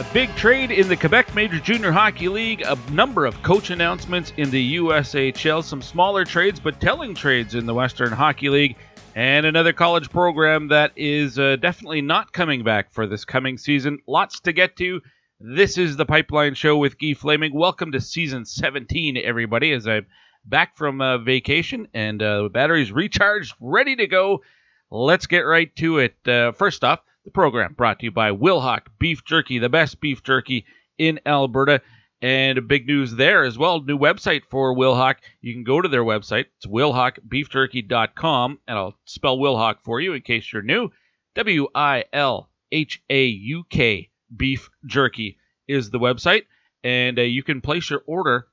[0.00, 4.32] A big trade in the Quebec Major Junior Hockey League, a number of coach announcements
[4.36, 8.76] in the USHL, some smaller trades but telling trades in the Western Hockey League,
[9.14, 14.00] and another college program that is uh, definitely not coming back for this coming season.
[14.08, 15.00] Lots to get to.
[15.38, 17.54] This is the Pipeline Show with Guy Flaming.
[17.54, 20.06] Welcome to season 17, everybody, as I'm
[20.44, 24.42] back from uh, vacation and uh, batteries recharged, ready to go.
[24.90, 26.16] Let's get right to it.
[26.26, 30.22] Uh, first off, the program brought to you by Wilhauk Beef Jerky, the best beef
[30.22, 30.66] jerky
[30.98, 31.80] in Alberta.
[32.22, 33.82] And big news there as well.
[33.82, 35.16] New website for Wilhauk.
[35.42, 36.46] You can go to their website.
[36.56, 38.58] It's wilhaukbeefjerky.com.
[38.66, 40.90] And I'll spell Wilhauk for you in case you're new.
[41.34, 45.36] W I L H A U K Beef Jerky
[45.68, 46.44] is the website.
[46.82, 48.46] And uh, you can place your order.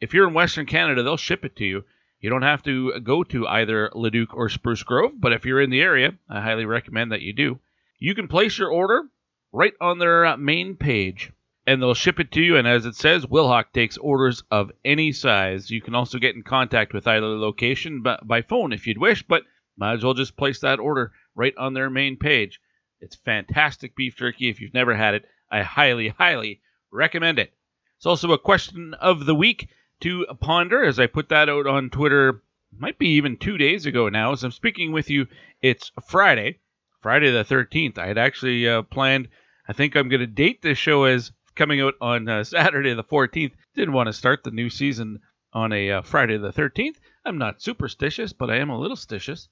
[0.00, 1.84] If you're in Western Canada, they'll ship it to you.
[2.18, 5.70] You don't have to go to either Leduc or Spruce Grove, but if you're in
[5.70, 7.58] the area, I highly recommend that you do.
[8.02, 9.04] You can place your order
[9.52, 11.30] right on their uh, main page,
[11.68, 12.56] and they'll ship it to you.
[12.56, 15.70] And as it says, Wilhauk takes orders of any size.
[15.70, 19.44] You can also get in contact with either location by phone if you'd wish, but
[19.76, 22.60] might as well just place that order right on their main page.
[23.00, 24.48] It's fantastic beef jerky.
[24.48, 26.60] If you've never had it, I highly, highly
[26.90, 27.52] recommend it.
[27.98, 29.68] It's also a question of the week
[30.00, 32.42] to ponder as I put that out on Twitter,
[32.76, 34.32] might be even two days ago now.
[34.32, 35.28] As I'm speaking with you,
[35.60, 36.58] it's Friday.
[37.02, 37.98] Friday the 13th.
[37.98, 39.28] I had actually uh, planned,
[39.68, 43.02] I think I'm going to date this show as coming out on uh, Saturday the
[43.02, 43.52] 14th.
[43.74, 45.18] Didn't want to start the new season
[45.52, 46.96] on a uh, Friday the 13th.
[47.24, 49.48] I'm not superstitious, but I am a little stitious.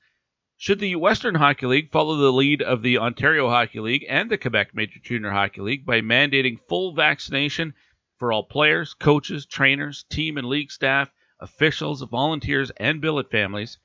[0.56, 4.38] Should the Western Hockey League follow the lead of the Ontario Hockey League and the
[4.38, 7.74] Quebec Major Junior Hockey League by mandating full vaccination
[8.18, 11.10] for all players, coaches, trainers, team and league staff,
[11.40, 13.78] officials, volunteers, and billet families?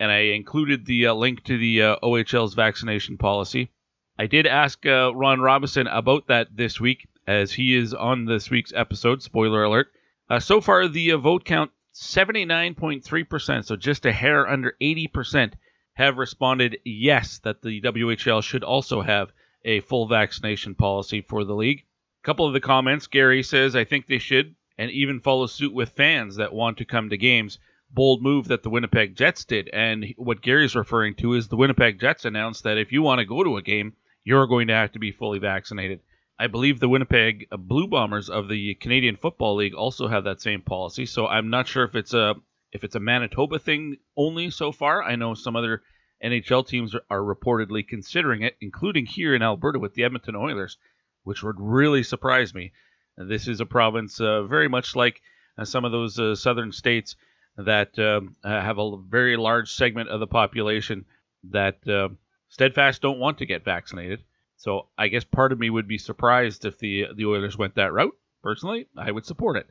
[0.00, 3.70] And I included the uh, link to the uh, OHL's vaccination policy.
[4.18, 8.50] I did ask uh, Ron Robison about that this week, as he is on this
[8.50, 9.22] week's episode.
[9.22, 9.88] Spoiler alert.
[10.30, 15.54] Uh, so far, the uh, vote count 79.3%, so just a hair under 80%,
[15.94, 19.32] have responded yes that the WHL should also have
[19.64, 21.84] a full vaccination policy for the league.
[22.22, 25.74] A couple of the comments Gary says, I think they should, and even follow suit
[25.74, 27.58] with fans that want to come to games
[27.90, 29.68] bold move that the Winnipeg Jets did.
[29.68, 33.24] And what Gary's referring to is the Winnipeg Jets announced that if you want to
[33.24, 33.94] go to a game,
[34.24, 36.00] you're going to have to be fully vaccinated.
[36.38, 40.62] I believe the Winnipeg Blue Bombers of the Canadian Football League also have that same
[40.62, 41.06] policy.
[41.06, 42.36] So I'm not sure if it's a
[42.70, 45.02] if it's a Manitoba thing only so far.
[45.02, 45.82] I know some other
[46.22, 50.76] NHL teams are, are reportedly considering it, including here in Alberta with the Edmonton Oilers,
[51.24, 52.72] which would really surprise me.
[53.16, 55.22] This is a province uh, very much like
[55.56, 57.16] uh, some of those uh, southern states
[57.58, 61.04] that um, have a very large segment of the population
[61.50, 62.08] that uh,
[62.48, 64.22] steadfast don't want to get vaccinated.
[64.56, 67.92] So I guess part of me would be surprised if the the Oilers went that
[67.92, 68.16] route.
[68.42, 69.66] Personally, I would support it.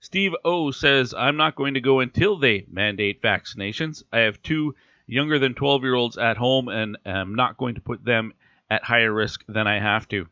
[0.00, 4.02] Steve O says I'm not going to go until they mandate vaccinations.
[4.12, 4.74] I have two
[5.06, 8.32] younger than 12 year olds at home, and am not going to put them
[8.70, 10.28] at higher risk than I have to.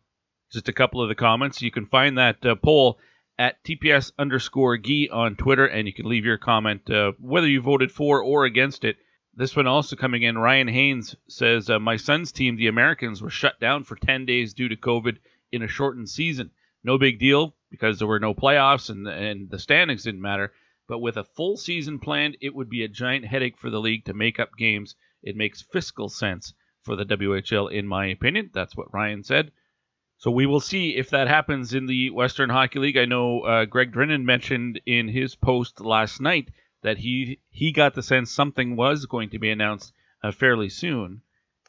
[0.53, 1.63] Just a couple of the comments.
[1.63, 2.99] You can find that uh, poll
[3.43, 7.61] at TPS underscore Gee on Twitter, and you can leave your comment uh, whether you
[7.61, 8.99] voted for or against it.
[9.35, 10.39] This one also coming in.
[10.39, 14.55] Ryan Haynes says, uh, My son's team, the Americans, were shut down for 10 days
[14.55, 15.17] due to COVID
[15.51, 16.53] in a shortened season.
[16.85, 17.57] No big deal.
[17.69, 20.53] because there were no playoffs and and the standings didn't matter.
[20.87, 24.05] But with a full season planned, it would be a giant headache for the league
[24.05, 24.95] to make up games.
[25.21, 28.51] It makes fiscal sense for the WHL, in my opinion.
[28.55, 29.51] That's what Ryan said.
[30.23, 32.97] So we will see if that happens in the Western Hockey League.
[32.97, 36.49] I know uh, Greg Drinnan mentioned in his post last night
[36.83, 39.93] that he he got the sense something was going to be announced
[40.23, 41.23] uh, fairly soon.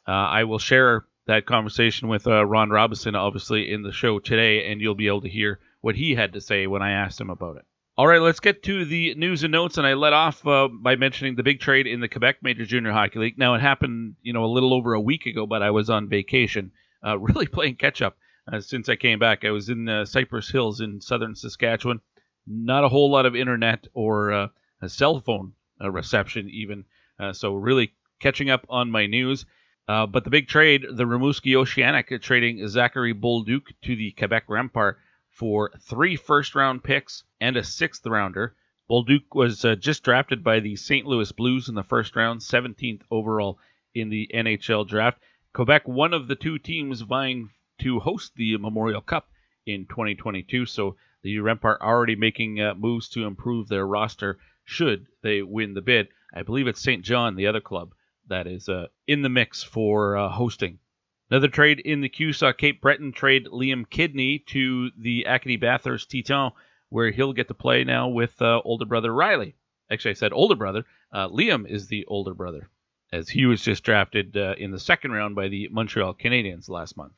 [0.06, 4.70] Uh, I will share that conversation with uh, Ron Robison, obviously, in the show today,
[4.70, 7.30] and you'll be able to hear what he had to say when I asked him
[7.30, 7.64] about it.
[7.96, 10.94] All right, let's get to the news and notes, and I let off uh, by
[10.94, 13.36] mentioning the big trade in the Quebec Major Junior Hockey League.
[13.36, 16.08] Now, it happened, you know, a little over a week ago, but I was on
[16.08, 16.70] vacation,
[17.04, 18.16] uh, really playing catch up
[18.52, 19.44] uh, since I came back.
[19.44, 22.00] I was in uh, Cypress Hills in southern Saskatchewan.
[22.46, 24.48] Not a whole lot of internet or uh,
[24.82, 26.84] a cell phone uh, reception, even.
[27.32, 29.46] so, really catching up on my news.
[29.86, 34.96] Uh, but the big trade, the Rimouski Oceanic trading Zachary Bolduc to the Quebec Rempart
[35.28, 38.56] for three first round picks and a sixth rounder.
[38.88, 41.06] Bolduc was uh, just drafted by the St.
[41.06, 43.58] Louis Blues in the first round, 17th overall
[43.94, 45.18] in the NHL draft.
[45.52, 49.28] Quebec, one of the two teams vying to host the Memorial Cup
[49.66, 55.42] in 2022, so the Rempart already making uh, moves to improve their roster should they
[55.42, 56.08] win the bid.
[56.34, 57.94] I believe it's Saint John, the other club,
[58.28, 60.78] that is uh, in the mix for uh, hosting.
[61.30, 66.10] Another trade in the queue saw Cape Breton trade Liam Kidney to the Acadie Bathurst
[66.10, 66.52] Titans,
[66.90, 69.54] where he'll get to play now with uh, older brother Riley.
[69.90, 70.84] Actually, I said older brother.
[71.12, 72.68] Uh, Liam is the older brother,
[73.12, 76.96] as he was just drafted uh, in the second round by the Montreal Canadiens last
[76.96, 77.14] month.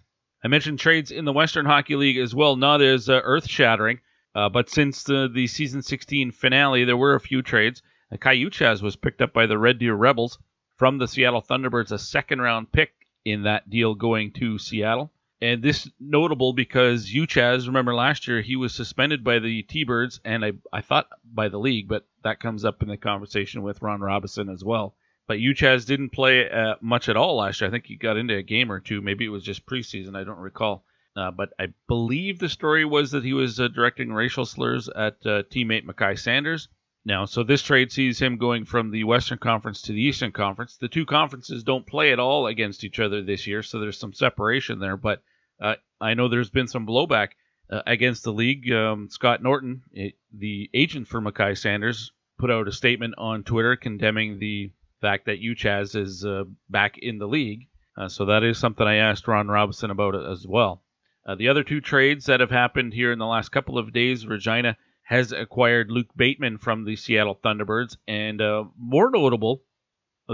[0.46, 3.98] I mentioned trades in the Western Hockey League as well, not as uh, earth shattering,
[4.32, 7.82] but since the, the season 16 finale, there were a few trades.
[8.20, 10.38] Kai Uchacz was picked up by the Red Deer Rebels
[10.76, 12.93] from the Seattle Thunderbirds, a second round pick
[13.25, 15.12] in that deal going to Seattle.
[15.43, 20.44] And this notable because Uchacz, remember last year, he was suspended by the T-Birds and
[20.44, 24.00] I, I thought by the league, but that comes up in the conversation with Ron
[24.00, 24.94] Robison as well.
[25.26, 27.69] But Uchacz didn't play uh, much at all last year.
[27.69, 29.00] I think he got into a game or two.
[29.00, 30.17] Maybe it was just preseason.
[30.17, 30.84] I don't recall.
[31.17, 35.14] Uh, but I believe the story was that he was uh, directing racial slurs at
[35.25, 36.69] uh, teammate Mekai Sanders
[37.06, 37.25] now.
[37.25, 40.76] So this trade sees him going from the Western Conference to the Eastern Conference.
[40.76, 44.12] The two conferences don't play at all against each other this year, so there's some
[44.12, 44.99] separation there.
[44.99, 45.23] But
[45.61, 47.28] uh, I know there's been some blowback
[47.70, 48.70] uh, against the league.
[48.70, 53.76] Um, Scott Norton, it, the agent for Mekai Sanders, put out a statement on Twitter
[53.76, 54.70] condemning the
[55.06, 57.68] fact that Uchacz is uh, back in the league.
[57.96, 60.82] Uh, so that is something I asked Ron Robison about as well.
[61.24, 64.26] Uh, the other two trades that have happened here in the last couple of days,
[64.26, 69.62] Regina has acquired Luke Bateman from the Seattle Thunderbirds, and uh, more notable,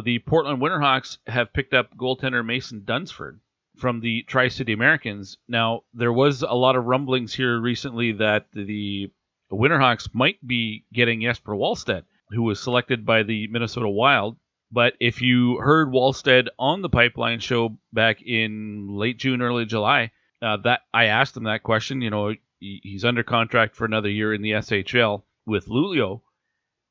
[0.05, 3.41] the Portland Winterhawks have picked up goaltender Mason Dunsford
[3.77, 5.37] from the Tri City Americans.
[5.47, 9.11] Now, there was a lot of rumblings here recently that the
[9.51, 14.37] Winterhawks might be getting Jesper Wallstedt, who was selected by the Minnesota Wild.
[14.73, 20.13] But if you heard Wallstedt on the Pipeline show back in late June, early July,
[20.41, 22.01] uh, that I asked him that question.
[22.01, 26.23] You know, he's under contract for another year in the SHL with Luleå.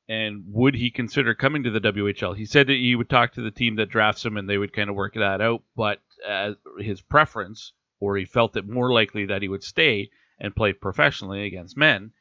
[0.08, 2.36] And would he consider coming to the WHL?
[2.36, 4.72] He said that he would talk to the team that drafts him and they would
[4.72, 5.62] kind of work that out.
[5.74, 10.54] But as his preference, or he felt it more likely that he would stay and
[10.54, 12.12] play professionally against men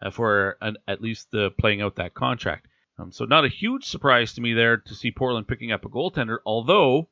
[0.00, 2.66] uh, for an, at least uh, playing out that contract.
[2.98, 5.88] Um, so not a huge surprise to me there to see Portland picking up a
[5.88, 7.08] goaltender, although,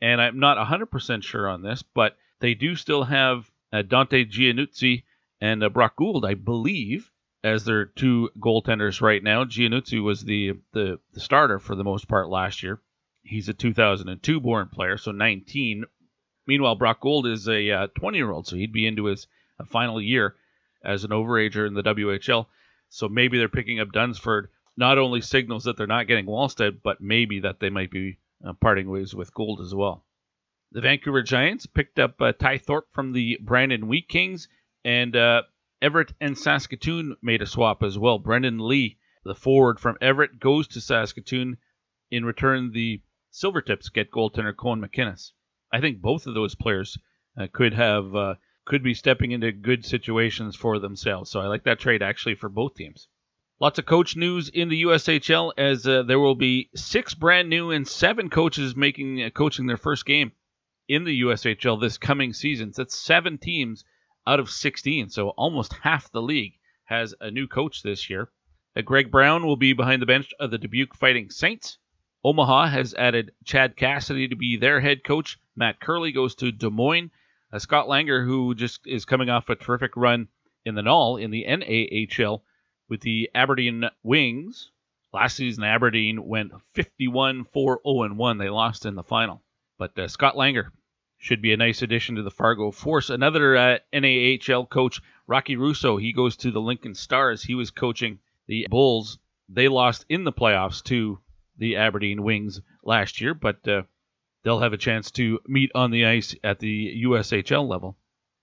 [0.00, 5.04] and I'm not 100% sure on this, but they do still have uh, Dante Giannuzzi
[5.40, 7.10] and uh, Brock Gould, I believe,
[7.44, 9.44] as their two goaltenders right now.
[9.44, 12.80] Giannuzzi was the, the, the starter for the most part last year.
[13.22, 15.84] He's a 2002 born player, so 19.
[16.46, 19.26] Meanwhile, Brock Gould is a 20 uh, year old, so he'd be into his
[19.58, 20.34] uh, final year
[20.82, 22.46] as an overager in the WHL.
[22.88, 24.48] So maybe they're picking up Dunsford.
[24.76, 28.52] Not only signals that they're not getting Wallstedt, but maybe that they might be uh,
[28.54, 30.04] parting ways with Gould as well.
[30.72, 34.48] The Vancouver Giants picked up uh, Ty Thorpe from the Brandon Wheat Kings.
[34.84, 35.42] And uh,
[35.82, 38.18] Everett and Saskatoon made a swap as well.
[38.18, 41.58] Brendan Lee, the forward from Everett, goes to Saskatoon.
[42.10, 45.32] In return, the Silvertips get goaltender Cohen McInnes.
[45.72, 46.98] I think both of those players
[47.36, 48.34] uh, could have uh,
[48.64, 51.30] could be stepping into good situations for themselves.
[51.30, 53.08] So I like that trade actually for both teams.
[53.60, 57.70] Lots of coach news in the USHL as uh, there will be six brand new
[57.70, 60.32] and seven coaches making uh, coaching their first game
[60.88, 62.72] in the USHL this coming season.
[62.72, 63.84] So that's seven teams
[64.26, 68.30] out of 16, so almost half the league has a new coach this year.
[68.74, 71.76] Uh, Greg Brown will be behind the bench of the Dubuque Fighting Saints.
[72.24, 75.38] Omaha has added Chad Cassidy to be their head coach.
[75.54, 77.10] Matt Curley goes to Des Moines.
[77.52, 80.28] Uh, Scott Langer, who just is coming off a terrific run
[80.64, 82.42] in the null in the NAHL
[82.90, 84.70] with the Aberdeen Wings.
[85.12, 88.38] Last season, Aberdeen went 51 4 0 1.
[88.38, 89.42] They lost in the final.
[89.78, 90.70] But uh, Scott Langer
[91.16, 93.08] should be a nice addition to the Fargo Force.
[93.08, 97.42] Another uh, NAHL coach, Rocky Russo, he goes to the Lincoln Stars.
[97.42, 99.18] He was coaching the Bulls.
[99.48, 101.20] They lost in the playoffs to
[101.56, 103.82] the Aberdeen Wings last year, but uh,
[104.42, 107.96] they'll have a chance to meet on the ice at the USHL level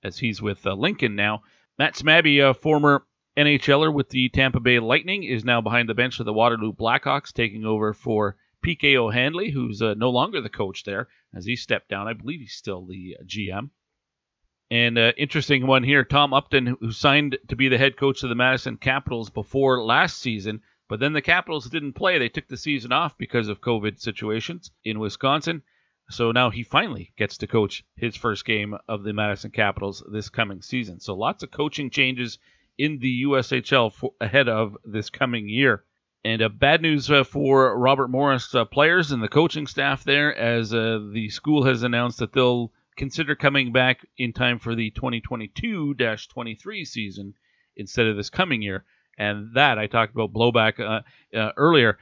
[0.03, 1.43] as he's with uh, Lincoln now.
[1.79, 3.05] Matt Smaby, a former
[3.37, 7.31] NHLer with the Tampa Bay Lightning, is now behind the bench of the Waterloo Blackhawks,
[7.31, 11.87] taking over for PK O'Handley, who's uh, no longer the coach there as he stepped
[11.87, 12.07] down.
[12.07, 13.69] I believe he's still the GM.
[14.71, 18.29] And uh, interesting one here, Tom Upton, who signed to be the head coach of
[18.29, 22.17] the Madison Capitals before last season, but then the Capitals didn't play.
[22.17, 25.61] They took the season off because of COVID situations in Wisconsin.
[26.09, 30.29] So now he finally gets to coach his first game of the Madison Capitals this
[30.29, 30.99] coming season.
[30.99, 32.39] So lots of coaching changes
[32.77, 35.83] in the USHL for, ahead of this coming year.
[36.23, 40.35] And uh, bad news uh, for Robert Morris uh, players and the coaching staff there,
[40.35, 44.89] as uh, the school has announced that they'll consider coming back in time for the
[44.91, 47.33] 2022 23 season
[47.75, 48.83] instead of this coming year.
[49.17, 51.01] And that, I talked about blowback uh,
[51.37, 51.97] uh, earlier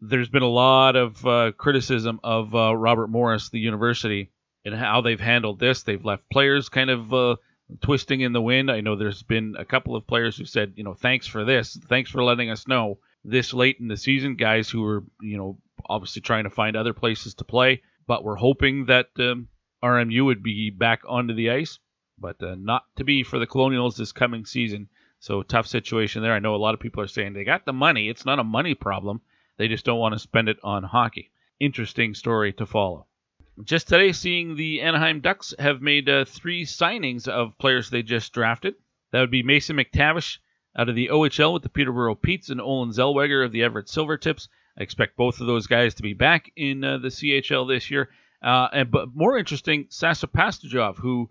[0.00, 4.30] there's been a lot of criticism of Robert Morris, the university,
[4.64, 5.82] and how they've handled this.
[5.82, 7.38] They've left players kind of
[7.80, 8.70] twisting in the wind.
[8.70, 11.78] I know there's been a couple of players who said, you know, thanks for this,
[11.88, 14.36] thanks for letting us know this late in the season.
[14.36, 15.58] Guys who were, you know,
[15.88, 19.48] obviously trying to find other places to play, but we're hoping that um,
[19.82, 21.78] RMU would be back onto the ice,
[22.18, 24.88] but uh, not to be for the Colonials this coming season.
[25.20, 26.32] So tough situation there.
[26.32, 28.08] I know a lot of people are saying they got the money.
[28.08, 29.20] It's not a money problem
[29.58, 31.32] they just don't want to spend it on hockey.
[31.58, 33.07] Interesting story to follow.
[33.64, 38.32] Just today, seeing the Anaheim Ducks have made uh, three signings of players they just
[38.32, 38.74] drafted.
[39.10, 40.38] That would be Mason McTavish
[40.76, 44.48] out of the OHL with the Peterborough Petes and Olin Zellweger of the Everett Silvertips.
[44.78, 48.10] I expect both of those guys to be back in uh, the CHL this year.
[48.42, 51.28] Uh, and but more interesting, Sasha Pastujov, who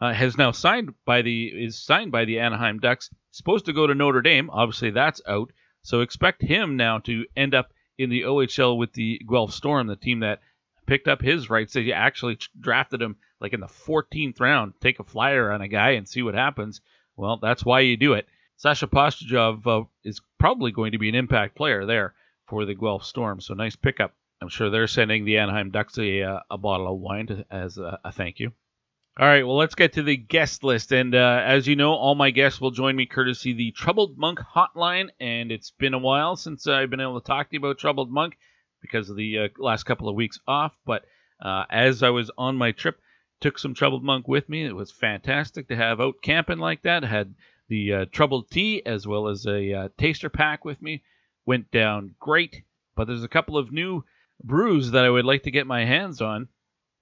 [0.00, 3.86] uh, has now signed by the is signed by the Anaheim Ducks, supposed to go
[3.86, 4.50] to Notre Dame.
[4.50, 5.52] Obviously, that's out.
[5.82, 9.96] So expect him now to end up in the OHL with the Guelph Storm, the
[9.96, 10.40] team that
[10.88, 11.74] picked up his rights.
[11.74, 14.72] They actually drafted him like in the 14th round.
[14.80, 16.80] Take a flyer on a guy and see what happens.
[17.16, 18.26] Well, that's why you do it.
[18.56, 22.14] Sasha Pastujov uh, is probably going to be an impact player there
[22.48, 23.40] for the Guelph Storm.
[23.40, 24.14] So nice pickup.
[24.40, 27.76] I'm sure they're sending the Anaheim Ducks a, uh, a bottle of wine to, as
[27.76, 28.52] a, a thank you.
[29.20, 30.92] All right, well, let's get to the guest list.
[30.92, 34.38] And uh, as you know, all my guests will join me courtesy the Troubled Monk
[34.38, 35.08] hotline.
[35.20, 38.10] And it's been a while since I've been able to talk to you about Troubled
[38.10, 38.38] Monk
[38.80, 40.76] because of the uh, last couple of weeks off.
[40.84, 41.04] But
[41.40, 43.00] uh, as I was on my trip,
[43.40, 44.64] took some Troubled Monk with me.
[44.64, 47.04] It was fantastic to have out camping like that.
[47.04, 47.34] Had
[47.68, 51.02] the uh, Troubled Tea as well as a uh, taster pack with me.
[51.46, 52.62] Went down great.
[52.94, 54.04] But there's a couple of new
[54.42, 56.48] brews that I would like to get my hands on.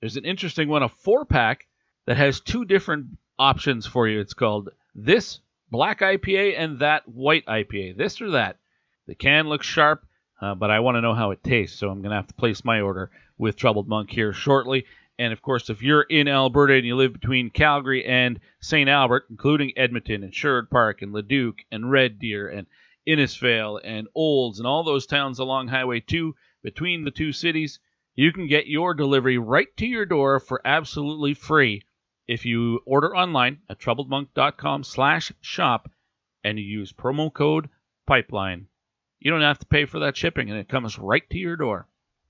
[0.01, 1.67] There's an interesting one, a four pack
[2.07, 3.07] that has two different
[3.39, 4.21] options for you.
[4.21, 5.41] It's called this
[5.71, 7.97] black IPA and that white IPA.
[7.97, 8.59] This or that.
[9.07, 10.06] The can looks sharp,
[10.41, 12.35] uh, but I want to know how it tastes, so I'm going to have to
[12.35, 14.85] place my order with Troubled Monk here shortly.
[15.19, 18.89] And of course, if you're in Alberta and you live between Calgary and St.
[18.89, 22.67] Albert, including Edmonton and Sherwood Park and Leduc and Red Deer and
[23.09, 27.79] Innisfail and Olds and all those towns along Highway 2 between the two cities,
[28.15, 31.83] you can get your delivery right to your door for absolutely free
[32.27, 35.91] if you order online at troubledmonk.com slash shop
[36.43, 37.69] and you use promo code
[38.07, 38.67] pipeline
[39.21, 41.87] you don't have to pay for that shipping and it comes right to your door.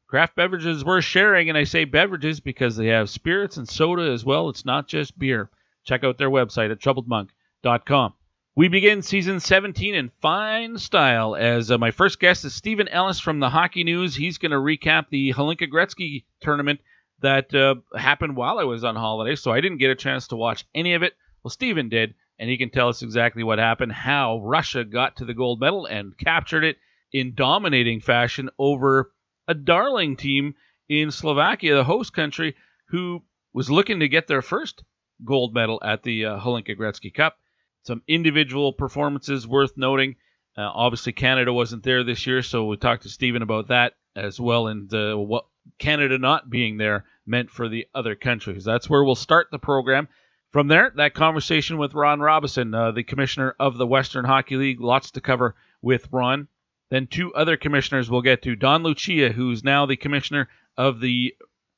[0.06, 4.24] Craft beverages worth sharing and i say beverages because they have spirits and soda as
[4.24, 4.48] well.
[4.48, 5.50] It's not just beer.
[5.84, 8.14] Check out their website at troubledmonk.com
[8.56, 11.36] we begin season 17 in fine style.
[11.36, 14.16] As uh, my first guest is Steven Ellis from the Hockey News.
[14.16, 16.80] He's going to recap the Hlinka Gretzky tournament
[17.20, 20.36] that uh, happened while I was on holiday, so I didn't get a chance to
[20.36, 21.12] watch any of it.
[21.42, 25.24] Well, Steven did, and he can tell us exactly what happened, how Russia got to
[25.24, 26.76] the gold medal and captured it
[27.12, 29.12] in dominating fashion over
[29.48, 30.54] a darling team
[30.88, 32.54] in Slovakia, the host country,
[32.88, 34.82] who was looking to get their first
[35.24, 37.36] gold medal at the uh, Hlinka Gretzky Cup.
[37.84, 40.16] Some individual performances worth noting.
[40.56, 44.40] Uh, obviously, Canada wasn't there this year, so we talked to Steven about that as
[44.40, 45.46] well, and uh, what
[45.78, 48.64] Canada not being there meant for the other countries.
[48.64, 50.08] That's where we'll start the program.
[50.56, 54.80] From there, that conversation with Ron Robison, uh, the commissioner of the Western Hockey League,
[54.80, 56.48] lots to cover with Ron.
[56.88, 58.56] Then two other commissioners we'll get to.
[58.56, 60.48] Don Lucia, who's now the commissioner
[60.78, 61.34] of the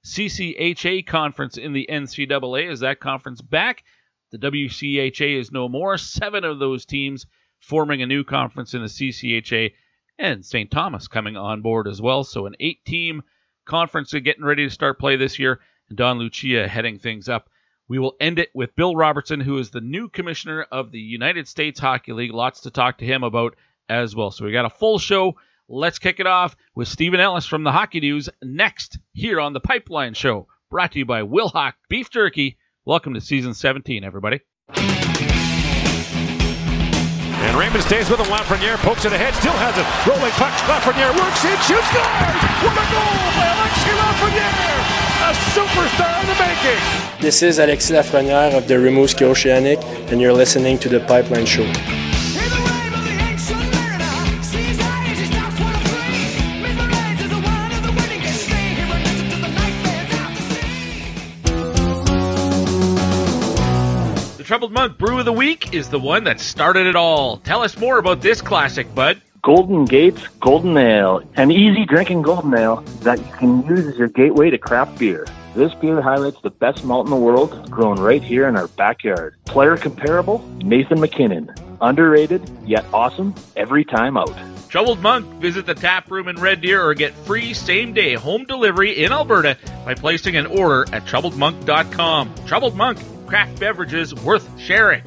[0.07, 2.71] CCHA conference in the NCAA.
[2.71, 3.83] Is that conference back?
[4.31, 5.99] The WCHA is no more.
[5.99, 7.27] Seven of those teams
[7.59, 9.73] forming a new conference in the CCHA,
[10.21, 10.71] and St.
[10.71, 12.23] Thomas coming on board as well.
[12.23, 13.25] So an eight-team
[13.65, 15.59] conference getting ready to start play this year.
[15.89, 17.51] And Don Lucia heading things up.
[17.89, 21.49] We will end it with Bill Robertson, who is the new commissioner of the United
[21.49, 22.35] States Hockey League.
[22.35, 23.57] Lots to talk to him about
[23.89, 24.31] as well.
[24.31, 25.37] So we got a full show.
[25.71, 29.61] Let's kick it off with Steven Ellis from the Hockey News next here on the
[29.61, 32.59] Pipeline Show, brought to you by Wilhauk Beef Jerky.
[32.85, 34.41] Welcome to season 17, everybody.
[37.41, 38.27] And Raymond stays with him.
[38.27, 39.87] Lafreniere pokes it ahead, still has it.
[40.05, 40.53] Rolling puck.
[40.69, 42.37] Lafreniere works in, shoots, scores!
[42.69, 44.77] What a goal by Alexis Lafreniere!
[45.25, 47.08] A superstar in the making!
[47.21, 49.81] This is Alexis Lafreniere of the Rimouski Oceanic,
[50.13, 51.65] and you're listening to The Pipeline Show.
[64.37, 67.39] The Troubled Monk Brew of the Week is the one that started it all.
[67.39, 69.21] Tell us more about this classic, bud.
[69.43, 74.09] Golden Gates Golden Ale, an easy drinking golden ale that you can use as your
[74.09, 75.27] gateway to craft beer.
[75.59, 79.35] This beer highlights the best malt in the world, grown right here in our backyard.
[79.45, 81.53] Player comparable, Nathan MacKinnon.
[81.81, 84.33] Underrated, yet awesome, every time out.
[84.69, 88.45] Troubled Monk, visit the tap room in Red Deer or get free same day home
[88.45, 92.35] delivery in Alberta by placing an order at troubledmonk.com.
[92.47, 95.03] Troubled Monk, craft beverages worth sharing.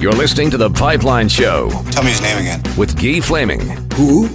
[0.00, 1.68] You're listening to The Pipeline Show.
[1.90, 2.62] Tell me his name again.
[2.78, 3.60] With Guy Flaming.
[3.96, 4.28] Who?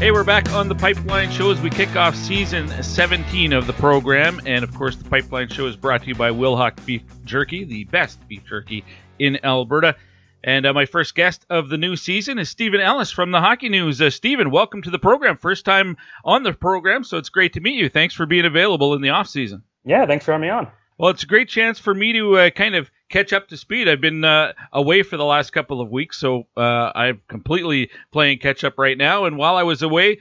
[0.00, 3.72] Hey, we're back on The Pipeline Show as we kick off season 17 of the
[3.74, 4.40] program.
[4.44, 7.84] And of course, The Pipeline Show is brought to you by Wilhauk Beef Jerky, the
[7.84, 8.84] best beef jerky
[9.20, 9.94] in Alberta.
[10.42, 13.68] And uh, my first guest of the new season is Steven Ellis from the Hockey
[13.68, 14.02] News.
[14.02, 15.36] Uh, Steven, welcome to the program.
[15.36, 17.88] First time on the program, so it's great to meet you.
[17.88, 19.62] Thanks for being available in the off season.
[19.84, 20.66] Yeah, thanks for having me on.
[20.98, 23.88] Well, it's a great chance for me to uh, kind of catch up to speed.
[23.88, 28.38] I've been uh, away for the last couple of weeks, so uh, I'm completely playing
[28.38, 29.26] catch up right now.
[29.26, 30.18] And while I was away,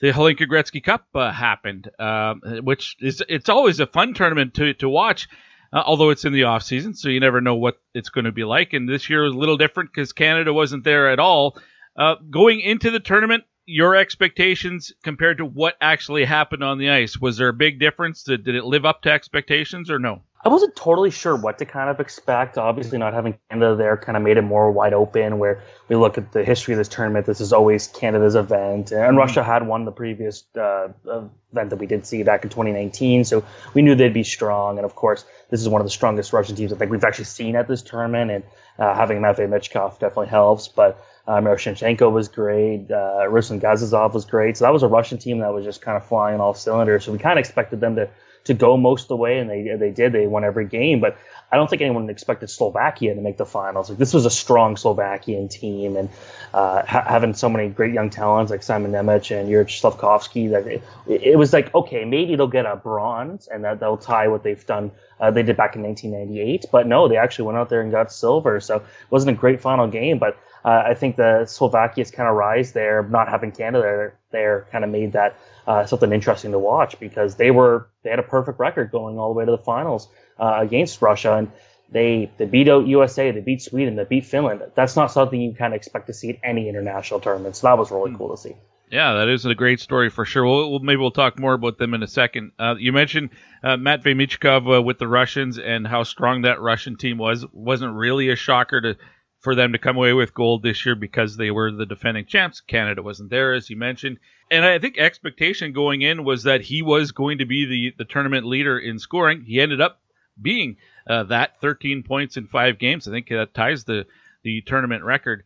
[0.00, 4.74] the Hlinka Gretzky Cup uh, happened, um, which is it's always a fun tournament to
[4.74, 5.28] to watch
[5.72, 8.32] uh, although it's in the off season, so you never know what it's going to
[8.32, 8.72] be like.
[8.72, 11.58] And this year was a little different because Canada wasn't there at all.
[11.96, 17.18] Uh, going into the tournament, your expectations compared to what actually happened on the ice
[17.18, 18.24] was there a big difference?
[18.24, 20.22] Did, did it live up to expectations or no?
[20.42, 22.56] I wasn't totally sure what to kind of expect.
[22.56, 25.38] Obviously, not having Canada there kind of made it more wide open.
[25.38, 29.00] Where we look at the history of this tournament, this is always Canada's event, and
[29.00, 29.16] mm-hmm.
[29.18, 33.24] Russia had won the previous uh, event that we did see back in 2019.
[33.24, 36.32] So we knew they'd be strong, and of course, this is one of the strongest
[36.32, 38.30] Russian teams I think we've actually seen at this tournament.
[38.30, 38.44] And
[38.78, 41.04] uh, having Matvey Michkov definitely helps, but.
[41.28, 42.90] Uh, Miroshnichenko was great.
[42.90, 44.56] Uh, Ruslan Gazizov was great.
[44.56, 47.04] So that was a Russian team that was just kind of flying all cylinders.
[47.04, 48.08] So we kind of expected them to
[48.44, 50.12] to go most of the way, and they they did.
[50.12, 51.16] They won every game, but
[51.52, 53.88] I don't think anyone expected Slovakia to make the finals.
[53.88, 56.08] Like this was a strong Slovakian team, and
[56.54, 60.66] uh, ha- having so many great young talents like Simon Nemec and Juraj Slafkovsky, that
[60.66, 64.42] it, it, was like okay, maybe they'll get a bronze, and that they'll tie what
[64.42, 64.90] they've done.
[65.18, 68.10] Uh, they did back in 1998, but no, they actually went out there and got
[68.10, 68.58] silver.
[68.60, 72.36] So it wasn't a great final game, but uh, I think the Slovakia's kind of
[72.36, 76.58] rise there, not having Canada there, there kind of made that uh, something interesting to
[76.58, 79.58] watch because they were they had a perfect record going all the way to the
[79.58, 81.50] finals uh, against Russia and
[81.92, 84.62] they they beat out USA, they beat Sweden, they beat Finland.
[84.74, 87.56] That's not something you kind of expect to see at any international tournament.
[87.56, 88.54] So that was really cool to see.
[88.90, 90.44] Yeah, that is a great story for sure.
[90.44, 92.52] We'll, we'll maybe we'll talk more about them in a second.
[92.58, 93.30] Uh, you mentioned
[93.62, 97.46] uh, Matvey Michkov uh, with the Russians and how strong that Russian team was.
[97.52, 98.96] Wasn't really a shocker to
[99.40, 102.60] for them to come away with gold this year because they were the defending champs.
[102.60, 104.18] Canada wasn't there, as you mentioned.
[104.50, 108.04] And I think expectation going in was that he was going to be the, the
[108.04, 109.42] tournament leader in scoring.
[109.42, 110.00] He ended up
[110.40, 110.76] being
[111.08, 113.08] uh, that 13 points in five games.
[113.08, 114.06] I think that ties the,
[114.42, 115.44] the tournament record.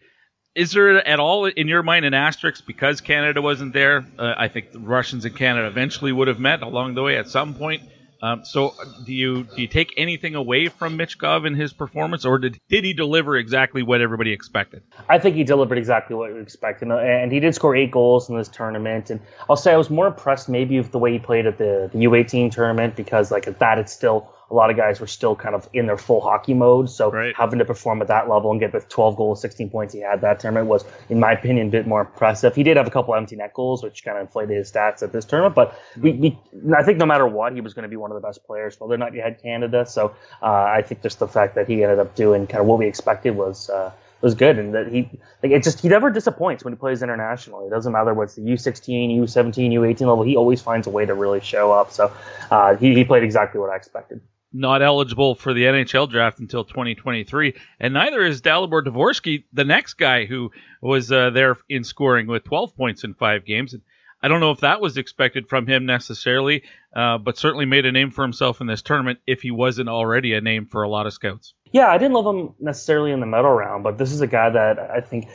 [0.55, 4.05] Is there at all in your mind an asterisk because Canada wasn't there?
[4.19, 7.29] Uh, I think the Russians and Canada eventually would have met along the way at
[7.29, 7.83] some point.
[8.23, 8.75] Um, so,
[9.05, 12.85] do you do you take anything away from Michkov in his performance, or did did
[12.85, 14.83] he deliver exactly what everybody expected?
[15.09, 18.37] I think he delivered exactly what we expected, and he did score eight goals in
[18.37, 19.11] this tournament.
[19.11, 21.91] And I'll say I was more impressed maybe with the way he played at the
[21.93, 25.35] the U18 tournament because like at that it's still a lot of guys were still
[25.35, 26.91] kind of in their full hockey mode.
[26.91, 27.35] So right.
[27.37, 30.21] having to perform at that level and get the 12 goals, 16 points he had
[30.21, 32.55] that tournament was, in my opinion, a bit more impressive.
[32.55, 35.13] He did have a couple empty net goals, which kind of inflated his stats at
[35.13, 35.55] this tournament.
[35.55, 36.39] But we, we
[36.77, 38.79] I think no matter what, he was going to be one of the best players.
[38.79, 41.83] Whether or not you had Canada, so uh, I think just the fact that he
[41.83, 43.71] ended up doing kind of what we expected was.
[43.71, 43.93] Uh,
[44.25, 45.09] was good, and that he
[45.43, 47.67] like it just he never disappoints when he plays internationally.
[47.67, 50.23] It doesn't matter what's the U16, U17, U18 level.
[50.23, 51.93] He always finds a way to really show up.
[51.93, 52.11] So
[52.51, 54.23] uh, he he played exactly what I expected.
[54.57, 59.95] Not eligible for the NHL draft until 2023, and neither is Dalibor Dvorsky, the next
[59.95, 63.75] guy who was uh, there in scoring with 12 points in five games.
[63.75, 63.83] And
[64.23, 66.63] I don't know if that was expected from him necessarily,
[66.97, 70.33] uh, but certainly made a name for himself in this tournament if he wasn't already
[70.33, 71.53] a name for a lot of scouts.
[71.73, 74.49] Yeah, I didn't love him necessarily in the medal round, but this is a guy
[74.49, 75.29] that I think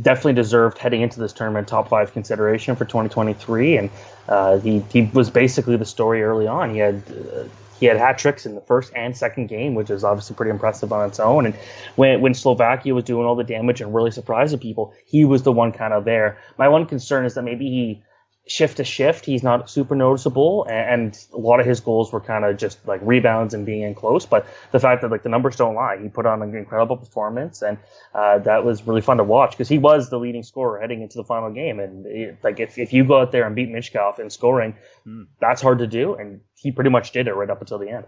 [0.00, 3.90] definitely deserved heading into this tournament top five consideration for 2023, and
[4.28, 6.70] uh, he he was basically the story early on.
[6.70, 7.02] He had.
[7.80, 10.92] He had hat tricks in the first and second game, which is obviously pretty impressive
[10.92, 11.46] on its own.
[11.46, 11.54] And
[11.96, 15.52] when when Slovakia was doing all the damage and really surprising people, he was the
[15.52, 16.38] one kind of there.
[16.58, 18.02] My one concern is that maybe he
[18.50, 22.44] shift to shift, he's not super noticeable, and, a lot of his goals were kind
[22.44, 24.26] of just like rebounds and being in close.
[24.26, 27.62] But the fact that like the numbers don't lie, he put on an incredible performance,
[27.62, 27.78] and
[28.14, 31.16] uh, that was really fun to watch because he was the leading scorer heading into
[31.16, 31.78] the final game.
[31.78, 34.74] And it, like if, if you go out there and beat Michkov in scoring,
[35.06, 35.26] mm.
[35.40, 38.06] that's hard to do, and he pretty much did it right up until the end.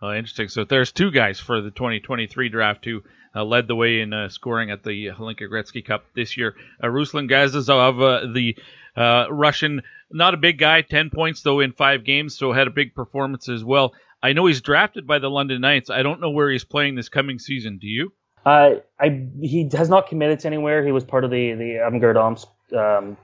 [0.00, 0.48] Oh, interesting.
[0.48, 3.02] So there's two guys for the 2023 draft who
[3.34, 6.54] uh, led the way in uh, scoring at the Hlinka Gretzky Cup this year.
[6.82, 8.56] Uh, Ruslan Gazizov, uh, the
[8.96, 12.70] uh, Russian, not a big guy, 10 points though in five games, so had a
[12.70, 13.94] big performance as well.
[14.22, 15.90] I know he's drafted by the London Knights.
[15.90, 17.78] I don't know where he's playing this coming season.
[17.78, 18.12] Do you?
[18.46, 20.84] Uh, I he has not committed to anywhere.
[20.84, 23.16] He was part of the the Avangard Omsk um,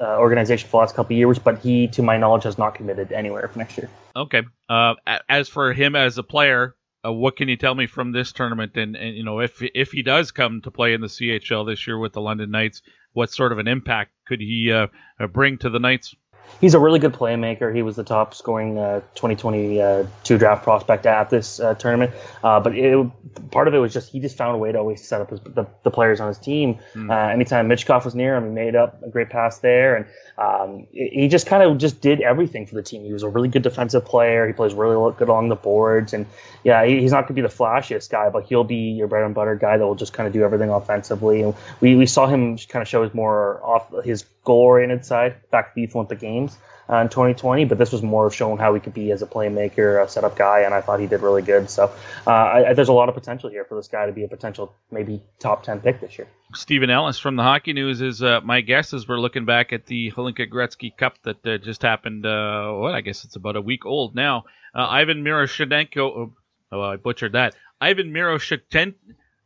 [0.00, 2.74] uh, organization for the last couple of years, but he, to my knowledge, has not
[2.74, 3.88] committed anywhere for next year.
[4.16, 4.42] Okay.
[4.68, 4.94] Uh,
[5.28, 8.76] as for him as a player, uh, what can you tell me from this tournament?
[8.76, 11.86] And, and, you know, if if he does come to play in the CHL this
[11.86, 12.82] year with the London Knights,
[13.12, 14.88] what sort of an impact could he uh,
[15.20, 16.14] uh, bring to the Knights?
[16.60, 17.74] He's a really good playmaker.
[17.74, 22.12] He was the top scoring uh, 2022 draft prospect at this uh, tournament.
[22.42, 25.06] Uh, but it, part of it was just he just found a way to always
[25.06, 26.78] set up his, the, the, players on his team.
[26.94, 27.32] Mm.
[27.32, 30.06] anytime Michkov was near him, he made up a great pass there, and
[30.38, 33.04] um, he just kind of just did everything for the team.
[33.04, 34.46] He was a really good defensive player.
[34.46, 36.26] He plays really good along the boards, and
[36.64, 39.34] yeah, he's not going to be the flashiest guy, but he'll be your bread and
[39.34, 41.42] butter guy that will just kind of do everything offensively.
[41.42, 45.36] And we, we saw him kind of show his more off his goal oriented side
[45.50, 46.56] back to the Olympic Games
[46.88, 49.26] uh, in 2020, but this was more of showing how he could be as a
[49.26, 51.70] playmaker, a setup guy, and I thought he did really good.
[51.70, 51.90] So
[52.26, 54.28] uh, I, I, there's a lot of potential here for this guy to be a
[54.28, 56.28] potential maybe top 10 pick this year.
[56.54, 59.86] Steven Ellis from the Hockey News is uh, my guess as we're looking back at
[59.86, 62.26] the Hlinka Gretzky Cup that uh, just happened.
[62.26, 64.44] Uh, what I guess it's about a week old now.
[64.74, 66.32] Uh, Ivan Miroshchenko.
[66.70, 67.54] Oh, I butchered that.
[67.80, 68.94] Ivan Miroshchenko.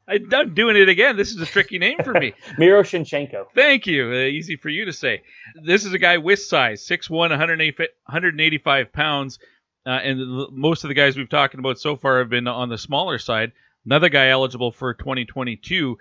[0.09, 1.17] I'm doing it again.
[1.17, 2.33] This is a tricky name for me.
[2.59, 3.47] Miro Shinchenko.
[3.55, 4.11] Thank you.
[4.11, 5.23] Uh, easy for you to say.
[5.63, 9.39] This is a guy with size, 6'1", 185 pounds.
[9.87, 12.79] Uh, and most of the guys we've talked about so far have been on the
[12.79, 13.53] smaller side.
[13.85, 15.99] Another guy eligible for 2022.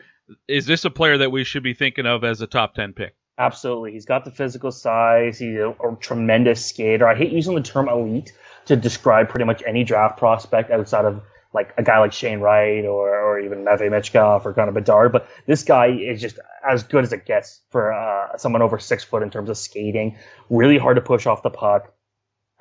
[0.47, 3.15] Is this a player that we should be thinking of as a top 10 pick?
[3.37, 3.91] Absolutely.
[3.91, 5.37] He's got the physical size.
[5.39, 7.07] He's a, a tremendous skater.
[7.07, 8.33] I hate using the term elite
[8.65, 11.21] to describe pretty much any draft prospect outside of–
[11.57, 15.11] like a guy like Shane Wright or, or even Matvey Michkov or Connor Bedard.
[15.11, 16.39] But this guy is just
[16.69, 20.17] as good as it gets for uh, someone over six foot in terms of skating.
[20.49, 21.93] Really hard to push off the puck.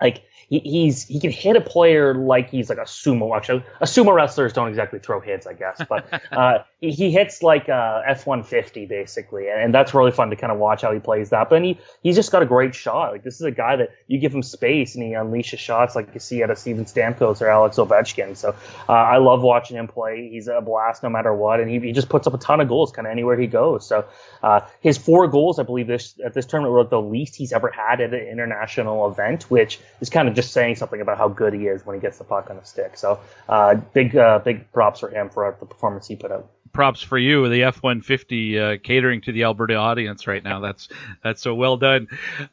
[0.01, 3.37] Like he, he's he can hit a player like he's like a sumo.
[3.37, 7.69] Actually, a sumo wrestlers don't exactly throw hits, I guess, but uh, he, hits like
[7.69, 10.93] a F one fifty basically, and, and, that's really fun to kind of watch how
[10.93, 11.49] he plays that.
[11.49, 13.13] But he he's just got a great shot.
[13.13, 16.13] Like this is a guy that you give him space and he unleashes shots like
[16.13, 18.37] you see out of Steven Stamkos or Alex Ovechkin.
[18.37, 18.55] So
[18.89, 20.29] uh, I love watching him play.
[20.31, 22.69] He's a blast no matter what, and he, he just puts up a ton of
[22.69, 23.87] goals kind of anywhere he goes.
[23.87, 24.05] So
[24.43, 27.71] uh, his four goals, I believe, this at this tournament were the least he's ever
[27.71, 31.55] had at an international event, which is kind of just saying something about how good
[31.55, 32.99] he is when he gets the puck on the stick.
[32.99, 36.51] So uh, big uh, big props for him for the performance he put out.
[36.77, 40.61] Props for you, the F-150 uh, catering to the Alberta audience right now.
[40.61, 40.89] That's
[41.25, 42.07] that's so well done.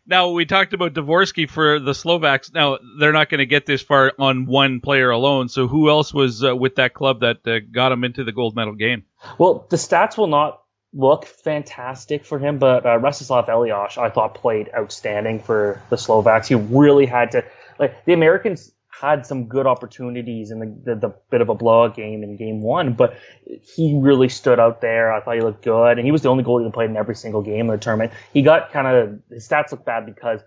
[0.07, 2.53] Now we talked about Dvorsky for the Slovaks.
[2.53, 5.49] Now they're not going to get this far on one player alone.
[5.49, 8.55] So who else was uh, with that club that uh, got him into the gold
[8.55, 9.03] medal game?
[9.37, 10.61] Well, the stats will not
[10.93, 16.47] look fantastic for him, but uh, Rostislav Elias, I thought, played outstanding for the Slovaks.
[16.47, 17.43] He really had to
[17.77, 21.95] like the Americans had some good opportunities in the, the, the, bit of a blowout
[21.95, 23.17] game in game one, but
[23.75, 25.11] he really stood out there.
[25.11, 27.15] I thought he looked good, and he was the only goalie that played in every
[27.15, 28.11] single game of the tournament.
[28.33, 30.41] He got kind of his stats look bad because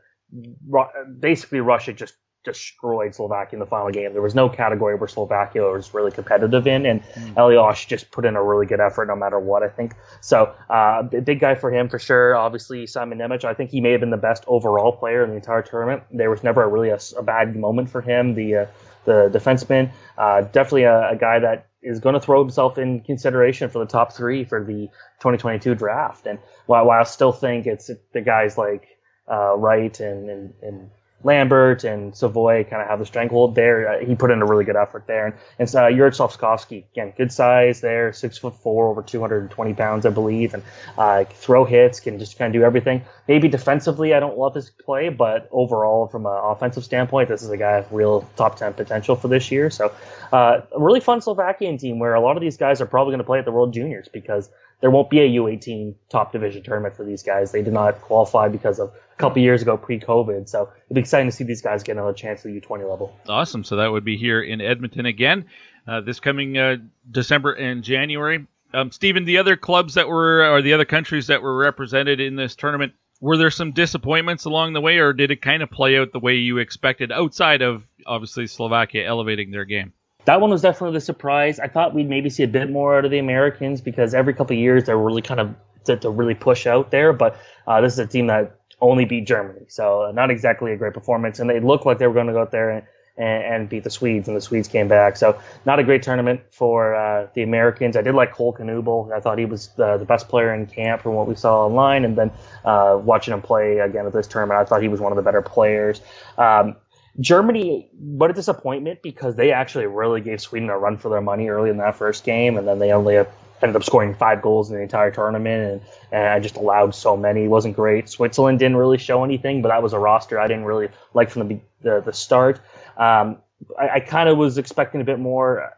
[1.19, 2.15] basically Russia just
[2.47, 4.15] destroyed Slovakia in the final game.
[4.15, 7.37] There was no category where Slovakia was really competitive in, and mm.
[7.37, 9.93] Elias just put in a really good effort no matter what, I think.
[10.23, 12.35] So, uh, big guy for him for sure.
[12.37, 15.37] Obviously, Simon Nemec, I think he may have been the best overall player in the
[15.37, 16.05] entire tournament.
[16.11, 18.67] There was never a really a, a bad moment for him, the, uh,
[19.05, 19.91] the defenseman.
[20.17, 23.87] Uh, definitely a, a guy that is going to throw himself in consideration for the
[23.87, 24.87] top three for the
[25.21, 26.27] 2022 draft.
[26.27, 28.87] And while, while I still think it's the guys like
[29.29, 30.91] uh, Wright and, and, and
[31.27, 33.89] Lambert and Savoie kind of have the stranglehold there.
[33.89, 35.27] Uh, he put in a really good effort there.
[35.27, 40.07] And, and uh, Juraj Slafkovsky, again, good size there, six foot four, over 220 pounds,
[40.07, 40.62] I believe, and
[40.97, 43.05] uh, throw hits, can just kind of do everything.
[43.27, 47.51] Maybe defensively, I don't love his play, but overall, from an offensive standpoint, this is
[47.51, 49.69] a guy real top 10 potential for this year.
[49.69, 49.93] So,
[50.33, 53.19] uh, a really fun Slovakian team where a lot of these guys are probably going
[53.19, 54.49] to play at the World Juniors because
[54.81, 57.53] there won't be a U18 top division tournament for these guys.
[57.53, 60.49] They did not qualify because of a couple years ago pre-COVID.
[60.49, 63.17] So it'll be exciting to see these guys get another chance at the U20 level.
[63.29, 63.65] Awesome.
[63.65, 65.47] So that would be here in Edmonton again
[65.87, 66.77] uh, this coming uh,
[67.11, 68.47] December and January.
[68.75, 72.37] Um, Steven, the other clubs that were, or the other countries that were represented in
[72.37, 75.97] this tournament, were there some disappointments along the way, or did it kind of play
[75.97, 79.93] out the way you expected outside of obviously Slovakia elevating their game?
[80.27, 81.59] That one was definitely the surprise.
[81.59, 84.55] I thought we'd maybe see a bit more out of the Americans because every couple
[84.55, 85.55] of years they're really kind of
[85.87, 87.12] to, really push out there.
[87.12, 87.37] But
[87.67, 90.95] uh, this is a team that only beat Germany, so uh, not exactly a great
[90.95, 91.39] performance.
[91.39, 92.87] And they looked like they were going to go out there and,
[93.17, 95.17] and, and, beat the Swedes, and the Swedes came back.
[95.17, 97.97] So not a great tournament for uh, the Americans.
[97.97, 99.11] I did like Cole Knuble.
[99.12, 102.05] I thought he was the, the, best player in camp from what we saw online,
[102.05, 102.31] and then
[102.65, 105.23] uh, watching him play again at this tournament, I thought he was one of the
[105.23, 106.03] better players.
[106.37, 106.77] Um,
[107.20, 111.48] Germany, what a disappointment because they actually really gave Sweden a run for their money
[111.48, 113.16] early in that first game, and then they only
[113.62, 115.81] ended up scoring five goals in the entire tournament, and,
[116.12, 117.44] and I just allowed so many.
[117.44, 118.09] It wasn't great.
[118.09, 121.48] Switzerland didn't really show anything, but that was a roster I didn't really like from
[121.48, 122.61] the the, the start.
[122.96, 123.38] Um,
[123.79, 125.72] I, I kind of was expecting a bit more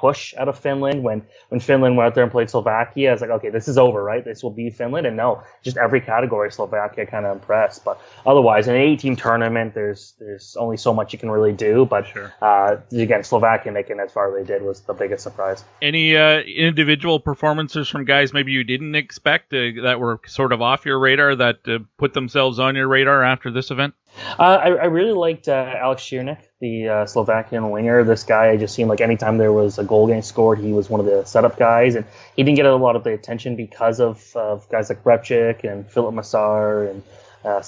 [0.00, 3.10] push out of Finland when when Finland went out there and played Slovakia.
[3.10, 4.24] I was like, okay, this is over, right?
[4.24, 5.06] This will be Finland.
[5.06, 7.84] And no, just every category Slovakia kind of impressed.
[7.84, 11.52] But otherwise, in an 18 team tournament, there's there's only so much you can really
[11.52, 11.84] do.
[11.84, 12.32] But sure.
[12.40, 15.64] uh, again, Slovakia making as far as they did was the biggest surprise.
[15.82, 20.62] Any uh, individual performances from guys maybe you didn't expect uh, that were sort of
[20.62, 23.94] off your radar that uh, put themselves on your radar after this event?
[24.38, 28.04] Uh, I, I, really liked uh, Alex Ciernik, the uh, Slovakian winger.
[28.04, 30.90] This guy I just seemed like anytime there was a goal getting scored, he was
[30.90, 32.04] one of the setup guys, and
[32.36, 35.90] he didn't get a lot of the attention because of, of guys like Repchik and
[35.90, 37.02] Filip Mesar and
[37.44, 37.62] uh,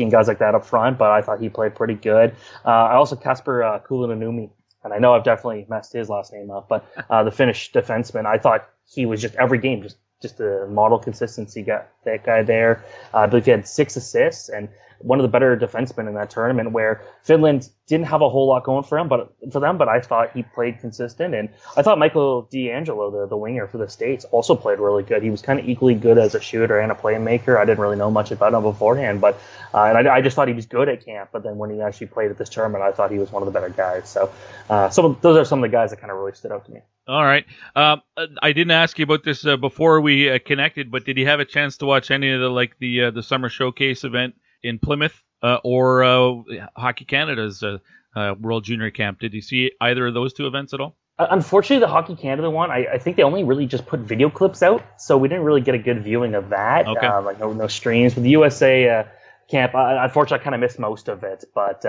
[0.00, 0.96] and guys like that up front.
[0.98, 2.34] But I thought he played pretty good.
[2.64, 4.50] Uh, I also Kasper uh, Kulonummi,
[4.84, 8.24] and I know I've definitely messed his last name up, but uh, the Finnish defenseman,
[8.24, 11.84] I thought he was just every game just just a model consistency guy.
[12.08, 14.68] That guy there, I believe he had six assists and
[15.00, 18.64] one of the better defensemen in that tournament where Finland didn't have a whole lot
[18.64, 21.34] going for him, but for them, but I thought he played consistent.
[21.34, 25.22] And I thought Michael D'Angelo, the, the winger for the States, also played really good.
[25.22, 27.56] He was kind of equally good as a shooter and a playmaker.
[27.56, 29.40] I didn't really know much about him beforehand, but
[29.72, 31.30] uh, and I, I, just thought he was good at camp.
[31.32, 33.46] But then when he actually played at this tournament, I thought he was one of
[33.46, 34.08] the better guys.
[34.08, 34.32] So,
[34.68, 36.80] uh, those are some of the guys that kind of really stood out to me.
[37.08, 37.46] All right.
[37.74, 38.02] Um,
[38.42, 41.40] I didn't ask you about this uh, before we uh, connected, but did you have
[41.40, 44.78] a chance to watch any of the like the uh, the summer showcase event in
[44.78, 46.34] Plymouth uh, or uh,
[46.76, 47.78] Hockey Canada's uh,
[48.16, 49.20] uh, World Junior Camp.
[49.20, 50.96] Did you see either of those two events at all?
[51.18, 54.62] Unfortunately, the Hockey Canada one, I, I, think they only really just put video clips
[54.62, 56.86] out, so we didn't really get a good viewing of that.
[56.86, 57.06] Okay.
[57.06, 58.14] Uh, like no, no streams.
[58.14, 59.04] With the USA
[59.50, 61.82] camp, unfortunately, I kind of missed most of it, but.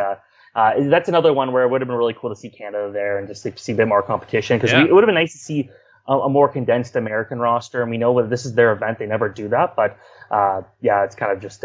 [0.56, 3.28] that's another one where it would have been really cool to see Canada there and
[3.28, 4.84] just to see a bit more competition because yeah.
[4.84, 5.70] it would have been nice to see
[6.10, 7.82] a, a, more condensed American roster.
[7.82, 9.76] And we know that this is their event; they never do that.
[9.78, 9.98] But
[10.82, 11.64] yeah, it's kind of just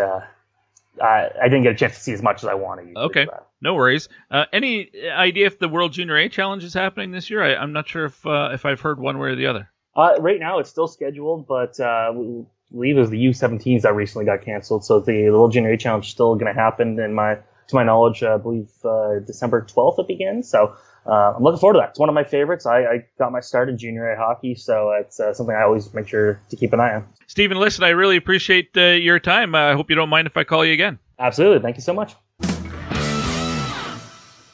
[1.02, 2.96] I, I didn't get a chance to see as much as I wanted.
[2.96, 3.26] Okay,
[3.60, 4.08] no worries.
[4.30, 7.42] Uh, any idea if the World Junior A Challenge is happening this year?
[7.42, 9.70] I, am not sure if uh, if I've heard one way or the other.
[9.96, 13.94] Uh, right now, it's still scheduled, but uh, we believe it was the U17s that
[13.94, 14.84] recently got canceled.
[14.84, 16.98] So the, World Junior A Challenge is still going to happen.
[16.98, 17.36] In my
[17.68, 20.48] to my knowledge, I believe uh, December 12th it begins.
[20.48, 21.90] So uh, I'm looking forward to that.
[21.90, 22.66] It's one of my favorites.
[22.66, 25.92] I, I got my start in junior A hockey, so it's uh, something I always
[25.92, 27.06] make sure to keep an eye on.
[27.26, 29.54] Steven, listen, I really appreciate uh, your time.
[29.54, 30.98] I hope you don't mind if I call you again.
[31.18, 31.60] Absolutely.
[31.60, 32.14] Thank you so much.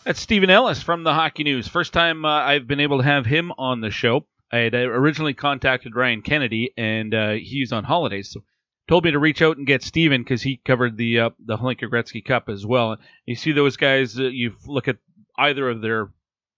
[0.04, 1.68] That's Steven Ellis from the Hockey News.
[1.68, 4.26] First time uh, I've been able to have him on the show.
[4.52, 8.42] I had uh, originally contacted Ryan Kennedy, and uh, he's on holidays, so
[8.88, 12.24] told me to reach out and get Steven because he covered the uh, the Gretzky
[12.24, 12.96] Cup as well.
[13.24, 14.18] You see those guys.
[14.18, 14.96] Uh, you look at
[15.38, 16.10] either of their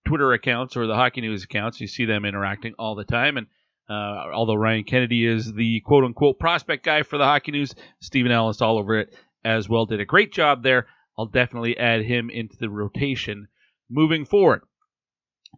[0.05, 1.81] Twitter accounts or the Hockey News accounts.
[1.81, 3.47] You see them interacting all the time, and
[3.89, 8.33] uh, although Ryan Kennedy is the quote unquote prospect guy for the Hockey News, Steven
[8.33, 9.87] Ellis all over it as well.
[9.87, 10.87] Did a great job there.
[11.19, 13.49] I'll definitely add him into the rotation
[13.91, 14.63] moving forward.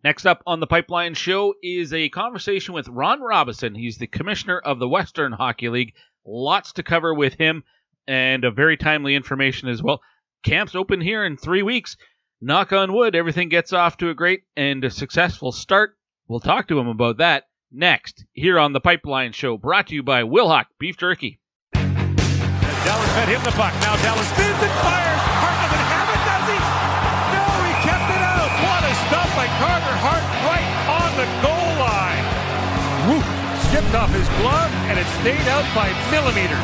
[0.03, 3.75] Next up on the Pipeline Show is a conversation with Ron Robison.
[3.75, 5.95] He's the commissioner of the Western Hockey League.
[6.27, 7.63] Lots to cover with him
[8.07, 10.03] and a very timely information as well.
[10.45, 11.97] Camp's open here in three weeks.
[12.45, 15.97] Knock on wood, everything gets off to a great and a successful start.
[16.29, 20.03] We'll talk to him about that next here on the Pipeline Show, brought to you
[20.03, 21.41] by Wilhauk Beef Jerky.
[21.73, 23.73] Dallas fed him the puck.
[23.81, 25.25] Now Dallas spins and fires.
[25.41, 26.61] Hart doesn't have it, does he?
[27.33, 28.53] No, he kept it out.
[28.61, 30.69] What a stop by Carter Hart right
[31.01, 32.29] on the goal line.
[33.09, 33.25] Woo!
[33.73, 36.61] Skipped off his glove and it stayed out by millimeters.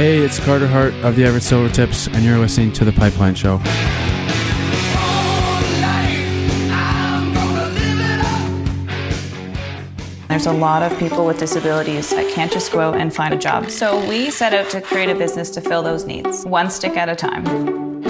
[0.00, 3.60] Hey, it's Carter Hart of the Everett Silvertips, and you're listening to The Pipeline Show.
[10.30, 13.36] There's a lot of people with disabilities that can't just go out and find a
[13.36, 13.68] job.
[13.68, 17.08] So we set out to create a business to fill those needs, one stick at
[17.08, 18.09] a time.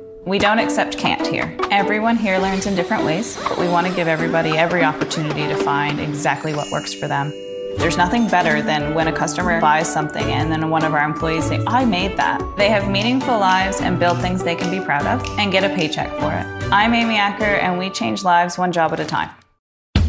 [0.23, 1.57] We don't accept can't here.
[1.71, 5.55] Everyone here learns in different ways, but we want to give everybody every opportunity to
[5.55, 7.31] find exactly what works for them.
[7.79, 11.45] There's nothing better than when a customer buys something and then one of our employees
[11.45, 12.39] say, I made that.
[12.55, 15.73] They have meaningful lives and build things they can be proud of and get a
[15.73, 16.71] paycheck for it.
[16.71, 19.31] I'm Amy Acker and we change lives one job at a time.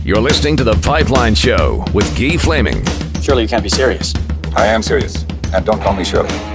[0.05, 2.85] You're listening to The Pipeline Show with Guy Flaming.
[3.22, 4.12] Surely you can't be serious.
[4.57, 5.25] I am serious.
[5.55, 6.52] And don't call me Shirley.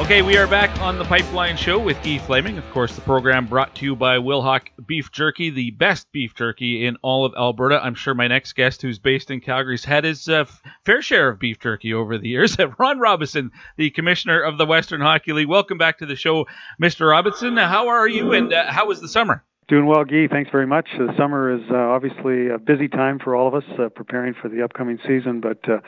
[0.00, 2.58] Okay, we are back on the Pipeline Show with Guy Flaming.
[2.58, 6.84] Of course, the program brought to you by Wilhauk Beef Jerky, the best beef jerky
[6.84, 7.80] in all of Alberta.
[7.80, 10.46] I'm sure my next guest, who's based in Calgary, has had his uh,
[10.84, 12.56] fair share of beef jerky over the years.
[12.78, 15.48] Ron Robison, the commissioner of the Western Hockey League.
[15.48, 16.46] Welcome back to the show,
[16.82, 17.08] Mr.
[17.08, 17.56] Robison.
[17.56, 19.44] How are you, and uh, how was the summer?
[19.68, 20.26] Doing well, Guy.
[20.28, 20.88] Thanks very much.
[20.98, 24.48] The summer is uh, obviously a busy time for all of us, uh, preparing for
[24.48, 25.78] the upcoming season, but uh,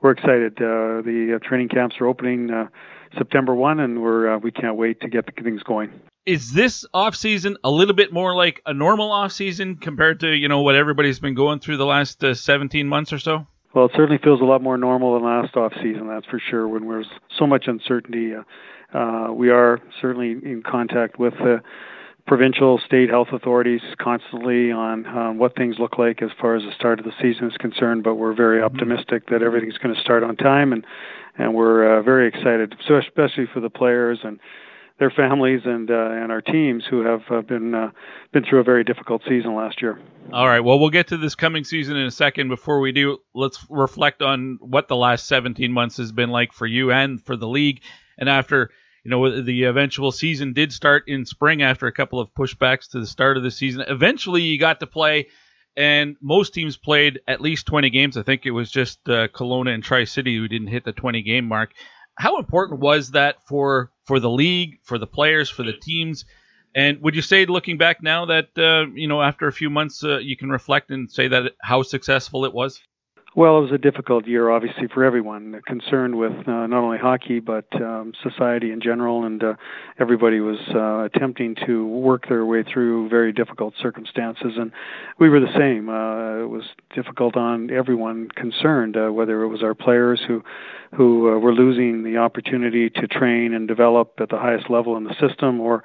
[0.00, 0.54] we're excited.
[0.58, 2.50] Uh, the training camps are opening
[3.16, 5.90] September 1, and we're uh, we can't wait to get the things going.
[6.24, 10.28] Is this off season a little bit more like a normal off season compared to
[10.28, 13.46] you know what everybody's been going through the last uh, 17 months or so?
[13.74, 16.06] Well, it certainly feels a lot more normal than last off season.
[16.06, 16.68] That's for sure.
[16.68, 17.06] When there's
[17.38, 21.62] so much uncertainty, uh, uh, we are certainly in contact with the
[22.26, 26.72] provincial, state health authorities constantly on um, what things look like as far as the
[26.74, 28.04] start of the season is concerned.
[28.04, 30.84] But we're very optimistic that everything's going to start on time and
[31.38, 34.38] and we're uh, very excited, so especially for the players and
[34.98, 37.90] their families and uh, and our teams who have uh, been uh,
[38.32, 39.98] been through a very difficult season last year.
[40.32, 42.48] All right, well, we'll get to this coming season in a second.
[42.48, 46.66] Before we do, let's reflect on what the last 17 months has been like for
[46.66, 47.82] you and for the league.
[48.18, 48.70] And after
[49.04, 53.00] you know the eventual season did start in spring after a couple of pushbacks to
[53.00, 53.84] the start of the season.
[53.88, 55.28] Eventually, you got to play
[55.76, 58.16] and most teams played at least 20 games.
[58.16, 61.22] I think it was just uh, Kelowna and Tri City who didn't hit the 20
[61.22, 61.72] game mark.
[62.16, 66.24] How important was that for for the league, for the players, for the teams?
[66.74, 70.04] And would you say, looking back now, that uh, you know after a few months,
[70.04, 72.80] uh, you can reflect and say that how successful it was?
[73.34, 77.40] Well, it was a difficult year, obviously, for everyone concerned with uh, not only hockey
[77.40, 79.54] but um, society in general, and uh,
[79.98, 84.70] everybody was uh, attempting to work their way through very difficult circumstances, and
[85.18, 85.88] we were the same.
[85.88, 86.64] Uh, it was
[86.94, 90.42] difficult on everyone concerned, uh, whether it was our players who
[90.94, 95.04] who uh, were losing the opportunity to train and develop at the highest level in
[95.04, 95.82] the system, or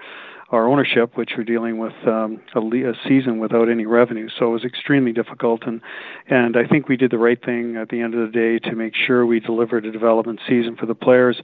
[0.50, 4.30] our ownership, which were dealing with um, a, a season without any revenue.
[4.38, 5.82] So it was extremely difficult, and
[6.28, 8.76] and I think we did the right thing at the end of the day to
[8.76, 11.42] make sure we delivered a development season for the players.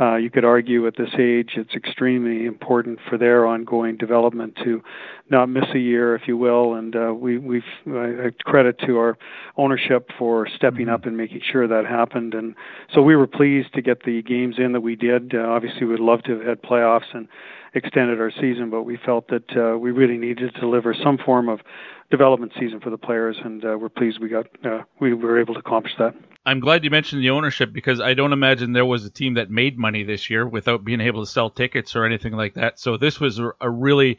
[0.00, 4.82] Uh, you could argue at this age it's extremely important for their ongoing development to
[5.28, 6.74] not miss a year, if you will.
[6.74, 9.18] And uh, we, we've uh, credit to our
[9.58, 10.94] ownership for stepping mm-hmm.
[10.94, 12.32] up and making sure that happened.
[12.32, 12.54] And
[12.94, 15.34] so we were pleased to get the games in that we did.
[15.34, 17.28] Uh, obviously, we'd love to have had playoffs and
[17.74, 21.48] extended our season, but we felt that uh, we really needed to deliver some form
[21.48, 21.60] of
[22.10, 25.54] development season for the players, and uh, we're pleased we got uh, we were able
[25.54, 26.14] to accomplish that.
[26.44, 29.50] I'm glad you mentioned the ownership because I don't imagine there was a team that
[29.50, 32.80] made money this year without being able to sell tickets or anything like that.
[32.80, 34.18] So this was a, really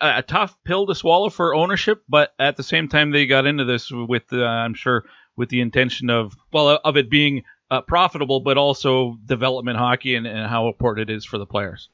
[0.00, 3.64] a tough pill to swallow for ownership, but at the same time they got into
[3.64, 8.40] this with uh, I'm sure with the intention of well of it being uh, profitable,
[8.40, 11.88] but also development hockey and, and how important it is for the players.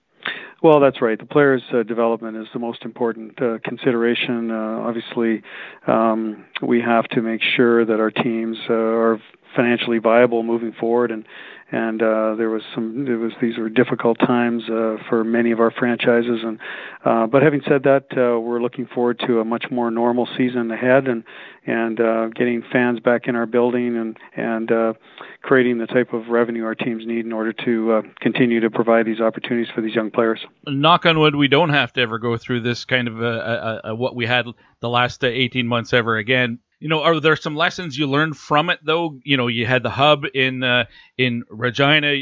[0.60, 1.18] Well, that's right.
[1.18, 4.50] The players' uh, development is the most important uh, consideration.
[4.50, 5.42] Uh, obviously,
[5.86, 9.20] um, we have to make sure that our teams uh, are
[9.54, 11.24] financially viable moving forward, and
[11.70, 15.70] and uh, there was some was these were difficult times uh, for many of our
[15.70, 16.58] franchises and
[17.04, 20.70] uh, but having said that uh, we're looking forward to a much more normal season
[20.70, 21.24] ahead and
[21.66, 24.94] and uh, getting fans back in our building and and uh,
[25.42, 29.04] creating the type of revenue our teams need in order to uh, continue to provide
[29.04, 30.40] these opportunities for these young players.
[30.66, 33.90] Knock on wood, we don't have to ever go through this kind of a, a,
[33.90, 34.46] a what we had
[34.80, 38.36] the last uh, 18 months ever again you know, are there some lessons you learned
[38.36, 39.18] from it though?
[39.24, 40.84] You know, you had the hub in uh,
[41.16, 42.16] in Regina,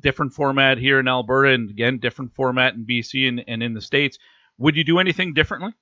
[0.00, 3.80] different format here in Alberta, and again, different format in BC and, and in the
[3.80, 4.18] states.
[4.58, 5.72] Would you do anything differently?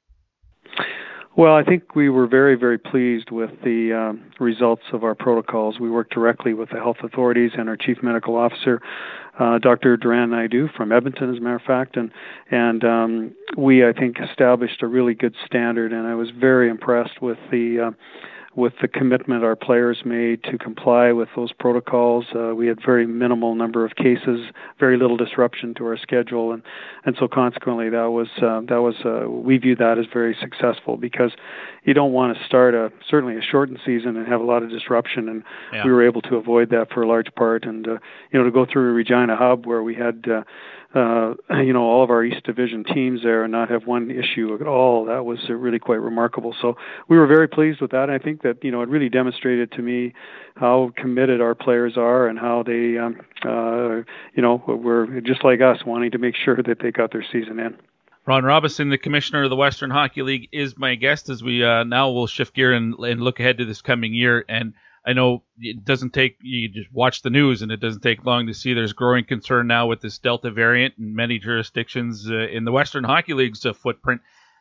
[1.36, 5.78] Well, I think we were very, very pleased with the um, results of our protocols.
[5.78, 8.82] We worked directly with the health authorities and our chief medical officer,
[9.38, 9.96] uh, Dr.
[9.96, 12.10] Dhiren Naidu from Edmonton, as a matter of fact, and
[12.50, 15.92] and um, we, I think, established a really good standard.
[15.92, 17.90] And I was very impressed with the uh,
[18.56, 22.26] with the commitment our players made to comply with those protocols.
[22.34, 24.40] Uh, we had very minimal number of cases,
[24.78, 26.62] very little disruption to our schedule, and
[27.04, 30.96] and so consequently that was uh, that was uh, we view that as very successful
[30.96, 31.30] because
[31.84, 34.70] you don't want to start a certainly a shortened season and have a lot of
[34.70, 35.84] disruption, and yeah.
[35.84, 37.98] we were able to avoid that for a large part, and uh,
[38.32, 40.24] you know to go through Regina hub where we had.
[40.92, 44.58] Uh, you know, all of our East Division teams there and not have one issue
[44.60, 45.04] at all.
[45.04, 46.54] That was uh, really quite remarkable.
[46.60, 46.76] So
[47.08, 48.04] we were very pleased with that.
[48.04, 50.14] And I think that you know it really demonstrated to me
[50.56, 54.02] how committed our players are and how they, um, uh,
[54.34, 57.60] you know, were just like us, wanting to make sure that they got their season
[57.60, 57.76] in.
[58.26, 61.84] Ron Robison, the commissioner of the Western Hockey League, is my guest as we uh,
[61.84, 64.44] now will shift gear and, and look ahead to this coming year.
[64.48, 64.74] And
[65.06, 68.46] I know it doesn't take you just watch the news and it doesn't take long
[68.46, 72.64] to see there's growing concern now with this Delta variant in many jurisdictions uh, in
[72.64, 74.20] the Western Hockey League's uh, footprint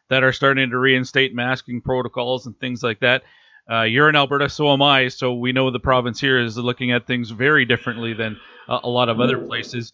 [0.10, 3.24] that are starting to reinstate masking protocols and things like that.
[3.70, 5.10] Uh, you're in Alberta, so am I.
[5.10, 8.38] So we know the province here is looking at things very differently than
[8.68, 9.94] uh, a lot of other places.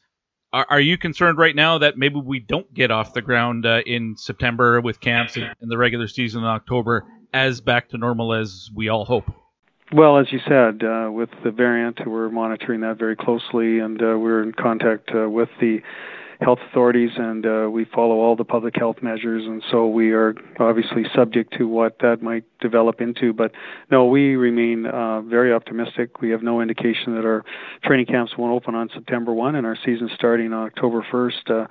[0.54, 3.82] Are, are, you concerned right now that maybe we don't get off the ground uh,
[3.86, 8.34] in September with camps and, and the regular season in October as back to normal
[8.34, 9.30] as we all hope?
[9.96, 14.20] Well, as you said, uh, with the variant, we're monitoring that very closely, and uh,
[14.20, 15.80] we're in contact uh, with the
[16.42, 20.36] health authorities, and uh, we follow all the public health measures, and so we are
[20.60, 23.34] obviously subject to what that might develop into.
[23.34, 23.52] But
[23.92, 26.22] no, we remain uh, very optimistic.
[26.22, 27.44] We have no indication that our
[27.84, 31.50] training camps won't open on September 1 and our season starting on October 1st.
[31.50, 31.68] Uh,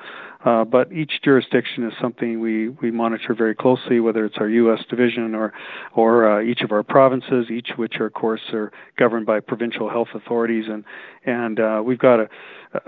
[0.49, 4.81] uh, but each jurisdiction is something we, we monitor very closely, whether it's our U.S.
[4.91, 5.55] division or
[5.95, 9.89] or uh, each of our provinces, each which, are, of course, are governed by provincial
[9.89, 10.85] health authorities, and
[11.25, 12.29] and uh, we've got a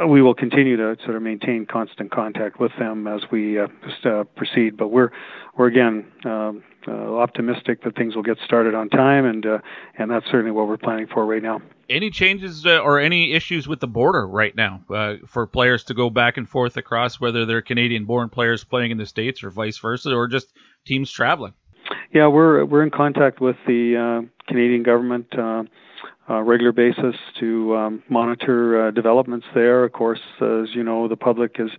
[0.07, 3.69] we will continue to sort of maintain constant contact with them as we uh,
[4.05, 4.77] uh, proceed.
[4.77, 5.11] But we're
[5.57, 9.59] we're again um, uh, optimistic that things will get started on time, and uh,
[9.99, 13.69] and that's certainly what we're planning for right now any changes uh, or any issues
[13.69, 17.47] with the border right now uh, for players to go back and forth across, whether
[17.47, 20.53] they're Canadian-born players playing in the states or vice versa, or just
[20.85, 21.53] teams traveling?
[22.13, 25.65] Yeah, we're we're in contact with the uh, Canadian government uh,
[26.29, 29.85] uh, regular basis to um, monitor uh, developments there.
[29.85, 31.71] Of course, as you know, the public is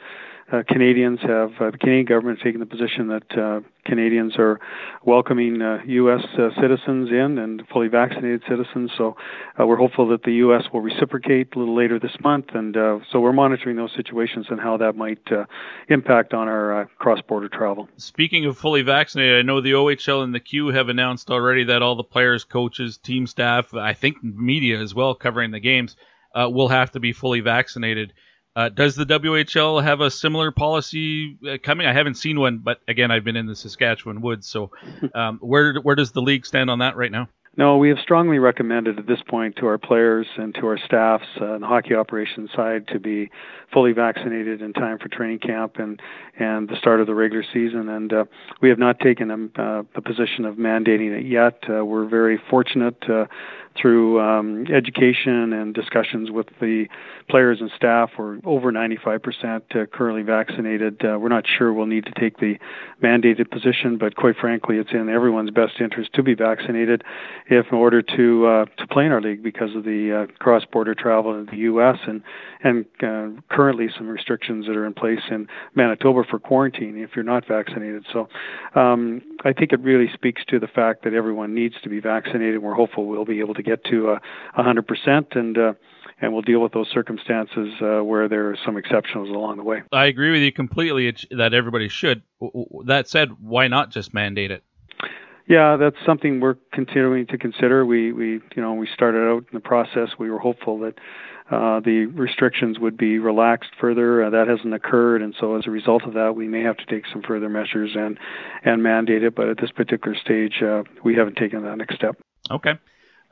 [0.52, 4.60] uh, Canadians have uh, the Canadian government taken the position that uh, Canadians are
[5.04, 6.24] welcoming uh, U.S.
[6.38, 8.92] Uh, citizens in and fully vaccinated citizens.
[8.98, 9.18] So
[9.60, 10.64] uh, we're hopeful that the U.S.
[10.72, 14.60] will reciprocate a little later this month, and uh, so we're monitoring those situations and
[14.60, 15.46] how that might uh,
[15.90, 17.90] impact on our uh, cross-border travel.
[17.98, 21.82] Speaking of fully vaccinated, I know the OHL and the Q have announced already that
[21.82, 25.98] all the players, coaches, team staff, I think media as well, covering the games,
[26.34, 28.14] uh, will have to be fully vaccinated.
[28.58, 31.86] Uh, does the WHL have a similar policy uh, coming?
[31.86, 34.48] I haven't seen one, but again, I've been in the Saskatchewan woods.
[34.48, 34.72] So,
[35.14, 37.30] um, where where does the league stand on that right now?
[37.56, 41.28] No, we have strongly recommended at this point to our players and to our staffs
[41.40, 43.30] uh, on the hockey operations side to be
[43.72, 46.02] fully vaccinated in time for training camp and
[46.40, 47.90] and the start of the regular season.
[47.90, 48.26] And uh,
[48.62, 51.64] we have not taken a, uh, a position of mandating it yet.
[51.70, 53.26] Uh, we're very fortunate uh,
[53.80, 56.86] through um, education and discussions with the
[57.30, 58.12] players and staff.
[58.18, 59.22] We're over 95%
[59.76, 61.04] uh, currently vaccinated.
[61.04, 62.56] Uh, we're not sure we'll need to take the
[63.02, 67.04] mandated position, but quite frankly, it's in everyone's best interest to be vaccinated
[67.48, 70.96] if in order to uh, to play in our league because of the uh, cross-border
[70.96, 71.98] travel in the U.S.
[72.08, 72.22] and
[72.64, 77.26] and uh, currently some restrictions that are in place in Manitoba for quarantine if you're
[77.26, 78.06] not vaccinated.
[78.14, 78.30] So
[78.76, 82.62] um, I think it really speaks to the fact that everyone needs to be vaccinated.
[82.62, 84.20] We're hopeful we'll be able to get to uh,
[84.60, 85.36] 100%.
[85.36, 85.74] And uh,
[86.20, 89.84] and we'll deal with those circumstances uh, where there are some exceptions along the way.
[89.92, 92.24] I agree with you completely that everybody should.
[92.86, 94.64] That said, why not just mandate it?
[95.48, 97.86] Yeah, that's something we're continuing to consider.
[97.86, 100.10] We we you know we started out in the process.
[100.20, 100.96] We were hopeful that
[101.50, 104.26] uh, the restrictions would be relaxed further.
[104.26, 106.86] Uh, that hasn't occurred, and so as a result of that, we may have to
[106.86, 108.20] take some further measures and
[108.66, 109.34] and mandate it.
[109.34, 112.18] But at this particular stage, uh, we haven't taken that next step.
[112.52, 112.74] Okay.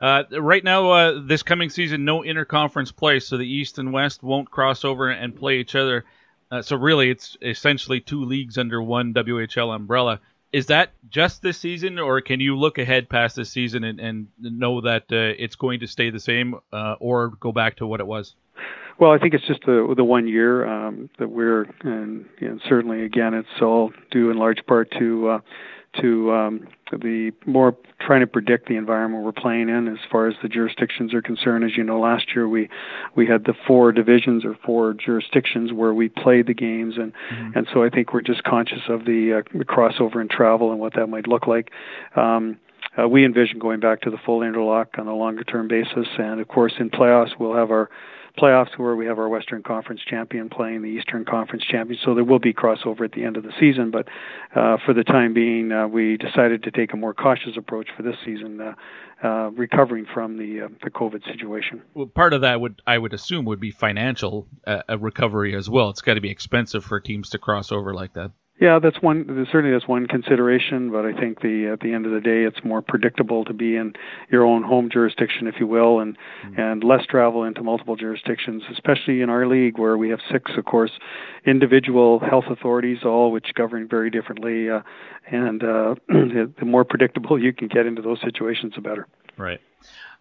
[0.00, 4.22] Uh, right now, uh, this coming season, no interconference play, so the East and West
[4.22, 6.04] won't cross over and play each other.
[6.62, 10.20] So really, it's essentially two leagues under one WHL umbrella.
[10.56, 14.28] Is that just this season, or can you look ahead past this season and, and
[14.40, 18.00] know that uh, it's going to stay the same, uh, or go back to what
[18.00, 18.34] it was?
[18.98, 23.02] Well, I think it's just the the one year um, that we're, and, and certainly
[23.02, 25.40] again, it's all due in large part to uh,
[26.00, 30.34] to um, the more trying to predict the environment we're playing in as far as
[30.42, 31.64] the jurisdictions are concerned.
[31.64, 32.68] As you know, last year we
[33.14, 37.58] we had the four divisions or four jurisdictions where we played the games, and mm-hmm.
[37.58, 40.80] and so I think we're just conscious of the, uh, the crossover in travel and
[40.80, 41.70] what that might look like.
[42.14, 42.58] Um,
[42.98, 46.40] uh, we envision going back to the full interlock on a longer term basis, and
[46.40, 47.90] of course in playoffs we'll have our
[48.36, 51.98] playoffs where we have our Western Conference champion playing the Eastern Conference champion.
[52.04, 54.06] So there will be crossover at the end of the season, but
[54.54, 58.02] uh, for the time being, uh, we decided to take a more cautious approach for
[58.02, 58.74] this season, uh,
[59.26, 61.82] uh, recovering from the uh, the COVID situation.
[61.94, 65.90] Well, part of that would I would assume would be financial uh, recovery as well.
[65.90, 68.32] It's got to be expensive for teams to cross over like that.
[68.58, 69.46] Yeah, that's one.
[69.52, 70.90] Certainly, that's one consideration.
[70.90, 73.76] But I think the at the end of the day, it's more predictable to be
[73.76, 73.92] in
[74.30, 76.60] your own home jurisdiction, if you will, and mm-hmm.
[76.60, 80.64] and less travel into multiple jurisdictions, especially in our league where we have six, of
[80.64, 80.92] course,
[81.44, 84.70] individual health authorities, all which govern very differently.
[84.70, 84.80] Uh,
[85.30, 89.06] and uh, the more predictable you can get into those situations, the better.
[89.36, 89.60] Right.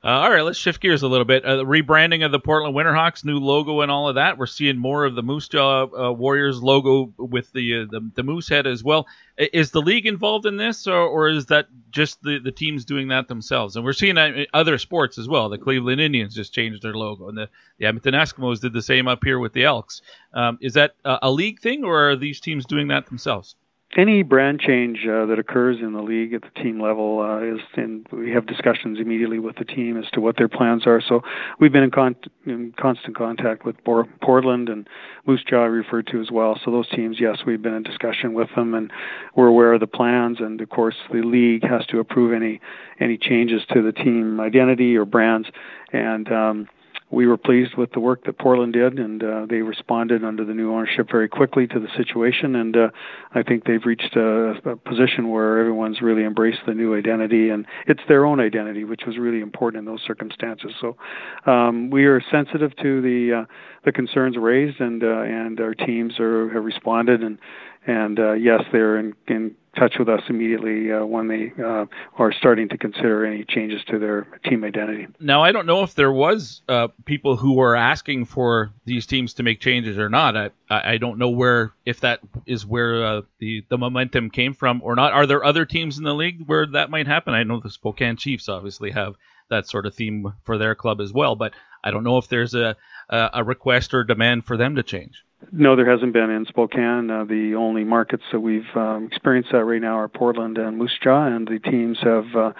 [0.05, 1.43] Uh, all right, let's shift gears a little bit.
[1.43, 4.37] Uh, the rebranding of the Portland Winterhawks, new logo and all of that.
[4.37, 8.21] We're seeing more of the Moose Jaw uh, Warriors logo with the, uh, the, the
[8.21, 9.07] moose head as well.
[9.35, 13.07] Is the league involved in this, or, or is that just the, the teams doing
[13.07, 13.77] that themselves?
[13.77, 15.49] And we're seeing that in other sports as well.
[15.49, 17.49] The Cleveland Indians just changed their logo, and the,
[17.79, 20.03] the Edmonton Eskimos did the same up here with the Elks.
[20.35, 23.55] Um, is that a league thing, or are these teams doing that themselves?
[23.97, 27.61] Any brand change uh, that occurs in the league at the team level uh, is,
[27.75, 31.01] and we have discussions immediately with the team as to what their plans are.
[31.07, 31.21] So
[31.59, 32.15] we've been in, con-
[32.45, 34.87] in constant contact with Bor- Portland and
[35.25, 36.59] Moose Jaw referred to as well.
[36.63, 38.91] So those teams, yes, we've been in discussion with them, and
[39.35, 40.39] we're aware of the plans.
[40.39, 42.59] And of course, the league has to approve any
[42.99, 45.47] any changes to the team identity or brands.
[45.93, 46.67] And um,
[47.11, 50.53] we were pleased with the work that Portland did, and uh, they responded under the
[50.53, 52.55] new ownership very quickly to the situation.
[52.55, 52.89] And uh,
[53.33, 57.67] I think they've reached a, a position where everyone's really embraced the new identity, and
[57.85, 60.71] it's their own identity, which was really important in those circumstances.
[60.81, 60.97] So
[61.45, 63.45] um, we are sensitive to the uh,
[63.85, 67.37] the concerns raised, and uh, and our teams are have responded, and
[67.85, 71.85] and uh, yes, they're in, in touch with us immediately uh, when they uh,
[72.17, 75.07] are starting to consider any changes to their team identity.
[75.19, 79.33] Now, I don't know if there was uh, people who were asking for these teams
[79.35, 80.35] to make changes or not.
[80.35, 84.81] I, I don't know where if that is where uh, the the momentum came from
[84.83, 85.13] or not.
[85.13, 87.33] Are there other teams in the league where that might happen?
[87.33, 89.15] I know the Spokane Chiefs obviously have
[89.49, 91.53] that sort of theme for their club as well, but
[91.83, 92.75] I don't know if there's a
[93.09, 95.23] a request or demand for them to change.
[95.51, 97.09] No, there hasn't been in Spokane.
[97.09, 100.97] Uh, the only markets that we've um, experienced that right now are Portland and Moose
[101.01, 102.51] Jaw, and the teams have uh,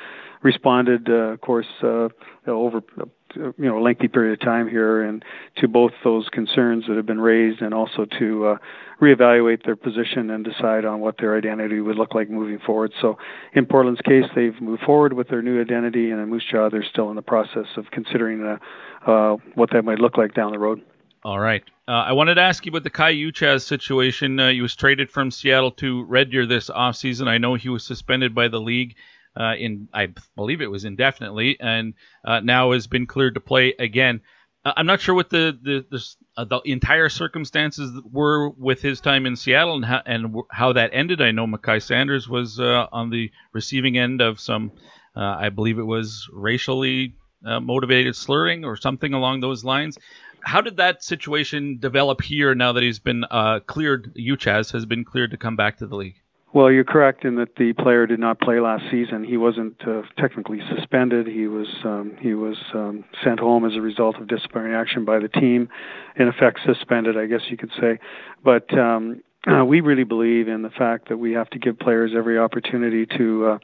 [0.44, 2.08] responded, uh, of course, uh,
[2.48, 3.06] over uh,
[3.36, 5.24] you know a lengthy period of time here, and
[5.58, 8.58] to both those concerns that have been raised, and also to uh,
[9.02, 12.94] reevaluate their position and decide on what their identity would look like moving forward.
[13.02, 13.18] So,
[13.54, 16.86] in Portland's case, they've moved forward with their new identity, and in Moose Jaw, they're
[16.90, 20.60] still in the process of considering uh, uh, what that might look like down the
[20.60, 20.82] road.
[21.24, 21.64] All right.
[21.88, 24.40] Uh, I wanted to ask you about the Kai Uchacz situation.
[24.40, 27.28] Uh, he was traded from Seattle to Red Deer this offseason.
[27.28, 28.96] I know he was suspended by the league
[29.40, 33.76] uh, in, I believe it was indefinitely, and uh, now has been cleared to play
[33.78, 34.22] again.
[34.64, 36.04] Uh, I'm not sure what the the, the,
[36.36, 40.90] uh, the, entire circumstances were with his time in Seattle and how, and how that
[40.92, 41.22] ended.
[41.22, 44.72] I know Mekai Sanders was on the receiving end of some,
[45.16, 47.14] I believe it was racially
[47.44, 50.00] motivated slurring or something along those lines
[50.46, 54.14] how did that situation develop here now that he's been uh, cleared?
[54.16, 56.16] Uchacz has been cleared to come back to the league.
[56.54, 59.26] Well, you're correct in that the player did not play last season.
[59.26, 61.28] He wasn't uh, technically suspended.
[61.28, 65.20] He was um, he was um, sent home as a result of disciplinary action by
[65.20, 65.68] the team,
[66.16, 68.00] in effect suspended, I guess you could say.
[68.42, 72.12] But um, uh, we really believe in the fact that we have to give players
[72.16, 73.60] every opportunity to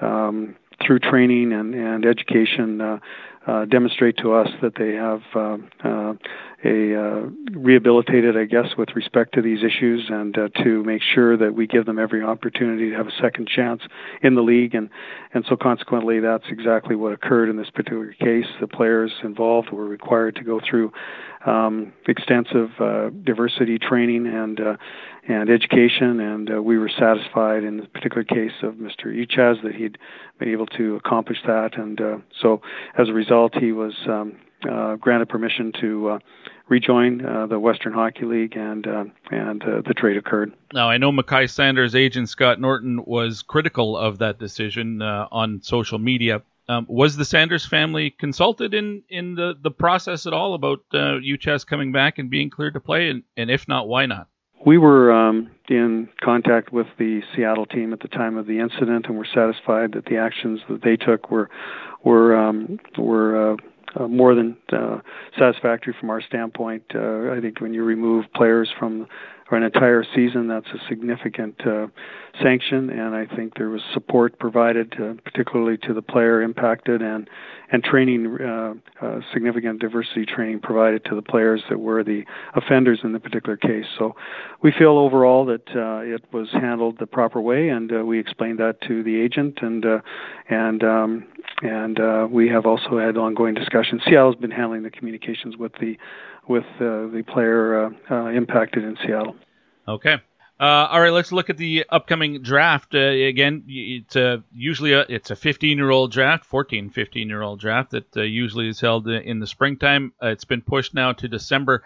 [0.00, 2.98] uh, um, through training and, and education, uh,
[3.68, 5.56] demonstrate to us that they have uh,
[5.88, 6.14] uh,
[6.64, 11.36] a uh, rehabilitated, I guess, with respect to these issues, and uh, to make sure
[11.36, 13.82] that we give them every opportunity to have a second chance
[14.22, 14.88] in the league, and
[15.34, 18.46] and so consequently, that's exactly what occurred in this particular case.
[18.60, 20.92] The players involved were required to go through
[21.46, 24.76] um, extensive uh, diversity training and uh,
[25.28, 29.06] and education, and uh, we were satisfied in the particular case of Mr.
[29.06, 29.96] Uchacz that he'd
[30.38, 32.60] been able to accomplish that, and uh, so
[32.98, 34.36] as a result, he was um,
[34.68, 36.18] uh, granted permission to uh,
[36.68, 40.52] rejoin uh, the Western Hockey League, and uh, and uh, the trade occurred.
[40.72, 45.62] Now I know Mekai Sanders' agent Scott Norton was critical of that decision uh, on
[45.62, 46.42] social media.
[46.68, 51.18] Um, was the Sanders family consulted in, in the, the process at all about uh,
[51.18, 53.10] Uchacz coming back and being cleared to play?
[53.10, 54.28] And, and if not, why not?
[54.64, 59.06] We were um, in contact with the Seattle team at the time of the incident,
[59.06, 61.50] and were satisfied that the actions that they took were
[62.04, 63.56] were um, were
[63.98, 64.98] uh, more than uh,
[65.38, 66.82] satisfactory from our standpoint.
[66.94, 69.06] Uh, I think when you remove players from
[69.48, 71.88] for an entire season, that's a significant uh,
[72.40, 77.28] sanction, and I think there was support provided, uh, particularly to the player impacted, and
[77.70, 82.22] and training, uh, uh, significant diversity training provided to the players that were the
[82.54, 83.86] offenders in the particular case.
[83.98, 84.14] So
[84.62, 88.58] we feel overall that uh, it was handled the proper way, and uh, we explained
[88.58, 89.84] that to the agent, and
[90.48, 91.26] and um,
[91.62, 94.02] and uh, we have also had ongoing discussions.
[94.04, 95.96] Seattle's been handling the communications with the
[96.48, 99.36] with uh, the player uh, uh, impacted in Seattle.
[99.86, 100.16] Okay.
[100.60, 102.94] Uh, all right, let's look at the upcoming draft.
[102.94, 108.22] Uh, again, it's a, usually a, it's a 15-year-old draft, 14, 15-year-old draft that uh,
[108.22, 110.12] usually is held in the springtime.
[110.22, 111.84] it's been pushed now to December.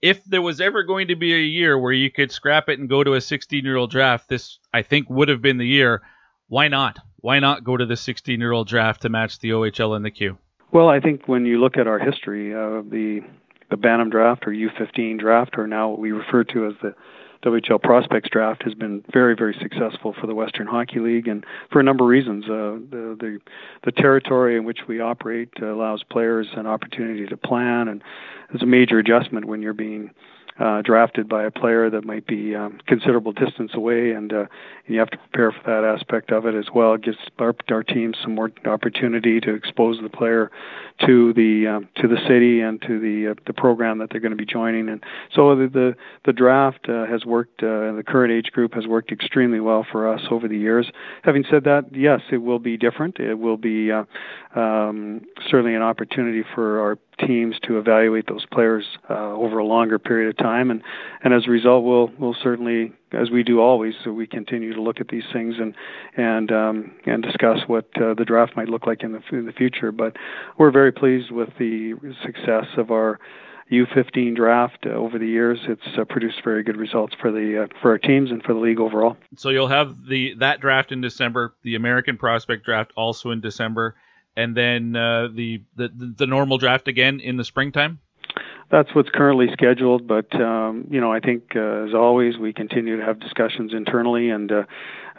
[0.00, 2.88] If there was ever going to be a year where you could scrap it and
[2.88, 6.02] go to a 16-year-old draft, this I think would have been the year.
[6.48, 6.98] Why not?
[7.16, 10.38] Why not go to the 16-year-old draft to match the OHL and the Q?
[10.72, 13.20] Well, I think when you look at our history, uh, the
[13.72, 16.94] the Bantam draft or U15 draft, or now what we refer to as the
[17.42, 21.80] WHL Prospects Draft has been very, very successful for the Western Hockey League, and for
[21.80, 22.44] a number of reasons.
[22.44, 23.38] Uh, the, the
[23.84, 28.04] the territory in which we operate allows players an opportunity to plan, and
[28.52, 30.10] it's a major adjustment when you're being
[30.58, 34.40] uh, drafted by a player that might be um, considerable distance away, and, uh,
[34.86, 36.94] and you have to prepare for that aspect of it as well.
[36.94, 40.50] It gives our, our team some more opportunity to expose the player
[41.06, 44.32] to the um, to the city and to the uh, the program that they're going
[44.32, 44.88] to be joining.
[44.88, 45.02] And
[45.34, 45.96] so the the,
[46.26, 47.62] the draft uh, has worked.
[47.62, 50.90] Uh, the current age group has worked extremely well for us over the years.
[51.22, 53.18] Having said that, yes, it will be different.
[53.18, 54.04] It will be uh,
[54.54, 59.98] um, certainly an opportunity for our teams to evaluate those players uh, over a longer
[59.98, 60.82] period of time, and
[61.22, 64.82] and as a result, we'll we'll certainly, as we do always, so we continue to
[64.82, 65.74] look at these things and
[66.16, 69.52] and um, and discuss what uh, the draft might look like in the in the
[69.52, 69.92] future.
[69.92, 70.16] But
[70.58, 71.94] we're very pleased with the
[72.24, 73.18] success of our
[73.70, 75.58] U15 draft uh, over the years.
[75.66, 78.60] It's uh, produced very good results for the uh, for our teams and for the
[78.60, 79.16] league overall.
[79.36, 83.96] So you'll have the that draft in December, the American prospect draft also in December
[84.36, 88.00] and then uh, the, the the normal draft again in the springtime?
[88.70, 92.96] That's what's currently scheduled, but um, you know I think uh, as always we continue
[92.96, 94.64] to have discussions internally, and uh,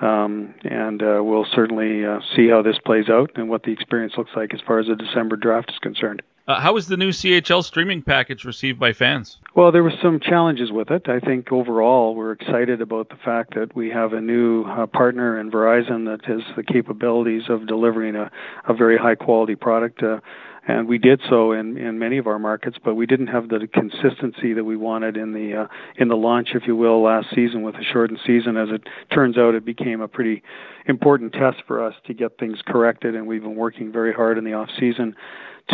[0.03, 4.13] um, and uh, we'll certainly uh, see how this plays out and what the experience
[4.17, 6.23] looks like as far as the December draft is concerned.
[6.45, 9.37] Uh, how was the new CHL streaming package received by fans?
[9.55, 11.07] Well, there were some challenges with it.
[11.07, 15.39] I think overall we're excited about the fact that we have a new uh, partner
[15.39, 18.29] in Verizon that has the capabilities of delivering a,
[18.67, 20.03] a very high quality product.
[20.03, 20.19] Uh,
[20.67, 23.67] and we did so in, in many of our markets, but we didn't have the
[23.73, 25.67] consistency that we wanted in the uh,
[25.97, 28.55] in the launch, if you will, last season with a shortened season.
[28.55, 30.41] As it turns out, it became a pretty
[30.85, 34.45] important test for us to get things corrected, and we've been working very hard in
[34.45, 35.15] the off season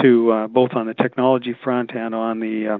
[0.01, 2.77] to uh, both on the technology front and on the uh,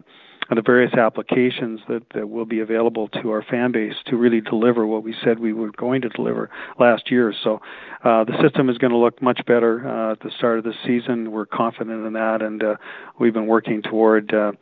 [0.49, 4.41] on the various applications that, that will be available to our fan base to really
[4.41, 6.49] deliver what we said we were going to deliver
[6.79, 7.33] last year.
[7.43, 7.61] So
[8.03, 10.73] uh, the system is going to look much better uh, at the start of the
[10.85, 11.31] season.
[11.31, 12.75] We're confident in that, and uh,
[13.19, 14.53] we've been working toward uh,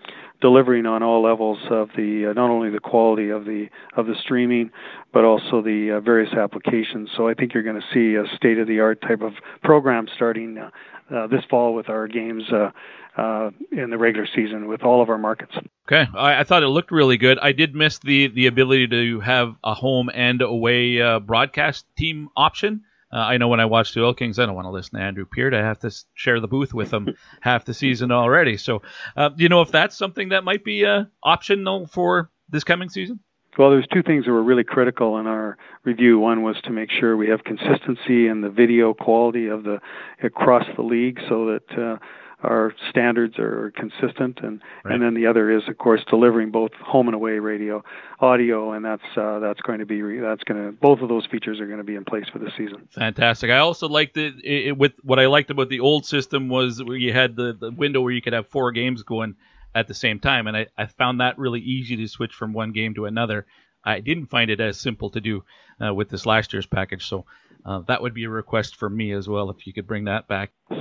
[0.41, 4.15] delivering on all levels of the uh, not only the quality of the of the
[4.21, 4.69] streaming
[5.11, 8.59] but also the uh, various applications so i think you're going to see a state
[8.59, 9.33] of the art type of
[9.63, 10.59] program starting
[11.13, 12.71] uh, this fall with our games uh,
[13.17, 15.53] uh, in the regular season with all of our markets.
[15.87, 17.39] Okay, I, I, thought it looked really good.
[17.39, 22.29] I did miss the the ability to have a home and away uh, broadcast team
[22.35, 22.83] option.
[23.11, 25.05] Uh, I know when I watch the Oil Kings, I don't want to listen to
[25.05, 25.53] Andrew Peart.
[25.53, 28.57] I have to share the booth with him half the season already.
[28.57, 28.81] So,
[29.15, 30.85] uh, do you know if that's something that might be
[31.23, 33.21] optional for this coming season?
[33.57, 36.19] Well, there's two things that were really critical in our review.
[36.19, 39.79] One was to make sure we have consistency in the video quality of the
[40.21, 41.97] across the league, so that uh,
[42.43, 44.93] our standards are consistent, and Right.
[44.93, 47.83] and then the other is of course delivering both home and away radio
[48.19, 51.25] audio, and that's uh, that's going to be re- that's going to both of those
[51.25, 52.87] features are going to be in place for the season.
[52.91, 53.49] Fantastic.
[53.49, 56.79] I also liked it, it, it with what I liked about the old system was
[56.79, 59.35] you had the, the window where you could have four games going
[59.77, 62.71] at the same time, and I, I found that really easy to switch from one
[62.71, 63.45] game to another.
[63.83, 65.43] I didn't find it as simple to do
[65.79, 67.25] uh, with this last year's package, so
[67.63, 70.27] uh, that would be a request for me as well if you could bring that
[70.27, 70.51] back.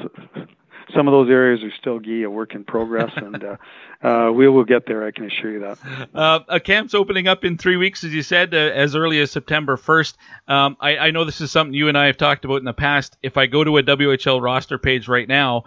[0.94, 4.48] Some of those areas are still Guy, a work in progress, and uh, uh, we
[4.48, 5.06] will get there.
[5.06, 6.08] I can assure you that.
[6.14, 9.30] Uh, a camp's opening up in three weeks, as you said, uh, as early as
[9.30, 10.14] September 1st.
[10.48, 12.72] Um, I, I know this is something you and I have talked about in the
[12.72, 13.18] past.
[13.22, 15.64] If I go to a WHL roster page right now,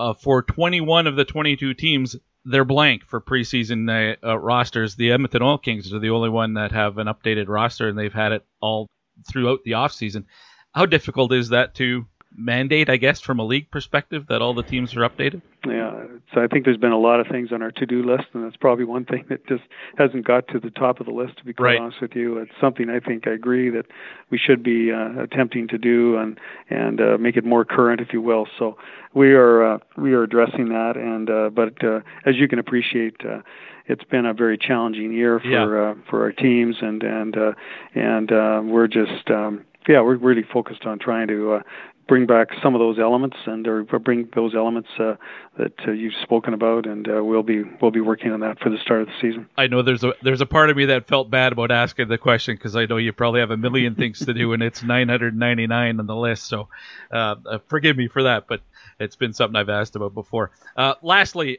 [0.00, 2.16] uh, for 21 of the 22 teams,
[2.50, 4.96] they're blank for preseason uh, uh, rosters.
[4.96, 8.12] The Edmonton Oil Kings are the only one that have an updated roster, and they've
[8.12, 8.86] had it all
[9.28, 10.24] throughout the offseason.
[10.72, 12.06] How difficult is that to
[12.36, 15.42] mandate, I guess, from a league perspective, that all the teams are updated?
[15.66, 18.44] Yeah, so I think there's been a lot of things on our to-do list, and
[18.44, 19.62] that's probably one thing that just
[19.98, 21.36] hasn't got to the top of the list.
[21.38, 21.80] To be quite Right.
[21.80, 23.86] honest with you, it's something I think I agree that
[24.30, 26.38] we should be uh, attempting to do and
[26.70, 28.46] and uh, make it more current, if you will.
[28.58, 28.78] So
[29.12, 33.16] we are uh, we are addressing that, and uh, but uh, as you can appreciate.
[33.24, 33.40] Uh,
[33.86, 35.90] it's been a very challenging year for Yeah.
[35.90, 37.52] uh, for our teams, and and uh,
[37.94, 41.62] and uh, we're just um, yeah we're really focused on trying to uh,
[42.10, 45.14] bring back some of those elements and or bring those elements uh,
[45.56, 48.68] that uh, you've spoken about, and uh, we'll be we'll be working on that for
[48.68, 49.48] the start of the season.
[49.56, 52.18] I know there's a there's a part of me that felt bad about asking the
[52.18, 56.00] question because I know you probably have a million things to do and it's 999
[56.00, 56.48] on the list.
[56.48, 56.68] So
[57.12, 58.60] uh, uh, forgive me for that, but
[58.98, 60.50] it's been something I've asked about before.
[60.76, 61.58] Uh, lastly,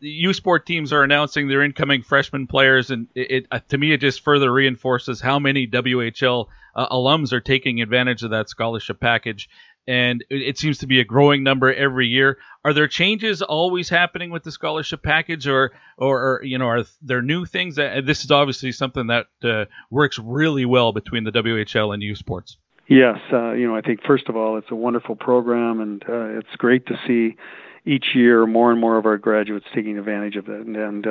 [0.00, 3.98] U Sport teams are announcing their incoming freshman players, and it, it to me it
[3.98, 9.48] just further reinforces how many WHL alums are taking advantage of that scholarship package.
[9.86, 12.38] And it seems to be a growing number every year.
[12.64, 16.84] Are there changes always happening with the scholarship package, or, or, or you know, are
[17.02, 17.76] there new things?
[17.76, 22.14] That, this is obviously something that uh, works really well between the WHL and U
[22.14, 22.58] Sports.
[22.88, 26.38] Yes, uh, you know, I think first of all, it's a wonderful program, and uh,
[26.38, 27.36] it's great to see
[27.84, 30.66] each year more and more of our graduates taking advantage of it.
[30.66, 31.06] And, and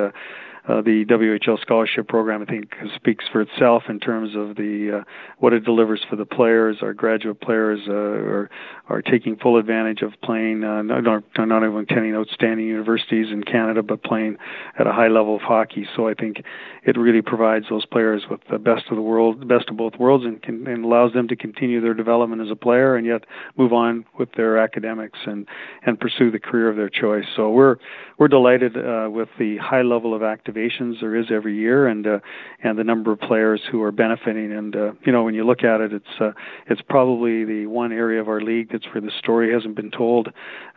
[0.68, 5.04] uh, the WHL scholarship program, I think, speaks for itself in terms of the uh,
[5.38, 6.78] what it delivers for the players.
[6.82, 8.50] Our graduate players uh, are
[8.88, 11.02] are taking full advantage of playing, uh, not
[11.36, 14.36] not only attending outstanding universities in Canada, but playing
[14.78, 15.84] at a high level of hockey.
[15.96, 16.44] So I think
[16.84, 20.24] it really provides those players with the best of the world, best of both worlds,
[20.24, 23.24] and, can, and allows them to continue their development as a player, and yet
[23.56, 25.48] move on with their academics and
[25.84, 27.24] and pursue the career of their choice.
[27.34, 27.76] So we're
[28.18, 30.22] we're delighted uh, with the high level of
[30.52, 32.18] activations there is every year, and uh,
[32.62, 34.52] and the number of players who are benefiting.
[34.52, 36.32] And uh, you know, when you look at it, it's uh,
[36.66, 40.28] it's probably the one area of our league that's where the story hasn't been told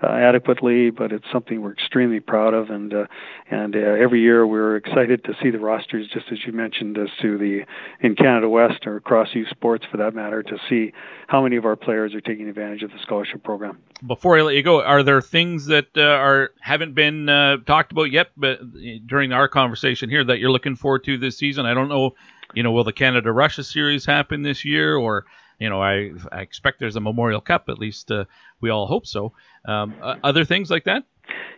[0.03, 2.69] uh, adequately, but it's something we're extremely proud of.
[2.69, 3.05] And uh,
[3.49, 7.09] and uh, every year we're excited to see the rosters, just as you mentioned, as
[7.21, 7.65] to the
[8.01, 10.93] in Canada West or across U Sports for that matter, to see
[11.27, 13.77] how many of our players are taking advantage of the scholarship program.
[14.07, 17.91] Before I let you go, are there things that uh, are haven't been uh, talked
[17.91, 18.59] about yet, but
[19.07, 21.65] during our conversation here that you're looking forward to this season?
[21.65, 22.15] I don't know.
[22.53, 25.25] You know, will the Canada Russia series happen this year, or
[25.59, 27.69] you know, I I expect there's a Memorial Cup.
[27.69, 28.25] At least uh,
[28.61, 29.33] we all hope so.
[29.67, 31.03] Um, uh, other things like that.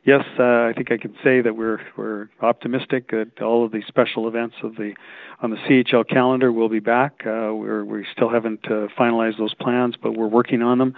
[0.05, 3.81] Yes, uh, I think I can say that we're we're optimistic that all of the
[3.89, 4.93] special events of the
[5.41, 7.23] on the CHL calendar will be back.
[7.25, 10.95] Uh, we're we still haven't uh, finalized those plans, but we're working on them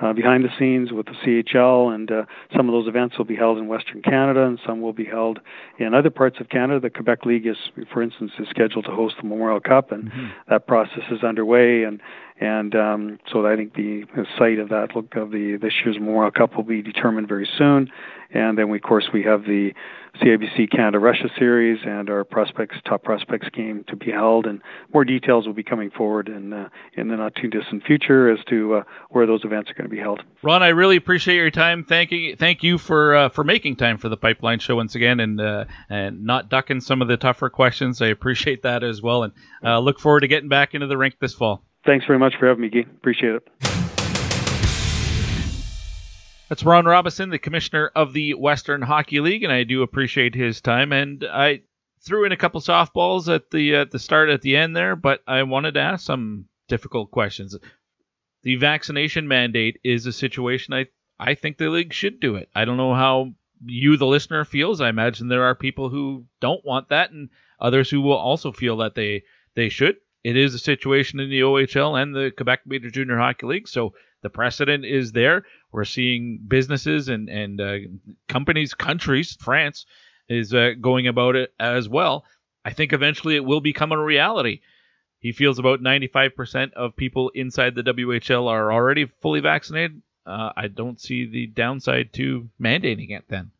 [0.00, 2.22] uh, behind the scenes with the CHL, and uh,
[2.56, 5.40] some of those events will be held in Western Canada, and some will be held
[5.80, 6.78] in other parts of Canada.
[6.78, 7.56] The Quebec League is,
[7.92, 10.26] for instance, is scheduled to host the Memorial Cup, and Mm-hmm.
[10.50, 12.00] that process is underway, and
[12.40, 15.98] and um, so I think the, the site of that look of the this year's
[15.98, 17.90] Memorial Cup will be determined very soon,
[18.30, 19.72] and then we, of course we have the
[20.20, 24.60] CIBC Canada Russia series and our prospects top prospects game to be held, and
[24.92, 28.38] more details will be coming forward in uh, in the not too distant future as
[28.48, 30.20] to uh, where those events are going to be held.
[30.42, 31.84] Ron, I really appreciate your time.
[31.84, 35.18] Thank you, thank you for uh, for making time for the Pipeline Show once again,
[35.20, 38.02] and uh, and not ducking some of the tougher questions.
[38.02, 39.32] I appreciate that as well, and
[39.64, 41.64] uh, look forward to getting back into the rink this fall.
[41.86, 42.80] Thanks very much for having me, Guy.
[42.80, 43.81] Appreciate it.
[46.52, 50.60] That's Ron Robison, the commissioner of the Western Hockey League, and I do appreciate his
[50.60, 50.92] time.
[50.92, 51.62] And I
[52.02, 55.22] threw in a couple softballs at the at the start, at the end there, but
[55.26, 57.56] I wanted to ask some difficult questions.
[58.42, 60.88] The vaccination mandate is a situation I
[61.18, 62.50] I think the league should do it.
[62.54, 63.32] I don't know how
[63.64, 64.82] you, the listener, feels.
[64.82, 67.30] I imagine there are people who don't want that, and
[67.60, 69.22] others who will also feel that they
[69.54, 69.96] they should.
[70.22, 73.94] It is a situation in the OHL and the Quebec Major Junior Hockey League, so
[74.22, 75.44] The precedent is there.
[75.72, 77.76] We're seeing businesses and and uh,
[78.28, 79.86] companies, countries, France
[80.28, 82.24] is uh, going about it as well.
[82.64, 84.60] I think eventually it will become a reality.
[85.18, 90.02] He feels about 95% of people inside the WHL are already fully vaccinated.
[90.26, 93.50] Uh, I don't see the downside to mandating it then.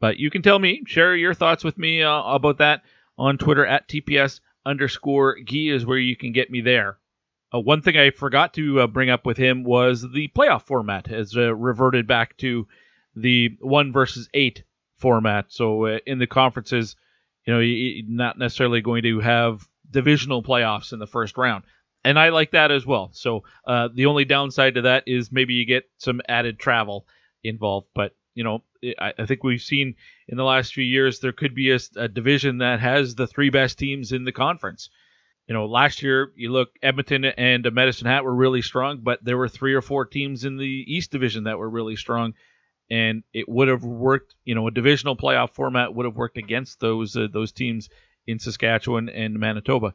[0.00, 2.82] But you can tell me, share your thoughts with me uh, about that
[3.16, 6.98] on Twitter at TPS underscore Guy is where you can get me there.
[7.54, 11.06] Uh, one thing I forgot to uh, bring up with him was the playoff format
[11.06, 12.66] has uh, reverted back to
[13.16, 14.64] the one versus eight
[14.96, 15.46] format.
[15.48, 16.96] So uh, in the conferences,
[17.46, 21.64] you know, you're not necessarily going to have divisional playoffs in the first round.
[22.04, 23.10] And I like that as well.
[23.12, 27.06] So uh, the only downside to that is maybe you get some added travel
[27.42, 27.88] involved.
[27.94, 28.62] But, you know,
[28.98, 29.94] I, I think we've seen
[30.28, 33.50] in the last few years there could be a, a division that has the three
[33.50, 34.90] best teams in the conference.
[35.48, 39.38] You know, last year you look Edmonton and Medicine Hat were really strong, but there
[39.38, 42.34] were three or four teams in the East Division that were really strong,
[42.90, 44.34] and it would have worked.
[44.44, 47.88] You know, a divisional playoff format would have worked against those uh, those teams
[48.26, 49.94] in Saskatchewan and Manitoba.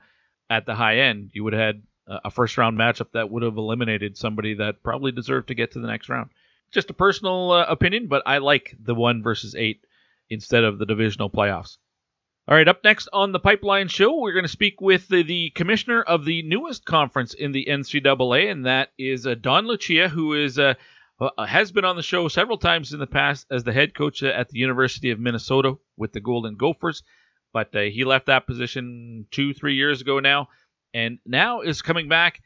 [0.49, 3.57] At the high end, you would have had a first round matchup that would have
[3.57, 6.31] eliminated somebody that probably deserved to get to the next round.
[6.71, 9.85] Just a personal uh, opinion, but I like the one versus eight
[10.29, 11.77] instead of the divisional playoffs.
[12.45, 15.51] All right, up next on the Pipeline Show, we're going to speak with the, the
[15.51, 20.33] commissioner of the newest conference in the NCAA, and that is uh, Don Lucia, who
[20.33, 20.73] is uh,
[21.21, 24.21] uh, has been on the show several times in the past as the head coach
[24.23, 27.01] at the University of Minnesota with the Golden Gophers,
[27.53, 30.49] but uh, he left that position two, three years ago now,
[30.93, 32.41] and now is coming back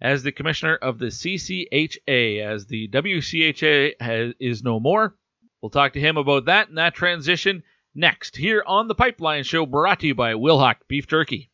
[0.00, 5.14] as the commissioner of the CCHA, as the WCHA has, is no more.
[5.60, 7.62] We'll talk to him about that and that transition
[7.94, 11.50] next here on the Pipeline Show, brought to you by Wilhauk Beef Jerky.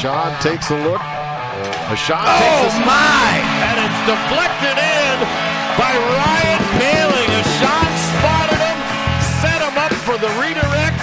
[0.00, 1.00] Sean takes a look.
[1.96, 3.40] Sean oh takes a my!
[3.64, 5.16] And it's deflected in
[5.78, 7.30] by Ryan Poehling.
[7.32, 8.78] A shot spotted him,
[9.40, 11.00] set him up for the redirect,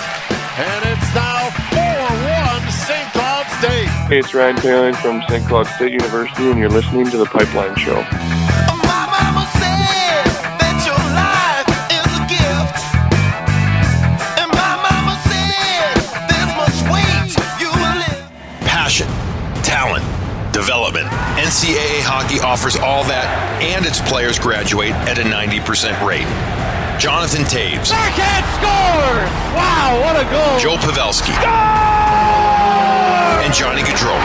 [0.59, 3.11] and it's now 4-1 St.
[3.13, 3.89] Cloud State.
[4.09, 5.47] Hey, it's Ryan Poehling from St.
[5.47, 8.03] Cloud State University, and you're listening to the Pipeline Show.
[20.63, 21.07] Development.
[21.35, 23.27] NCAA hockey offers all that,
[23.59, 25.59] and its players graduate at a 90%
[26.07, 26.23] rate.
[26.95, 27.91] Jonathan Toews.
[27.91, 29.27] Backhand scores!
[29.59, 30.55] Wow, what a goal!
[30.63, 31.35] Joe Pavelski.
[33.43, 34.15] And Johnny Gaudreau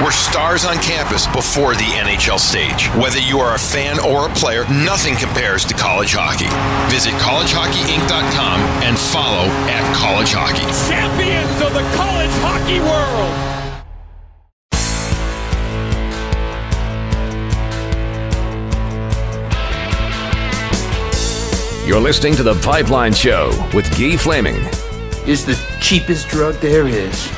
[0.00, 2.88] were stars on campus before the NHL stage.
[2.96, 6.48] Whether you are a fan or a player, nothing compares to college hockey.
[6.88, 10.64] Visit collegehockeyinc.com and follow at college hockey.
[10.88, 13.51] Champions of the college hockey world!
[21.92, 24.56] You're listening to The Pipeline Show with Guy Flaming.
[25.26, 27.30] Is the cheapest drug there is.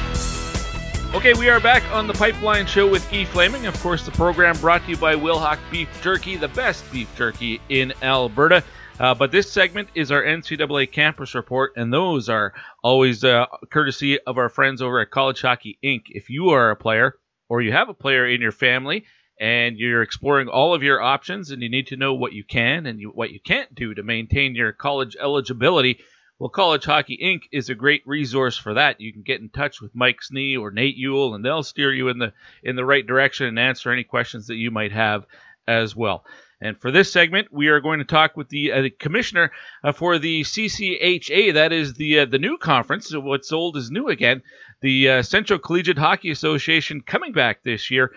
[1.12, 3.66] Okay, we are back on the Pipeline Show with Guy Flaming.
[3.66, 7.61] Of course, the program brought to you by Wilhauk Beef Jerky, the best beef jerky
[7.68, 8.62] in Alberta.
[9.00, 14.20] Uh, but this segment is our NCAA campus report, and those are always uh, courtesy
[14.20, 16.02] of our friends over at College Hockey Inc.
[16.11, 17.16] If you are a player
[17.48, 19.05] or you have a player in your family
[19.45, 22.86] and you're exploring all of your options and you need to know what you can
[22.86, 25.99] and you, what you can't do to maintain your college eligibility,
[26.38, 27.42] well, College Hockey Inc.
[27.53, 29.03] is a great resource for that.
[29.03, 32.09] You can get in touch with Mike Snee or Nate Ewell, and they'll steer you
[32.09, 32.32] in the
[32.62, 35.26] in the right direction and answer any questions that you might have
[35.68, 36.24] as well.
[36.62, 40.18] And for this segment, we are going to talk with the, uh, commissioner uh, for
[40.18, 41.53] the CCHA.
[41.53, 43.14] That is the uh, the new conference.
[43.14, 44.42] What's old is new again.
[44.80, 48.11] The uh, Central Collegiate Hockey Association coming back this year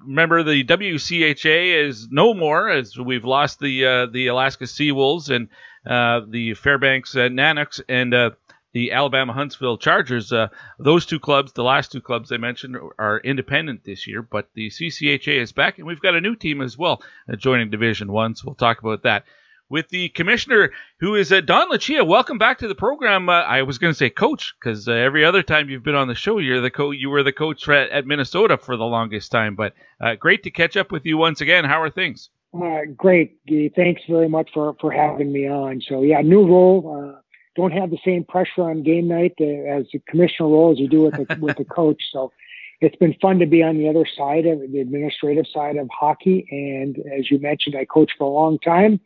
[0.00, 5.48] remember the WCHA is no more as we've lost the uh, the Alaska Seawolves and
[5.86, 8.30] uh, the Fairbanks uh, Nanooks and uh,
[8.72, 10.32] the Alabama Huntsville Chargers.
[10.32, 14.48] Uh, those two clubs, the last two clubs I mentioned, are independent this year, but
[14.54, 18.12] the CCHA is back, and we've got a new team as well uh, joining Division
[18.12, 18.34] One.
[18.34, 19.24] So we'll talk about that
[19.70, 22.04] with the commissioner, who is uh, Don Lucia.
[22.04, 23.28] Welcome back to the program.
[23.28, 26.08] Uh, I was going to say coach because uh, every other time you've been on
[26.08, 29.30] the show, you're the co- you were the coach at, at Minnesota for the longest
[29.30, 29.54] time.
[29.54, 31.64] But uh, great to catch up with you once again.
[31.64, 32.28] How are things?
[32.52, 33.38] Uh, great,
[33.76, 35.80] Thanks very much for for having me on.
[35.88, 37.14] So yeah, new role.
[37.16, 37.20] Uh,
[37.56, 41.02] don't have the same pressure on game night as the commissioner role as you do
[41.02, 42.00] with the, with the coach.
[42.12, 42.32] So
[42.80, 46.46] it's been fun to be on the other side of the administrative side of hockey.
[46.50, 49.00] And as you mentioned, I coached for a long time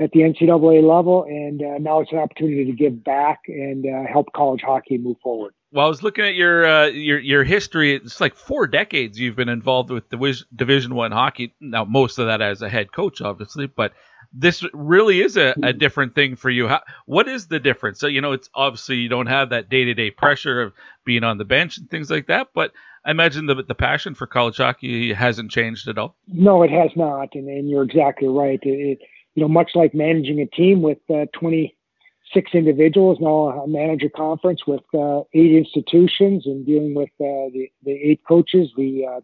[0.00, 4.10] at the NCAA level, and uh, now it's an opportunity to give back and uh,
[4.10, 5.52] help college hockey move forward.
[5.72, 7.94] Well, I was looking at your uh, your your history.
[7.94, 11.54] It's like four decades you've been involved with Division Division One hockey.
[11.60, 13.92] Now, most of that as a head coach, obviously, but
[14.32, 16.68] this really is a, a different thing for you.
[16.68, 17.98] How, what is the difference?
[18.00, 20.72] So, you know, it's obviously you don't have that day to day pressure of
[21.04, 22.72] being on the bench and things like that, but
[23.04, 26.16] I imagine the the passion for college hockey hasn't changed at all.
[26.26, 28.58] No, it has not, and, and you're exactly right.
[28.62, 28.98] It, it,
[29.34, 34.82] you know, much like managing a team with uh, 26 individuals, now a conference with
[34.94, 39.20] uh, eight institutions and dealing with uh, the the eight coaches, the uh,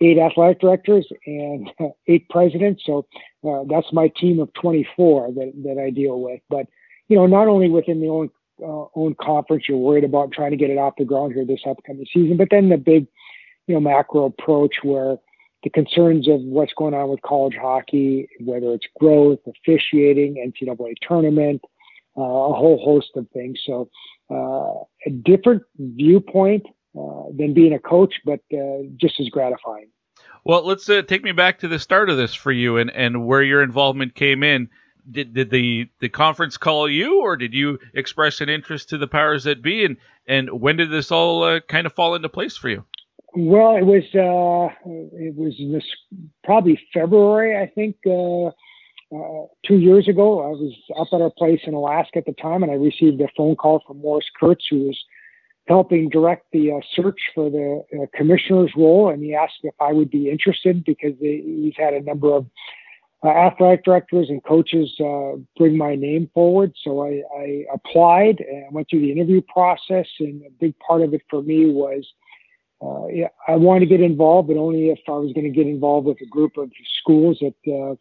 [0.00, 2.82] eight athletic directors, and uh, eight presidents.
[2.86, 3.06] So
[3.46, 6.40] uh, that's my team of 24 that that I deal with.
[6.48, 6.66] But
[7.08, 8.30] you know, not only within the own
[8.62, 9.64] own conference.
[9.68, 12.48] You're worried about trying to get it off the ground here this upcoming season, but
[12.50, 13.06] then the big,
[13.66, 15.16] you know, macro approach where
[15.62, 21.60] the concerns of what's going on with college hockey, whether it's growth, officiating, NCAA tournament,
[22.16, 23.60] uh, a whole host of things.
[23.66, 23.88] So
[24.30, 26.64] uh, a different viewpoint
[26.98, 29.88] uh, than being a coach, but uh, just as gratifying.
[30.44, 33.26] Well, let's uh, take me back to the start of this for you and, and
[33.26, 34.70] where your involvement came in
[35.10, 39.06] did, did the the conference call you, or did you express an interest to the
[39.06, 39.84] powers that be?
[39.84, 39.96] And
[40.26, 42.84] and when did this all uh, kind of fall into place for you?
[43.34, 45.84] Well, it was uh, it was this
[46.42, 48.46] probably February, I think, uh,
[49.14, 50.40] uh, two years ago.
[50.42, 53.28] I was up at our place in Alaska at the time, and I received a
[53.36, 54.98] phone call from Morris Kurtz, who was
[55.68, 59.92] helping direct the uh, search for the uh, commissioner's role, and he asked if I
[59.92, 62.46] would be interested because he's had a number of
[63.22, 66.72] uh, athletic directors and coaches uh, bring my name forward.
[66.82, 71.14] So I, I applied and went through the interview process, and a big part of
[71.14, 72.04] it for me was
[72.82, 73.06] uh,
[73.46, 76.20] I wanted to get involved, but only if I was going to get involved with
[76.20, 76.70] a group of
[77.00, 77.94] schools that uh,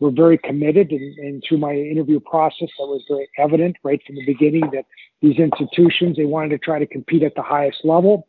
[0.00, 0.90] were very committed.
[0.90, 4.84] And, and, through my interview process, that was very evident right from the beginning that
[5.22, 8.28] these institutions they wanted to try to compete at the highest level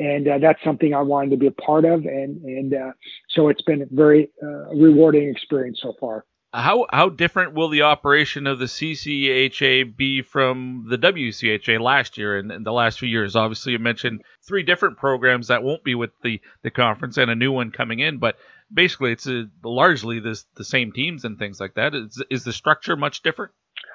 [0.00, 2.92] and uh, that's something I wanted to be a part of, and and uh,
[3.28, 6.24] so it's been a very uh, rewarding experience so far.
[6.52, 12.38] How how different will the operation of the CCHA be from the WCHA last year
[12.38, 13.36] and, and the last few years?
[13.36, 17.36] Obviously, you mentioned three different programs that won't be with the the conference and a
[17.36, 18.36] new one coming in, but
[18.72, 21.94] basically it's a, largely this, the same teams and things like that.
[21.94, 23.52] Is is the structure much different?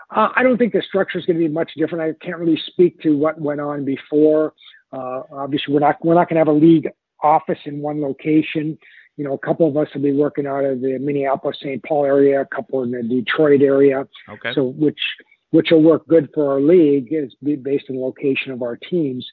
[0.10, 2.18] Uh, I don't think the structure is going to be much different.
[2.22, 4.54] I can't really speak to what went on before.
[4.94, 6.88] Uh, obviously, we're not we're not going to have a league
[7.22, 8.78] office in one location.
[9.18, 11.82] You know, a couple of us will be working out of the Minneapolis, St.
[11.84, 14.06] Paul area, a couple in the Detroit area.
[14.30, 14.52] Okay.
[14.54, 15.00] So which
[15.52, 19.26] which will work good for our league is based on the location of our teams.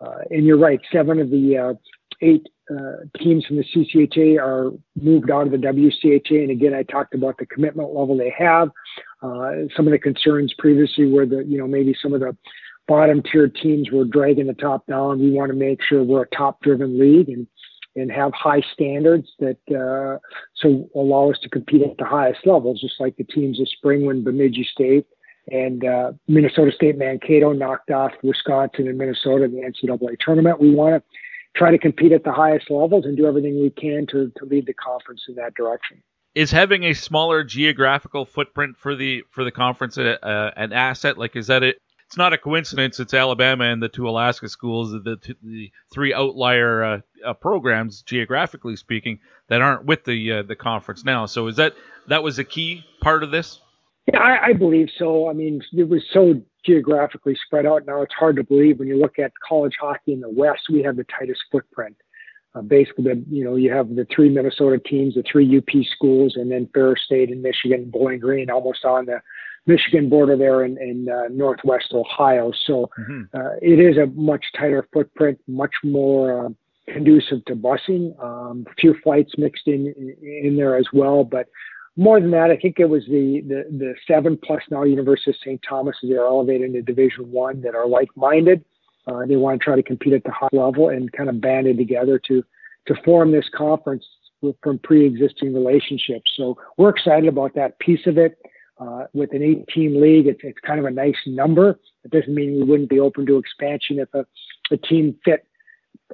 [0.00, 1.74] Uh, and you're right, seven of the uh,
[2.22, 6.42] eight uh, teams from the CCHA are moved out of the WCHA.
[6.42, 8.70] And again, I talked about the commitment level they have.
[9.22, 12.36] Uh, some of the concerns previously were that, you know, maybe some of the
[12.88, 15.20] bottom tier teams were dragging the top down.
[15.20, 17.46] We want to make sure we're a top driven league and,
[17.96, 20.18] and have high standards that uh,
[20.54, 24.06] so allow us to compete at the highest levels, just like the teams this spring
[24.06, 25.06] when Bemidji State
[25.50, 30.60] and uh, Minnesota State Mankato knocked off Wisconsin and Minnesota in the NCAA tournament.
[30.60, 31.18] We want to
[31.58, 34.66] try to compete at the highest levels and do everything we can to, to lead
[34.66, 36.02] the conference in that direction.
[36.34, 41.16] Is having a smaller geographical footprint for the for the conference a, uh, an asset?
[41.16, 41.80] Like, is that it?
[42.16, 42.98] It's not a coincidence.
[42.98, 48.74] It's Alabama and the two Alaska schools, the, the three outlier uh, uh, programs, geographically
[48.76, 51.26] speaking, that aren't with the uh, the conference now.
[51.26, 51.74] So, is that
[52.08, 53.60] that was a key part of this?
[54.10, 55.28] Yeah, I, I believe so.
[55.28, 57.84] I mean, it was so geographically spread out.
[57.86, 60.82] Now it's hard to believe when you look at college hockey in the West, we
[60.84, 61.96] have the tightest footprint.
[62.54, 66.36] Uh, basically, the, you know, you have the three Minnesota teams, the three UP schools,
[66.36, 69.20] and then Ferris State and Michigan, Bowling Green, almost on the
[69.66, 72.52] Michigan border there in, in uh, Northwest Ohio.
[72.66, 73.22] So mm-hmm.
[73.34, 76.48] uh, it is a much tighter footprint, much more uh,
[76.92, 78.18] conducive to busing.
[78.22, 81.48] Um, a few flights mixed in, in, in there as well, but
[81.96, 85.36] more than that, I think it was the the, the seven plus now University of
[85.36, 85.60] St.
[85.66, 88.64] Thomas as they are elevated into Division One that are like minded.
[89.06, 91.78] Uh, they want to try to compete at the high level and kind of banded
[91.78, 92.44] together to
[92.86, 94.04] to form this conference
[94.62, 96.30] from pre-existing relationships.
[96.36, 98.38] So we're excited about that piece of it.
[98.78, 101.78] Uh, with an eight-team league, it's, it's kind of a nice number.
[102.04, 104.26] It doesn't mean we wouldn't be open to expansion if a,
[104.70, 105.46] a team fit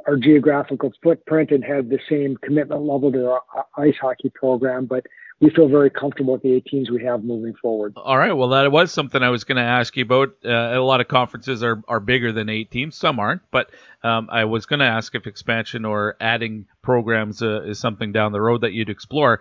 [0.06, 3.42] our geographical footprint and had the same commitment level to our
[3.76, 4.86] ice hockey program.
[4.86, 5.06] But
[5.40, 7.94] we feel very comfortable with the 18s we have moving forward.
[7.96, 8.32] All right.
[8.32, 10.36] Well, that was something I was going to ask you about.
[10.44, 12.96] Uh, a lot of conferences are, are bigger than eight teams.
[12.96, 13.70] Some aren't, but
[14.04, 18.30] um, I was going to ask if expansion or adding programs uh, is something down
[18.30, 19.40] the road that you'd explore.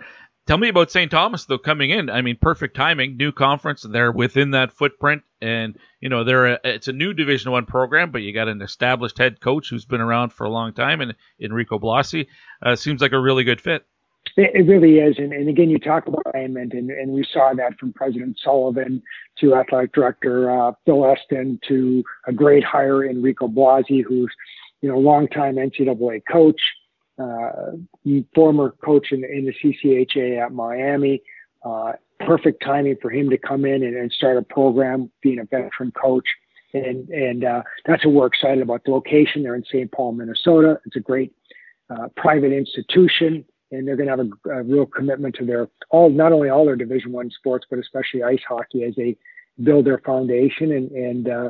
[0.51, 1.09] Tell me about St.
[1.09, 2.09] Thomas though coming in.
[2.09, 3.83] I mean, perfect timing, new conference.
[3.83, 8.11] They're within that footprint, and you know they're a, it's a new Division One program,
[8.11, 11.15] but you got an established head coach who's been around for a long time, and
[11.39, 12.27] Enrico Blasi
[12.61, 13.85] uh, seems like a really good fit.
[14.35, 17.79] It, really is, and, and again, you talk about alignment, and, and we saw that
[17.79, 19.01] from President Sullivan
[19.39, 24.29] to athletic director uh, Phil Esten to a great hire Enrico Blasi, who's
[24.81, 26.59] you know longtime NCAA coach
[28.35, 31.21] former coach in, in, the CCHA at Miami.
[31.63, 35.45] Uh, perfect timing for him to come in and, and, start a program, being a
[35.45, 36.25] veteran coach.
[36.73, 38.83] And, and uh, that's what we're excited about.
[38.85, 39.91] The location, they're in St.
[39.91, 40.79] Paul, Minnesota.
[40.85, 41.33] It's a great
[41.89, 46.09] uh, private institution, and they're going to have a, a, real commitment to their all,
[46.09, 49.17] not only all their Division One sports, but especially ice hockey as they
[49.61, 51.49] build their foundation and, and uh,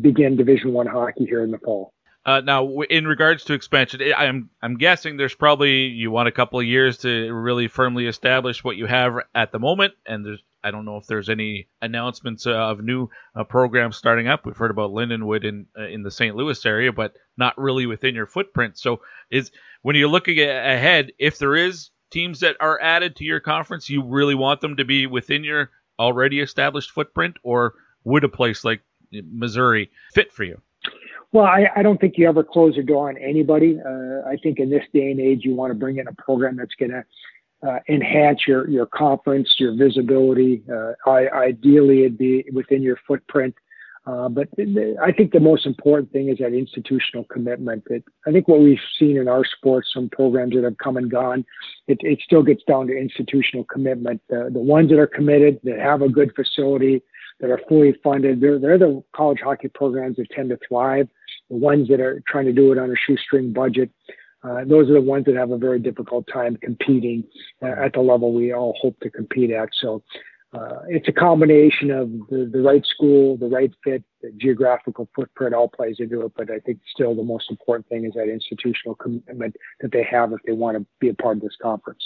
[0.00, 1.92] begin Division One hockey here in the fall.
[2.24, 6.60] Uh, now, in regards to expansion, I'm I'm guessing there's probably you want a couple
[6.60, 10.70] of years to really firmly establish what you have at the moment, and there's I
[10.70, 14.46] don't know if there's any announcements uh, of new uh, programs starting up.
[14.46, 16.36] We've heard about Lindenwood in uh, in the St.
[16.36, 18.78] Louis area, but not really within your footprint.
[18.78, 19.00] So,
[19.30, 19.50] is
[19.82, 24.04] when you're looking ahead, if there is teams that are added to your conference, you
[24.04, 28.82] really want them to be within your already established footprint, or would a place like
[29.10, 30.60] Missouri fit for you?
[31.32, 33.78] Well, I, I don't think you ever close the door on anybody.
[33.80, 36.56] Uh, I think in this day and age, you want to bring in a program
[36.56, 37.04] that's going to
[37.66, 40.62] uh, enhance your your conference, your visibility.
[40.70, 43.54] Uh, I, ideally, it'd be within your footprint.
[44.04, 44.48] Uh, but
[45.00, 47.84] I think the most important thing is that institutional commitment.
[47.88, 51.10] That I think what we've seen in our sports, some programs that have come and
[51.10, 51.46] gone,
[51.86, 54.20] it, it still gets down to institutional commitment.
[54.28, 57.00] The, the ones that are committed, that have a good facility,
[57.40, 61.08] that are fully funded, they're, they're the college hockey programs that tend to thrive
[61.52, 63.90] the ones that are trying to do it on a shoestring budget,
[64.42, 67.22] uh, those are the ones that have a very difficult time competing
[67.62, 69.68] uh, at the level we all hope to compete at.
[69.78, 70.02] So
[70.54, 75.54] uh, it's a combination of the, the right school, the right fit, the geographical footprint
[75.54, 76.32] all plays into it.
[76.34, 80.32] But I think still the most important thing is that institutional commitment that they have
[80.32, 82.02] if they want to be a part of this conference.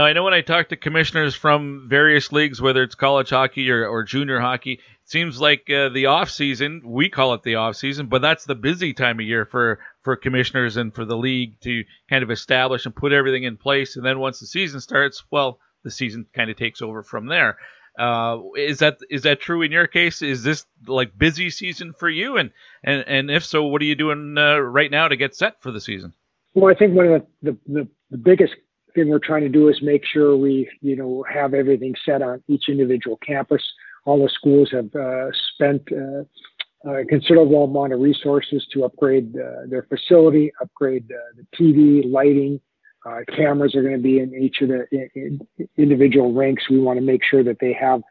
[0.00, 3.70] Now, I know when I talk to commissioners from various leagues, whether it's college hockey
[3.70, 7.56] or, or junior hockey, it seems like uh, the off season, we call it the
[7.56, 11.18] off season, but that's the busy time of year for, for commissioners and for the
[11.18, 13.96] league to kind of establish and put everything in place.
[13.96, 17.58] And then once the season starts, well, the season kind of takes over from there.
[17.98, 20.22] Uh, is that is that true in your case?
[20.22, 22.38] Is this like busy season for you?
[22.38, 25.60] And and, and if so, what are you doing uh, right now to get set
[25.60, 26.14] for the season?
[26.54, 28.54] Well, I think one of the, the, the, the biggest
[28.94, 32.42] thing we're trying to do is make sure we, you know, have everything set on
[32.48, 33.62] each individual campus.
[34.04, 39.66] All the schools have uh, spent uh, a considerable amount of resources to upgrade uh,
[39.68, 42.60] their facility, upgrade uh, the TV, lighting.
[43.06, 46.68] Uh, cameras are going to be in each of the in, in individual rinks.
[46.68, 48.02] We want to make sure that they have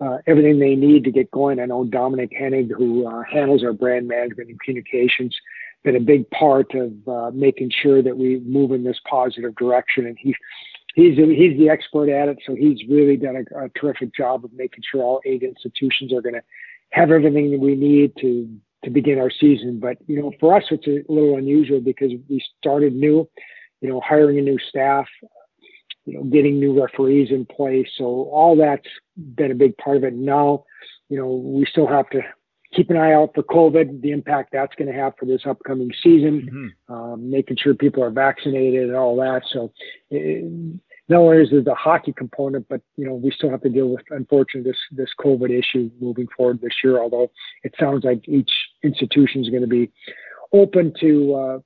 [0.00, 1.58] uh, everything they need to get going.
[1.58, 5.34] I know Dominic Hennig, who handles our brand management and communications,
[5.84, 10.06] been a big part of uh, making sure that we move in this positive direction.
[10.06, 10.34] And he,
[10.94, 14.52] he's he's the expert at it, so he's really done a, a terrific job of
[14.52, 16.42] making sure all eight institutions are going to
[16.90, 18.48] have everything that we need to
[18.84, 19.78] to begin our season.
[19.80, 23.28] But you know, for us, it's a little unusual because we started new.
[23.82, 25.06] You know, hiring a new staff,
[26.06, 27.88] you know, getting new referees in place.
[27.98, 30.14] So all that's been a big part of it.
[30.14, 30.64] Now,
[31.10, 32.20] you know, we still have to
[32.76, 35.90] keep an eye out for COVID, the impact that's going to have for this upcoming
[36.02, 36.94] season, mm-hmm.
[36.94, 39.42] um, making sure people are vaccinated and all that.
[39.52, 39.72] So,
[40.10, 40.44] it,
[41.08, 43.88] not only is there the hockey component, but you know we still have to deal
[43.88, 47.00] with, unfortunately, this this COVID issue moving forward this year.
[47.00, 47.30] Although
[47.62, 48.50] it sounds like each
[48.82, 49.90] institution is going to be
[50.52, 51.58] open to uh,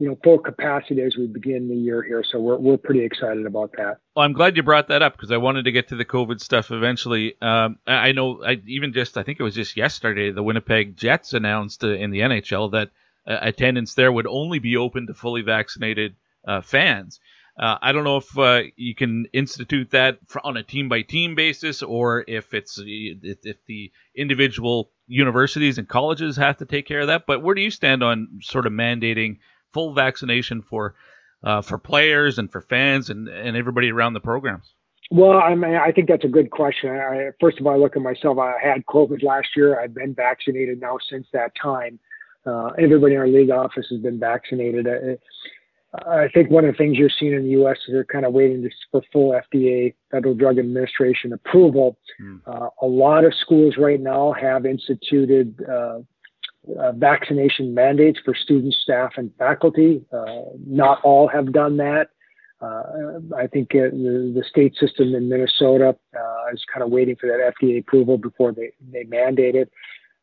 [0.00, 2.24] you know full capacity as we begin the year here.
[2.24, 3.98] So we're we're pretty excited about that.
[4.16, 6.40] Well, I'm glad you brought that up because I wanted to get to the COVID
[6.40, 7.36] stuff eventually.
[7.40, 11.34] Um, I know I even just I think it was just yesterday the Winnipeg Jets
[11.34, 12.90] announced uh, in the NHL that
[13.26, 16.16] uh, attendance there would only be open to fully vaccinated
[16.48, 17.20] uh, fans.
[17.58, 21.34] Uh, I don't know if uh, you can institute that on a team by team
[21.34, 27.08] basis, or if it's if the individual universities and colleges have to take care of
[27.08, 27.26] that.
[27.26, 29.40] But where do you stand on sort of mandating
[29.72, 30.94] full vaccination for
[31.42, 34.74] uh, for players and for fans and, and everybody around the programs?
[35.10, 36.90] Well, I mean, I think that's a good question.
[36.90, 38.38] I, first of all, I look at myself.
[38.38, 39.80] I had COVID last year.
[39.80, 41.98] I've been vaccinated now since that time.
[42.46, 44.86] Uh, everybody in our league office has been vaccinated.
[44.86, 45.18] I,
[45.98, 47.76] I think one of the things you're seeing in the U.S.
[47.88, 51.98] is they're kind of waiting for full FDA, Federal Drug Administration approval.
[52.22, 52.40] Mm.
[52.46, 55.60] Uh, a lot of schools right now have instituted
[56.78, 60.04] uh, vaccination mandates for students, staff, and faculty.
[60.12, 62.08] Uh, not all have done that.
[62.60, 65.96] Uh, I think uh, the, the state system in Minnesota
[66.52, 69.70] is kind of waiting for that FDA approval before they, they mandate it.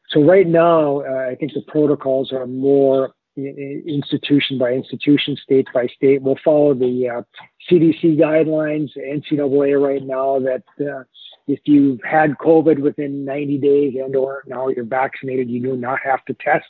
[0.09, 6.21] So right now, I think the protocols are more institution by institution, state by state.
[6.21, 7.21] We'll follow the uh,
[7.69, 11.03] CDC guidelines, NCAA right now that uh,
[11.47, 15.99] if you've had COVID within 90 days and or now you're vaccinated, you do not
[16.03, 16.65] have to test.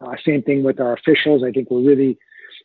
[0.00, 1.42] Uh, same thing with our officials.
[1.42, 2.18] I think we're really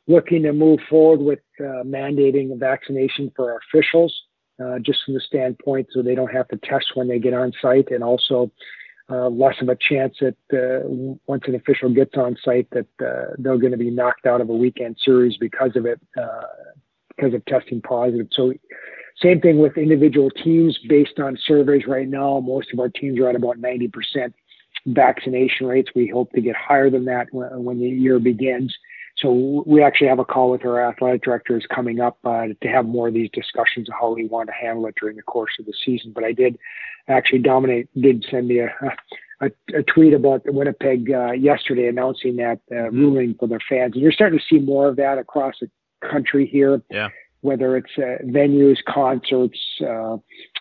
[0.08, 4.14] looking to move forward with uh, mandating a vaccination for our officials,
[4.64, 7.54] uh, just from the standpoint so they don't have to test when they get on
[7.62, 8.52] site and also
[9.10, 10.86] uh, less of a chance that uh,
[11.28, 14.50] once an official gets on site that uh, they're going to be knocked out of
[14.50, 16.02] a weekend series because of it,
[17.16, 18.28] because of testing positive.
[18.32, 18.54] So,
[19.22, 20.78] same thing with individual teams.
[20.88, 23.92] Based on surveys right now, most of our teams are at about 90%
[24.86, 25.90] vaccination rates.
[25.96, 28.76] We hope to get higher than that when, the year begins.
[29.18, 32.86] So we actually have a call with our athletic directors coming up uh, to have
[32.86, 35.66] more of these discussions of how we want to handle it during the course of
[35.66, 36.12] the season.
[36.14, 36.60] But I did
[37.08, 38.70] actually Dominic did send me a,
[39.42, 43.94] a, a tweet about Winnipeg uh, yesterday announcing that uh, ruling for their fans.
[43.94, 45.70] And you're starting to see more of that across the
[46.08, 46.82] country here.
[46.92, 47.10] Yeah.
[47.48, 50.18] Whether it's uh, venues, concerts, uh,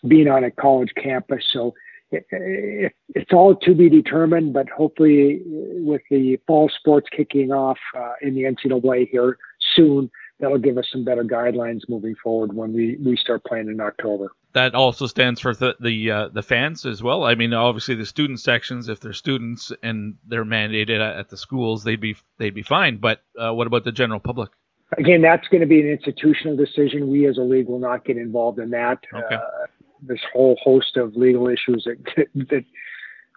[0.06, 1.42] being on a college campus.
[1.52, 1.74] So
[2.12, 8.12] it, it's all to be determined, but hopefully, with the fall sports kicking off uh,
[8.22, 9.36] in the NCAA here
[9.74, 13.80] soon, that'll give us some better guidelines moving forward when we, we start playing in
[13.80, 14.30] October.
[14.52, 17.24] That also stands for the the, uh, the fans as well.
[17.24, 21.82] I mean, obviously the student sections, if they're students and they're mandated at the schools,
[21.84, 22.98] they'd be they'd be fine.
[22.98, 24.50] But uh, what about the general public?
[24.98, 27.10] Again, that's going to be an institutional decision.
[27.10, 28.98] We as a league will not get involved in that.
[29.12, 29.34] Okay.
[29.34, 29.66] Uh,
[30.02, 32.64] this whole host of legal issues that that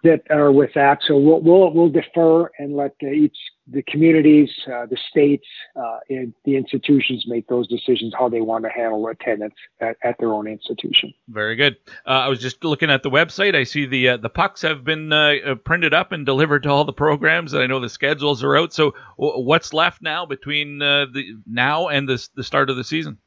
[0.02, 0.98] that are with that.
[1.06, 3.36] So we'll we'll, we'll defer and let the, each
[3.72, 5.46] the communities, uh, the states,
[5.76, 10.16] uh, and the institutions make those decisions how they want to handle attendance at, at
[10.18, 11.12] their own institution.
[11.28, 11.76] Very good.
[12.06, 13.54] Uh, I was just looking at the website.
[13.54, 16.70] I see the uh, the pucks have been uh, uh, printed up and delivered to
[16.70, 17.54] all the programs.
[17.54, 18.72] I know the schedules are out.
[18.72, 23.18] So w- what's left now between the now and the the start of the season?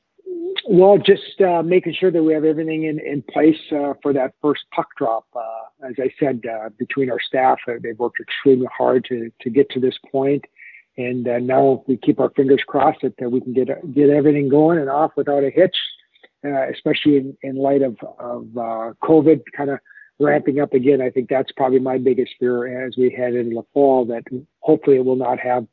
[0.75, 4.33] Well, just uh, making sure that we have everything in, in place uh, for that
[4.41, 5.27] first puck drop.
[5.35, 9.51] Uh, as I said, uh, between our staff, uh, they've worked extremely hard to, to
[9.51, 10.43] get to this point.
[10.97, 14.49] And uh, now we keep our fingers crossed that, that we can get get everything
[14.49, 15.77] going and off without a hitch,
[16.43, 18.45] especially in, in light of, of
[19.03, 19.77] COVID kind of
[20.19, 21.03] ramping up again.
[21.03, 24.23] I think that's probably my biggest fear as we head into the fall that
[24.61, 25.67] hopefully it will not have–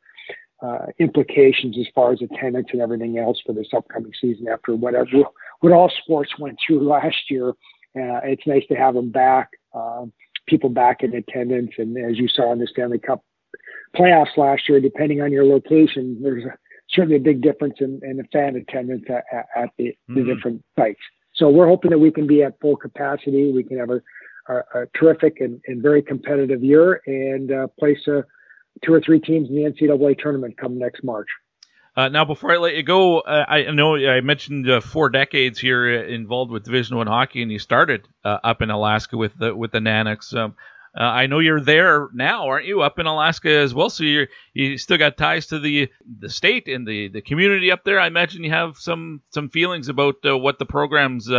[0.61, 5.23] uh, implications as far as attendance and everything else for this upcoming season after whatever
[5.61, 7.49] what all sports went through last year.
[7.93, 10.05] Uh, it's nice to have them back, uh,
[10.47, 13.23] people back in attendance, and as you saw in the Stanley Cup
[13.95, 16.57] playoffs last year, depending on your location, there's a,
[16.89, 19.23] certainly a big difference in, in the fan attendance at,
[19.55, 20.15] at the, mm-hmm.
[20.15, 20.99] the, different sites.
[21.35, 23.51] So we're hoping that we can be at full capacity.
[23.51, 24.01] We can have a,
[24.47, 28.23] a, a terrific and, and, very competitive year and uh, place a
[28.83, 31.27] two or three teams in the NCAA tournament come next March.
[31.95, 35.59] Uh, now, before I let you go, uh, I know I mentioned uh, four decades
[35.59, 39.37] here uh, involved with Division One hockey, and you started uh, up in Alaska with
[39.37, 40.33] the with the Nanooks.
[40.33, 40.55] Um,
[40.97, 42.81] uh, I know you're there now, aren't you?
[42.81, 45.89] Up in Alaska as well, so you you still got ties to the
[46.19, 47.99] the state and the, the community up there.
[47.99, 51.29] I imagine you have some some feelings about what the programs,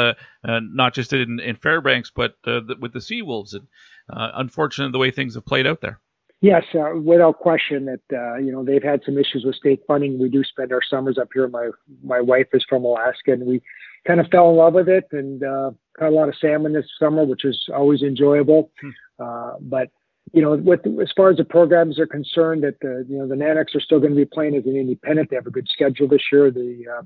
[0.44, 3.68] not just in, in Fairbanks, but the, with the Seawolves, And
[4.08, 5.98] unfortunately, the way things have played out there.
[6.42, 10.18] Yes, uh, without question that uh, you know they've had some issues with state funding.
[10.18, 11.46] We do spend our summers up here.
[11.46, 11.70] My
[12.02, 13.62] my wife is from Alaska, and we
[14.04, 16.86] kind of fell in love with it and uh, caught a lot of salmon this
[16.98, 18.72] summer, which is always enjoyable.
[18.80, 18.90] Hmm.
[19.20, 19.90] Uh, but
[20.32, 23.36] you know, with as far as the programs are concerned, that the you know the
[23.36, 25.30] Nanooks are still going to be playing as an independent.
[25.30, 26.50] They have a good schedule this year.
[26.50, 27.02] The uh,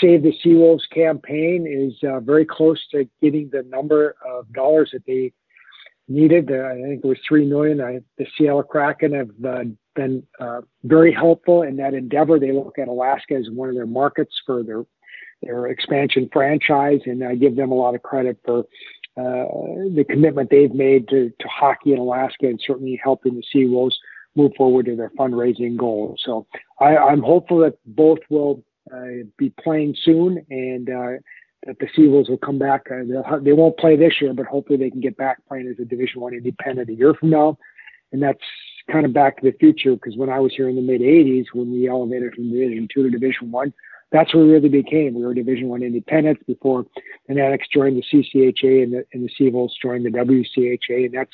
[0.00, 5.06] Save the Seawolves campaign is uh, very close to getting the number of dollars that
[5.08, 5.32] they
[6.08, 6.50] needed.
[6.50, 7.80] Uh, I think it was three million.
[7.80, 9.64] I, the Seattle Kraken have uh,
[9.94, 12.38] been uh, very helpful in that endeavor.
[12.38, 14.84] They look at Alaska as one of their markets for their
[15.42, 18.60] their expansion franchise, and I give them a lot of credit for
[19.18, 19.46] uh,
[19.94, 23.94] the commitment they've made to, to hockey in Alaska and certainly helping the Seawolves
[24.34, 26.20] move forward to their fundraising goals.
[26.24, 26.46] So
[26.80, 28.62] I, I'm hopeful that both will
[28.92, 31.18] uh, be playing soon and uh,
[31.64, 32.86] that the Seawolves will come back.
[32.90, 35.84] Uh, they won't play this year, but hopefully they can get back playing as a
[35.84, 37.58] Division One independent a year from now.
[38.12, 38.42] And that's
[38.90, 41.46] kind of back to the future because when I was here in the mid '80s,
[41.52, 43.72] when we elevated from Division Two to Division One,
[44.12, 45.14] that's where we really became.
[45.14, 46.86] We were Division One independents before
[47.26, 51.06] the Nanooks joined the CCHA and the, and the Seawolves joined the WCHA.
[51.06, 51.32] And that's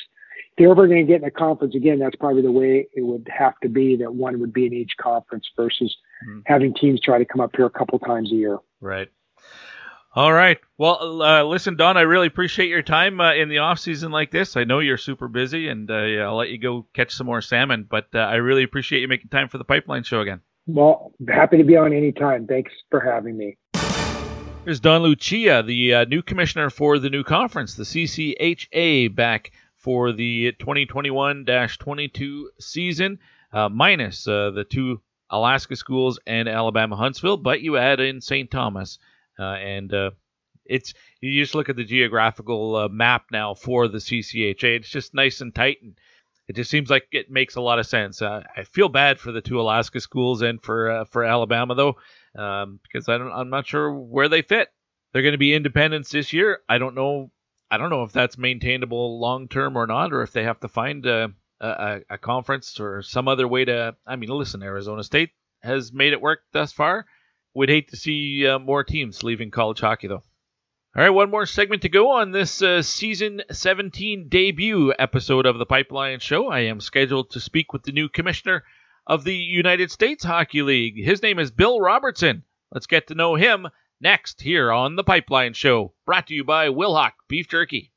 [0.52, 3.02] if they're ever going to get in a conference again, that's probably the way it
[3.02, 3.96] would have to be.
[3.96, 5.94] That one would be in each conference versus
[6.26, 6.40] mm-hmm.
[6.46, 8.58] having teams try to come up here a couple times a year.
[8.80, 9.08] Right.
[10.14, 10.58] All right.
[10.76, 14.30] Well, uh, listen, Don, I really appreciate your time uh, in the off season like
[14.30, 14.58] this.
[14.58, 17.86] I know you're super busy, and uh, I'll let you go catch some more salmon.
[17.88, 20.42] But uh, I really appreciate you making time for the Pipeline Show again.
[20.66, 22.46] Well, happy to be on anytime.
[22.46, 23.56] Thanks for having me.
[24.66, 30.12] Here's Don Lucia, the uh, new commissioner for the new conference, the CCHA, back for
[30.12, 33.18] the 2021-22 season,
[33.54, 38.50] uh, minus the two Alaska schools and Alabama Huntsville, but you add in St.
[38.50, 38.98] Thomas.
[39.42, 40.10] Uh, and uh,
[40.64, 44.76] it's you just look at the geographical uh, map now for the CCHA.
[44.76, 45.98] It's just nice and tight, and
[46.48, 48.22] it just seems like it makes a lot of sense.
[48.22, 51.96] I feel bad for the two Alaska schools and for for Alabama though,
[52.36, 54.68] um, because I don't, I'm not sure where they fit.
[55.12, 56.60] They're going to be independents this year.
[56.68, 57.30] I don't know.
[57.70, 60.68] I don't know if that's maintainable long term or not, or if they have to
[60.68, 63.96] find a, a, a conference or some other way to.
[64.06, 65.30] I mean, listen, Arizona State
[65.62, 67.06] has made it work thus far.
[67.54, 70.22] Would hate to see uh, more teams leaving college hockey, though.
[70.94, 75.56] All right, one more segment to go on this uh, season 17 debut episode of
[75.58, 76.48] the Pipeline Show.
[76.48, 78.64] I am scheduled to speak with the new commissioner
[79.06, 81.02] of the United States Hockey League.
[81.02, 82.44] His name is Bill Robertson.
[82.70, 83.68] Let's get to know him
[84.02, 87.90] next here on the Pipeline Show, brought to you by Wilhauk Beef Jerky.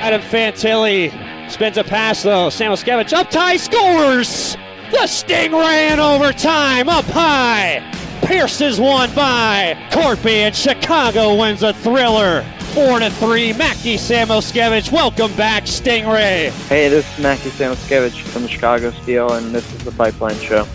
[0.00, 1.10] Adam Fantilli
[1.50, 2.50] spins a pass though.
[2.50, 4.56] Samuel Samoskevich up tie scores.
[4.90, 7.82] The Stingray in overtime, up high.
[8.22, 12.42] Pierces one by Corpy, and Chicago wins a thriller.
[12.72, 13.52] Four to three.
[13.52, 16.50] Mackie Samoskevich, welcome back, Stingray.
[16.68, 20.66] Hey, this is Mackie Samoskevich from the Chicago Steel, and this is the Pipeline Show.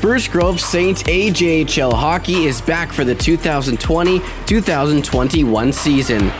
[0.00, 6.32] Spruce Grove Saints AJHL hockey is back for the 2020-2021 season.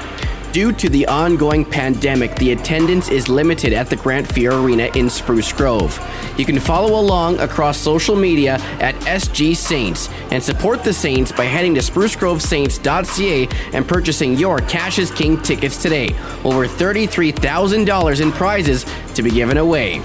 [0.50, 5.10] Due to the ongoing pandemic, the attendance is limited at the Grant Fuhr Arena in
[5.10, 6.00] Spruce Grove.
[6.38, 11.44] You can follow along across social media at SG Saints and support the Saints by
[11.44, 16.14] heading to sprucegrovesaints.ca and purchasing your Cash is King tickets today.
[16.44, 20.00] Over $33,000 in prizes to be given away.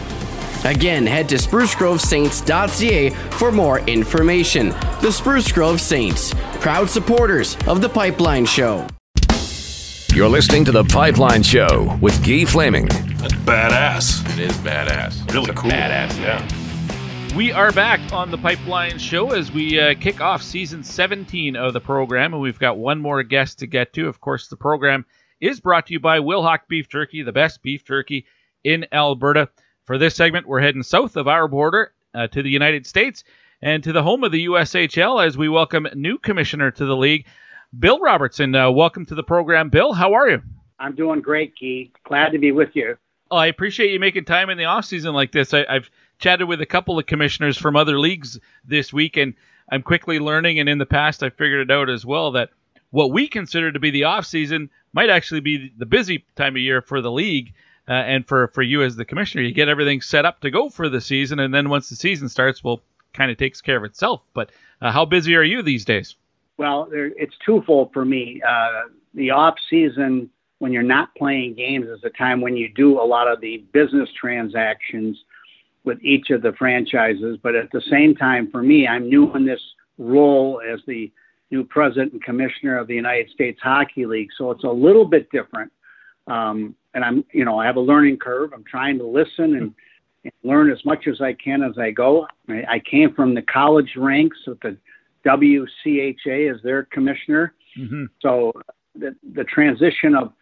[0.66, 4.70] Again, head to sprucegrovesaints.ca for more information.
[5.00, 8.88] The Spruce Grove Saints, proud supporters of the Pipeline Show.
[10.12, 12.88] You're listening to the Pipeline Show with Guy Flaming.
[12.88, 14.28] That's badass.
[14.34, 15.32] It is badass.
[15.32, 15.70] Really cool.
[15.70, 17.36] Badass, yeah.
[17.36, 21.74] We are back on the Pipeline Show as we uh, kick off season 17 of
[21.74, 24.08] the program, and we've got one more guest to get to.
[24.08, 25.06] Of course, the program
[25.40, 28.26] is brought to you by Wilhauk Beef Jerky, the best beef jerky
[28.64, 29.50] in Alberta.
[29.86, 33.24] For this segment, we're heading south of our border uh, to the United States
[33.62, 37.28] and to the home of the USHL as we welcome new commissioner to the league,
[37.78, 38.56] Bill Robertson.
[38.56, 39.94] Uh, welcome to the program, Bill.
[39.94, 40.42] How are you?
[40.80, 41.92] I'm doing great, Key.
[42.04, 42.98] Glad to be with you.
[43.30, 45.54] Oh, I appreciate you making time in the off season like this.
[45.54, 49.36] I, I've chatted with a couple of commissioners from other leagues this week, and
[49.72, 50.60] I'm quickly learning.
[50.60, 52.50] And in the past, I figured it out as well that
[52.90, 56.62] what we consider to be the off season might actually be the busy time of
[56.64, 57.54] year for the league
[57.88, 60.70] uh, and for for you as the commissioner, you get everything set up to go
[60.70, 62.82] for the season, and then once the season starts, well,
[63.14, 64.22] kind of takes care of itself.
[64.34, 64.52] But
[64.82, 66.16] uh, how busy are you these days?
[66.58, 68.42] Well, there, it's twofold for me.
[68.48, 70.30] Uh, the off season,
[70.60, 73.66] when you're not playing games, is a time when you do a lot of the
[73.72, 75.18] business transactions
[75.84, 77.38] with each of the franchises.
[77.42, 79.62] But at the same time, for me, I'm new in this
[79.98, 81.12] role as the
[81.52, 85.30] new president and commissioner of the United States Hockey League, so it's a little bit
[85.32, 85.72] different.
[86.28, 88.52] Um, and I'm, you know, I have a learning curve.
[88.54, 89.74] I'm trying to listen and,
[90.24, 92.28] and learn as much as I can as I go.
[92.50, 94.78] I, I came from the college ranks with the
[95.26, 97.54] WCHA as their commissioner.
[97.78, 98.06] Mm-hmm.
[98.22, 98.54] So
[98.96, 100.34] the, the transition of,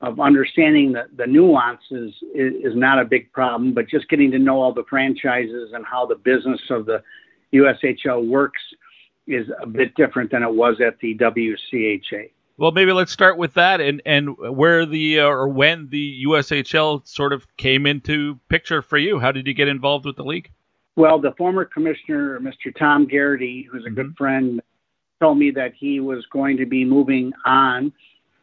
[0.00, 4.38] of understanding the, the nuances is, is not a big problem, but just getting to
[4.38, 7.02] know all the franchises and how the business of the
[7.52, 8.60] USHL works
[9.26, 12.30] is a bit different than it was at the WCHA.
[12.60, 17.08] Well, maybe let's start with that and, and where the uh, or when the USHL
[17.08, 19.18] sort of came into picture for you.
[19.18, 20.50] How did you get involved with the league?
[20.94, 22.76] Well, the former commissioner, Mr.
[22.78, 23.94] Tom Garrity, who's a mm-hmm.
[23.94, 24.60] good friend,
[25.20, 27.94] told me that he was going to be moving on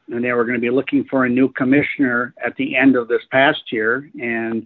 [0.07, 3.07] and they were going to be looking for a new commissioner at the end of
[3.07, 4.09] this past year.
[4.19, 4.65] And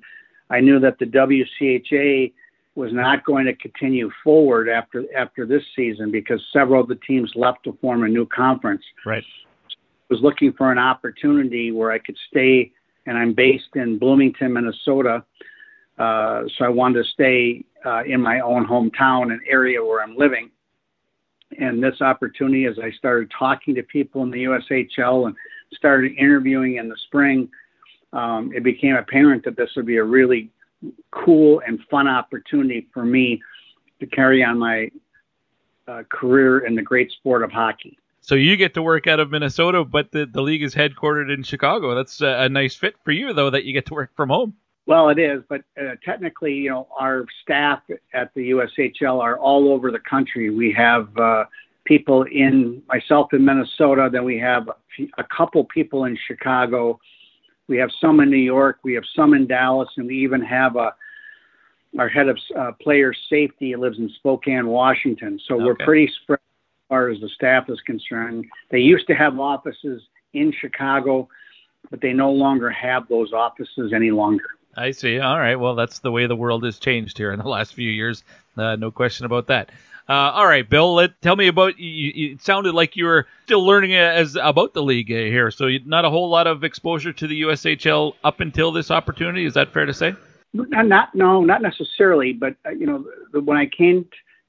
[0.50, 2.32] I knew that the WCHA
[2.76, 7.32] was not going to continue forward after after this season because several of the teams
[7.36, 8.84] left to form a new conference.
[9.06, 9.24] Right.
[10.10, 12.72] Was looking for an opportunity where I could stay,
[13.06, 15.24] and I'm based in Bloomington, Minnesota.
[15.98, 20.18] Uh, so I wanted to stay uh, in my own hometown, and area where I'm
[20.18, 20.50] living.
[21.60, 25.36] And this opportunity, as I started talking to people in the USHL and
[25.74, 27.50] started interviewing in the spring,
[28.14, 30.50] um, it became apparent that this would be a really
[31.12, 33.42] cool and fun opportunity for me
[34.00, 34.90] to carry on my
[35.88, 37.98] uh, career in the great sport of hockey.
[38.22, 41.44] So you get to work out of Minnesota, but the, the league is headquartered in
[41.44, 41.96] Chicago.
[41.96, 44.54] That's a, a nice fit for you, though, that you get to work from home.
[44.86, 47.82] Well, it is, but uh, technically, you know, our staff
[48.14, 50.50] at the USHL are all over the country.
[50.50, 51.46] We have uh,
[51.86, 54.70] people in myself in Minnesota, then we have
[55.18, 57.00] a couple people in Chicago,
[57.68, 60.76] we have some in New York, we have some in Dallas, and we even have
[60.76, 60.94] a
[62.00, 65.40] our head of uh, player safety lives in Spokane, Washington.
[65.46, 65.64] So okay.
[65.64, 68.46] we're pretty spread as far as the staff is concerned.
[68.70, 70.02] They used to have offices
[70.34, 71.28] in Chicago,
[71.90, 74.46] but they no longer have those offices any longer.
[74.76, 75.20] I see.
[75.20, 75.58] All right.
[75.58, 78.24] Well, that's the way the world has changed here in the last few years.
[78.56, 79.70] Uh, no question about that.
[80.10, 80.96] Uh, all right, Bill.
[80.96, 81.80] Let, tell me about.
[81.80, 86.06] You, it sounded like you were still learning as about the league here, so not
[86.06, 89.46] a whole lot of exposure to the USHL up until this opportunity.
[89.46, 90.14] Is that fair to say?
[90.54, 92.34] Not, not no, not necessarily.
[92.34, 94.06] But uh, you know, the, when I came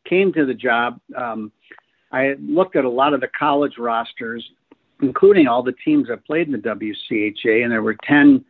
[0.08, 1.52] came to the job, um,
[2.10, 4.44] I looked at a lot of the college rosters,
[5.00, 8.44] including all the teams that played in the WCHA, and there were ten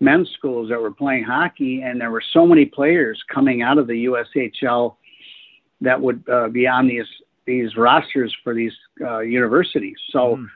[0.00, 3.86] men's schools that were playing hockey, and there were so many players coming out of
[3.86, 4.96] the USHL
[5.82, 7.06] that would uh, be on these
[7.46, 9.96] these rosters for these uh, universities.
[10.10, 10.46] So mm.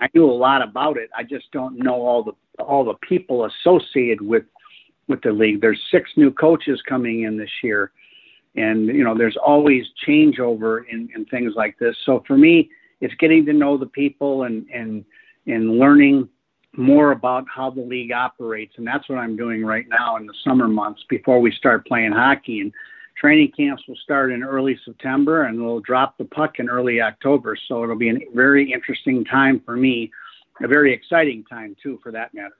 [0.00, 1.10] I knew a lot about it.
[1.16, 4.44] I just don't know all the all the people associated with
[5.08, 5.60] with the league.
[5.60, 7.92] There's six new coaches coming in this year,
[8.54, 11.96] and you know there's always changeover in, in things like this.
[12.04, 15.04] So for me, it's getting to know the people and and
[15.46, 16.28] and learning
[16.76, 20.34] more about how the league operates, and that's what I'm doing right now in the
[20.44, 22.60] summer months before we start playing hockey.
[22.60, 22.72] And
[23.16, 27.56] training camps will start in early September, and we'll drop the puck in early October.
[27.68, 30.10] So it'll be a very interesting time for me,
[30.62, 32.54] a very exciting time too, for that matter.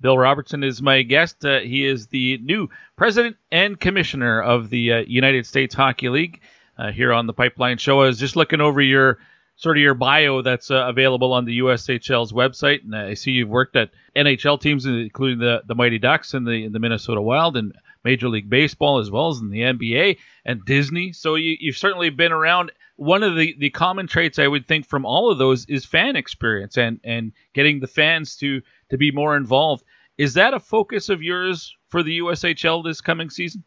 [0.00, 1.44] Bill Robertson is my guest.
[1.44, 6.40] Uh, he is the new president and commissioner of the uh, United States Hockey League
[6.78, 8.00] uh, here on the Pipeline Show.
[8.02, 9.18] I was just looking over your
[9.56, 13.48] sort of your bio that's uh, available on the USHL's website, and I see you've
[13.48, 17.74] worked at NHL teams, including the the Mighty Ducks and the the Minnesota Wild and
[18.04, 21.12] Major League Baseball as well as in the NBA and Disney.
[21.12, 22.72] So you, you've certainly been around.
[22.96, 26.16] One of the, the common traits I would think from all of those is fan
[26.16, 28.60] experience and, and getting the fans to
[28.90, 29.84] to be more involved.
[30.16, 33.62] Is that a focus of yours for the USHL this coming season?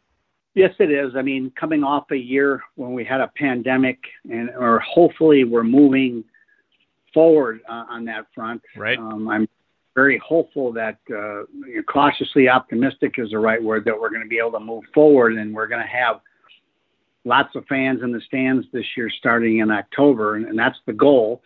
[0.53, 1.15] Yes, it is.
[1.15, 3.99] I mean, coming off a year when we had a pandemic,
[4.29, 6.25] and or hopefully we're moving
[7.13, 8.61] forward uh, on that front.
[8.75, 8.97] Right.
[8.97, 9.47] Um, I'm
[9.93, 11.43] very hopeful that uh,
[11.87, 15.33] cautiously optimistic is the right word that we're going to be able to move forward,
[15.35, 16.21] and we're going to have
[17.25, 20.93] lots of fans in the stands this year, starting in October, and, and that's the
[20.93, 21.41] goal.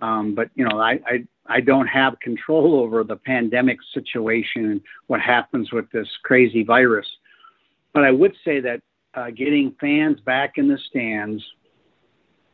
[0.00, 4.80] Um, but you know, I, I I don't have control over the pandemic situation and
[5.06, 7.06] what happens with this crazy virus.
[7.92, 8.80] But I would say that
[9.14, 11.42] uh, getting fans back in the stands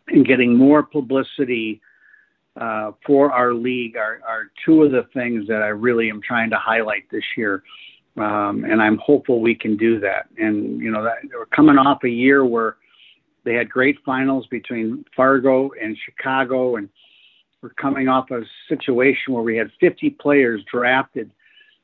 [0.09, 1.81] and getting more publicity
[2.59, 6.51] uh, for our league are, are two of the things that I really am trying
[6.51, 7.63] to highlight this year.
[8.17, 10.27] Um, and I'm hopeful we can do that.
[10.39, 12.77] And, you know, that, we're coming off a year where
[13.45, 16.89] they had great finals between Fargo and Chicago, and
[17.63, 21.31] we're coming off a situation where we had 50 players drafted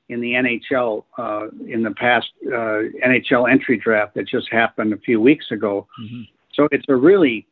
[0.09, 4.99] in the NHL uh, in the past uh, NHL entry draft that just happened a
[4.99, 5.87] few weeks ago.
[6.03, 6.23] Mm-hmm.
[6.53, 7.47] So it's a really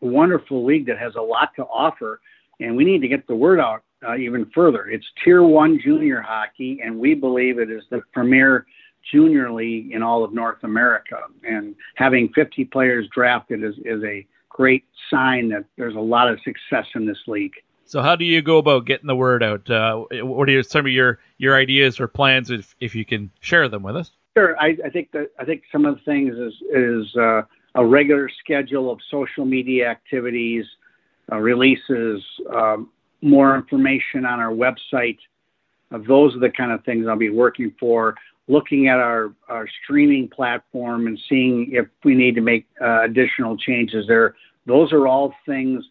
[0.00, 2.20] wonderful league that has a lot to offer,
[2.60, 4.86] and we need to get the word out uh, even further.
[4.86, 8.66] It's Tier One junior hockey, and we believe it is the premier
[9.10, 11.18] junior league in all of North America.
[11.44, 16.38] And having 50 players drafted is, is a great sign that there's a lot of
[16.42, 17.54] success in this league.
[17.84, 19.70] So how do you go about getting the word out?
[19.70, 23.68] Uh, what are some of your, your ideas or plans if, if you can share
[23.68, 24.10] them with us?
[24.36, 24.58] Sure.
[24.60, 27.42] I, I think that I think some of the things is is uh,
[27.78, 30.64] a regular schedule of social media activities,
[31.32, 32.22] uh, releases,
[32.54, 32.90] um,
[33.22, 35.18] more information on our website.
[35.90, 38.14] Uh, those are the kind of things I'll be working for.
[38.48, 43.56] Looking at our, our streaming platform and seeing if we need to make uh, additional
[43.56, 44.34] changes there.
[44.66, 45.84] Those are all things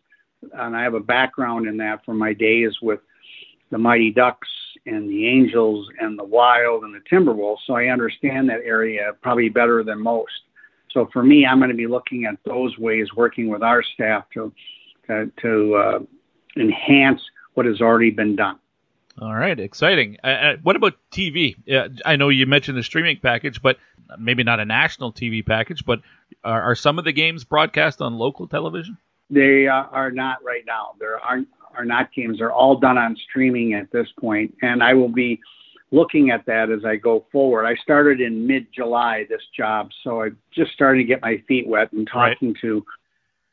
[0.54, 3.00] and I have a background in that from my days with
[3.72, 4.50] the Mighty Ducks
[4.86, 7.58] and the Angels and the Wild and the Timberwolves.
[7.66, 10.32] So I understand that area probably better than most.
[10.92, 14.26] So for me, I'm going to be looking at those ways, working with our staff
[14.34, 14.54] to
[15.08, 16.00] to, to uh,
[16.58, 17.22] enhance
[17.54, 18.60] what has already been done.
[19.20, 20.18] All right, exciting.
[20.24, 21.56] Uh, uh what about TV?
[21.72, 23.78] Uh, I know you mentioned the streaming package, but
[24.20, 25.86] maybe not a national TV package.
[25.86, 26.02] But
[26.44, 28.98] are, are some of the games broadcast on local television?
[29.30, 30.92] They uh, are not right now.
[31.00, 32.40] There aren't are not games.
[32.40, 35.40] They're all done on streaming at this point, and I will be
[35.92, 37.66] looking at that as I go forward.
[37.66, 41.68] I started in mid July this job, so I'm just starting to get my feet
[41.68, 42.58] wet and talking right.
[42.62, 42.86] to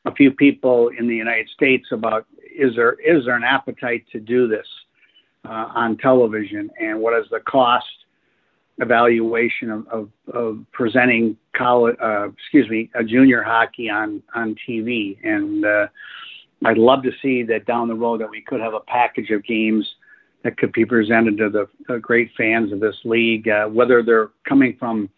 [0.05, 2.25] a few people in the United States about
[2.57, 4.67] is there is there an appetite to do this
[5.45, 7.85] uh, on television, and what is the cost
[8.79, 15.17] evaluation of, of, of presenting college, uh, excuse me, a junior hockey on on TV,
[15.23, 15.87] and uh,
[16.65, 19.43] I'd love to see that down the road that we could have a package of
[19.43, 19.87] games
[20.45, 24.29] that could be presented to the, the great fans of this league, uh, whether they're
[24.47, 25.09] coming from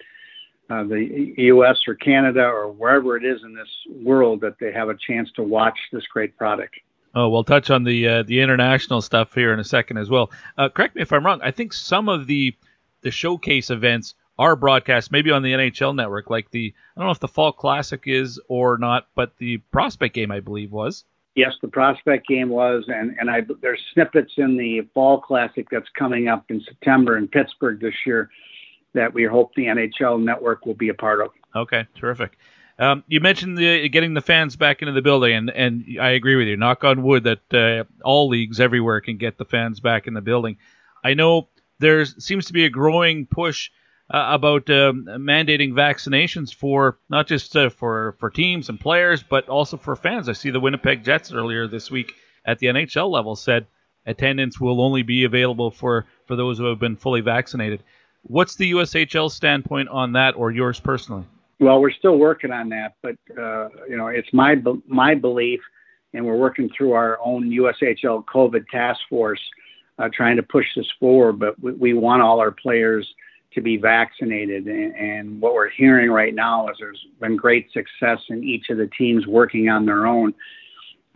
[0.70, 1.78] uh, the U.S.
[1.86, 3.68] or Canada or wherever it is in this
[4.06, 6.76] world, that they have a chance to watch this great product.
[7.14, 10.32] Oh, we'll touch on the uh, the international stuff here in a second as well.
[10.58, 11.42] Uh, correct me if I'm wrong.
[11.44, 12.56] I think some of the
[13.02, 17.12] the showcase events are broadcast maybe on the NHL network, like the I don't know
[17.12, 21.04] if the Fall Classic is or not, but the Prospect game I believe was.
[21.38, 25.88] Yes, the Prospect game was, and and I there's snippets in the Fall Classic that's
[25.98, 28.32] coming up in September in Pittsburgh this year
[28.94, 31.30] that we hope the NHL network will be a part of.
[31.56, 32.40] Okay, terrific.
[32.80, 36.36] Um, you mentioned the, getting the fans back into the building, and, and I agree
[36.36, 36.58] with you.
[36.58, 40.22] Knock on wood that uh, all leagues everywhere can get the fans back in the
[40.22, 40.58] building.
[41.04, 43.70] I know there seems to be a growing push
[44.10, 49.48] uh, about um, mandating vaccinations for not just uh, for for teams and players, but
[49.50, 50.30] also for fans.
[50.30, 52.14] I see the Winnipeg Jets earlier this week
[52.46, 53.68] at the NHL level said
[54.06, 57.84] attendance will only be available for for those who have been fully vaccinated.
[58.24, 61.26] What's the USHL standpoint on that, or yours personally?
[61.60, 64.56] Well, we're still working on that, but uh, you know, it's my
[64.88, 65.60] my belief,
[66.14, 69.42] and we're working through our own USHL COVID task force
[70.00, 71.40] uh, trying to push this forward.
[71.40, 73.08] But we, we, want all our players
[73.54, 74.68] to be vaccinated.
[74.68, 78.78] And, and, what we're hearing right now is there's been great success in each of
[78.78, 80.34] the teams working on their own,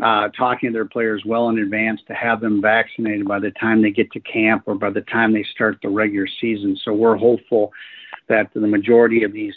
[0.02, 3.82] uh, talking to their players well in advance to have them vaccinated by the time
[3.82, 6.78] they get to camp or by the time they start the regular season.
[6.84, 7.72] So we're hopeful
[8.28, 9.54] that the majority of these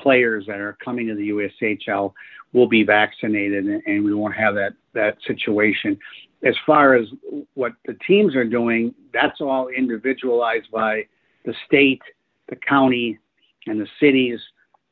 [0.00, 2.12] players that are coming to the USHL
[2.52, 5.98] will be vaccinated and we won't have that, that situation
[6.42, 7.06] as far as
[7.54, 11.06] what the teams are doing, that's all individualized by
[11.44, 12.02] the state,
[12.48, 13.18] the county,
[13.66, 14.40] and the cities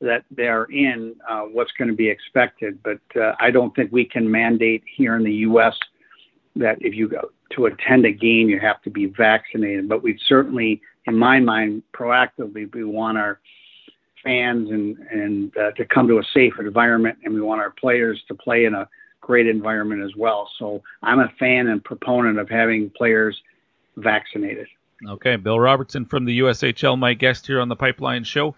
[0.00, 2.78] that they're in, uh, what's going to be expected.
[2.82, 5.74] But uh, I don't think we can mandate here in the U.S.
[6.56, 9.88] that if you go to attend a game, you have to be vaccinated.
[9.88, 13.40] But we certainly, in my mind, proactively, we want our
[14.22, 18.20] fans and, and uh, to come to a safe environment, and we want our players
[18.28, 18.88] to play in a
[19.20, 20.48] great environment as well.
[20.58, 23.36] So I'm a fan and proponent of having players
[23.96, 24.68] vaccinated.
[25.06, 28.56] Okay, Bill Robertson from the USHL, my guest here on the Pipeline Show.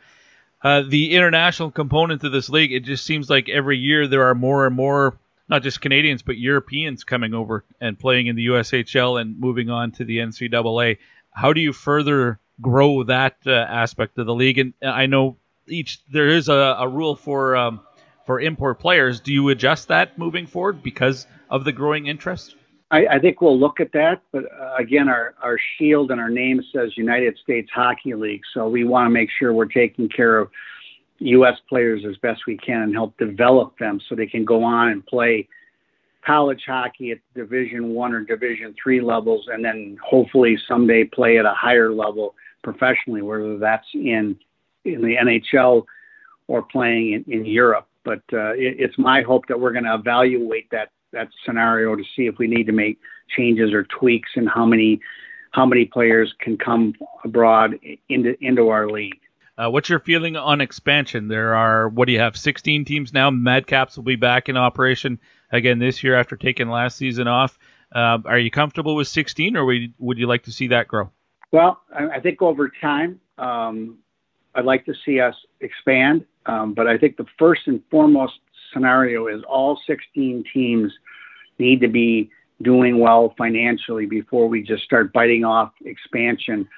[0.63, 4.35] Uh, the international component of this league, it just seems like every year there are
[4.35, 5.19] more and more,
[5.49, 9.93] not just Canadians, but Europeans coming over and playing in the USHL and moving on
[9.93, 10.99] to the NCAA.
[11.31, 14.59] How do you further grow that uh, aspect of the league?
[14.59, 15.37] And I know
[15.67, 17.81] each there is a, a rule for um,
[18.25, 19.21] for import players.
[19.21, 22.55] Do you adjust that moving forward because of the growing interest?
[22.91, 26.31] I, I think we'll look at that, but uh, again, our, our shield and our
[26.31, 30.39] name says United States Hockey League, so we want to make sure we're taking care
[30.39, 30.51] of
[31.21, 31.57] U.S.
[31.69, 35.07] players as best we can and help develop them so they can go on and
[35.07, 35.47] play
[36.27, 41.45] college hockey at Division One or Division Three levels, and then hopefully someday play at
[41.45, 44.37] a higher level professionally, whether that's in
[44.85, 45.85] in the NHL
[46.49, 47.87] or playing in, in Europe.
[48.05, 52.03] But uh, it, it's my hope that we're going to evaluate that that scenario to
[52.17, 52.99] see if we need to make
[53.37, 55.01] changes or tweaks and how many
[55.53, 57.79] how many players can come abroad
[58.09, 59.19] into into our league.
[59.59, 61.29] Uh, what's your feeling on expansion?
[61.29, 62.37] There are what do you have?
[62.37, 63.31] 16 teams now.
[63.31, 65.19] Madcaps will be back in operation
[65.53, 67.59] again this year after taking last season off.
[67.95, 71.11] Uh, are you comfortable with 16, or would, would you like to see that grow?
[71.51, 73.99] Well, I think over time, um,
[74.55, 76.25] I'd like to see us expand.
[76.47, 78.35] Um, but I think the first and foremost
[78.73, 80.93] scenario is all 16 teams
[81.59, 82.31] need to be
[82.63, 86.69] doing well financially before we just start biting off expansion.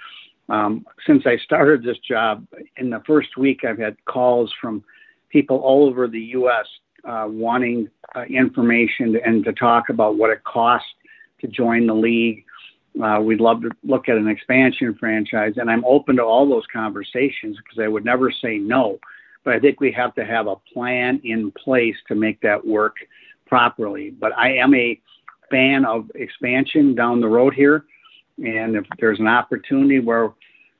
[0.48, 2.46] Um, since I started this job,
[2.76, 4.84] in the first week, I've had calls from
[5.30, 6.66] people all over the U.S.
[7.04, 10.88] Uh, wanting uh, information and to talk about what it costs
[11.40, 12.44] to join the league.
[13.02, 16.66] Uh, we'd love to look at an expansion franchise, and I'm open to all those
[16.72, 18.98] conversations because I would never say no
[19.44, 22.96] but I think we have to have a plan in place to make that work
[23.46, 24.10] properly.
[24.10, 25.00] But I am a
[25.50, 27.84] fan of expansion down the road here,
[28.38, 30.32] and if there's an opportunity where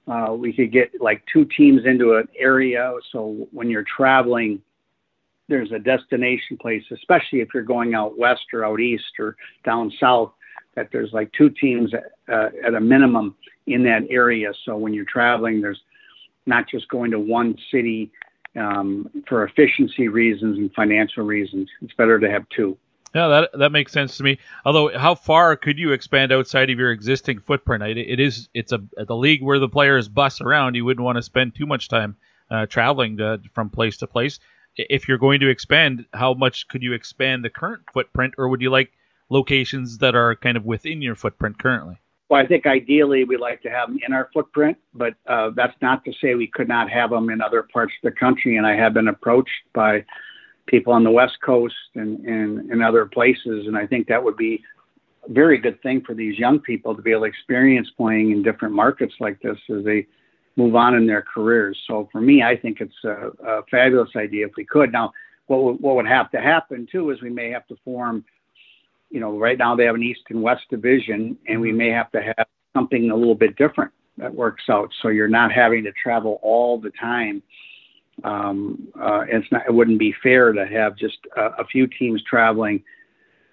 [0.09, 4.61] uh, we could get like two teams into an area, so when you're traveling,
[5.49, 9.93] there's a destination place, especially if you're going out west or out east or down
[10.01, 10.33] south,
[10.75, 11.93] that there's like two teams
[12.33, 13.35] uh, at a minimum
[13.67, 14.53] in that area.
[14.65, 15.81] So when you're traveling, there's
[16.47, 18.11] not just going to one city
[18.57, 21.69] um, for efficiency reasons and financial reasons.
[21.81, 22.77] It's better to have two.
[23.15, 24.39] Yeah, that that makes sense to me.
[24.65, 27.83] Although, how far could you expand outside of your existing footprint?
[27.83, 30.77] It, it is it's a the league where the players bus around.
[30.77, 32.17] You wouldn't want to spend too much time
[32.51, 34.39] uh, traveling to, from place to place.
[34.77, 38.63] If you're going to expand, how much could you expand the current footprint, or would
[38.63, 38.93] you like
[39.29, 42.01] locations that are kind of within your footprint currently?
[42.33, 45.77] Well, I think ideally we'd like to have them in our footprint, but uh, that's
[45.83, 48.57] not to say we could not have them in other parts of the country.
[48.57, 50.03] And I have been approached by
[50.65, 53.67] people on the West Coast and, and other places.
[53.67, 54.65] And I think that would be
[55.29, 58.43] a very good thing for these young people to be able to experience playing in
[58.43, 60.07] different markets like this as they
[60.57, 61.79] move on in their careers.
[61.87, 64.91] So for me, I think it's a, a fabulous idea if we could.
[64.91, 65.13] Now,
[65.49, 68.25] what would, what would have to happen too is we may have to form,
[69.13, 72.11] you know, right now they have an East and West division, and we may have
[72.13, 74.91] to have something a little bit different that works out.
[75.01, 77.43] So you're not having to travel all the time
[78.25, 82.23] um, uh, it's not, it wouldn't be fair to have just a, a few teams
[82.29, 82.83] traveling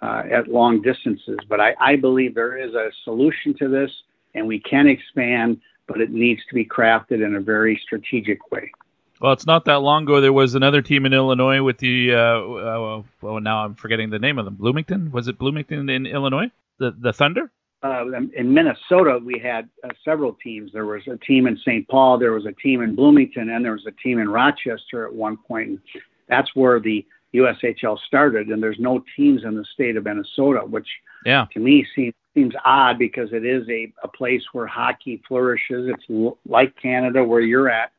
[0.02, 1.38] uh, at long distances.
[1.48, 3.92] But I, I believe there is a solution to this,
[4.36, 8.72] and we can expand, but it needs to be crafted in a very strategic way.
[9.20, 10.22] Well, it's not that long ago.
[10.22, 12.14] There was another team in Illinois with the.
[12.14, 14.56] Uh, uh, well, now I'm forgetting the name of them.
[14.56, 16.50] Bloomington was it Bloomington in Illinois?
[16.78, 17.52] The the Thunder
[17.82, 18.04] uh,
[18.36, 20.72] in Minnesota, we had uh, several teams.
[20.74, 21.88] There was a team in St.
[21.88, 25.14] Paul, there was a team in Bloomington, and there was a team in Rochester at
[25.14, 25.70] one point.
[25.70, 25.80] And
[26.28, 28.48] that's where the USHL started.
[28.48, 30.88] And there's no teams in the state of Minnesota, which
[31.26, 31.46] yeah.
[31.54, 35.90] to me seems seems odd because it is a, a place where hockey flourishes.
[35.90, 37.92] It's l- like Canada, where you're at,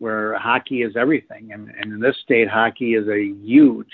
[0.00, 1.52] where hockey is everything.
[1.52, 3.92] And, and in this state, hockey is a huge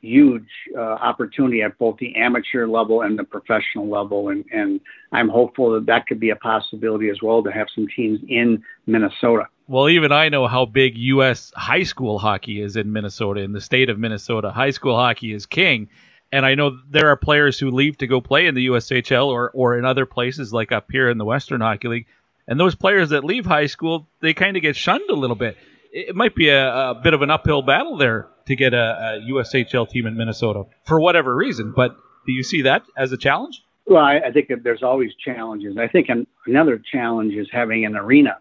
[0.00, 4.28] huge uh, opportunity at both the amateur level and the professional level.
[4.28, 4.80] And, and
[5.12, 8.62] I'm hopeful that that could be a possibility as well to have some teams in
[8.86, 9.48] Minnesota.
[9.66, 11.52] Well, even I know how big U.S.
[11.56, 14.50] high school hockey is in Minnesota, in the state of Minnesota.
[14.50, 15.88] High school hockey is king.
[16.30, 19.50] And I know there are players who leave to go play in the USHL or,
[19.50, 22.06] or in other places like up here in the Western Hockey League.
[22.48, 25.56] And those players that leave high school, they kind of get shunned a little bit.
[25.92, 29.30] It might be a, a bit of an uphill battle there to get a, a
[29.30, 31.72] USHL team in Minnesota for whatever reason.
[31.76, 31.94] But
[32.26, 33.62] do you see that as a challenge?
[33.86, 35.76] Well, I, I think that there's always challenges.
[35.78, 38.38] I think an, another challenge is having an arena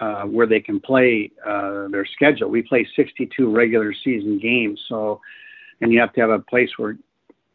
[0.00, 2.48] uh, where they can play uh, their schedule.
[2.48, 5.20] We play 62 regular season games, so
[5.80, 6.96] and you have to have a place where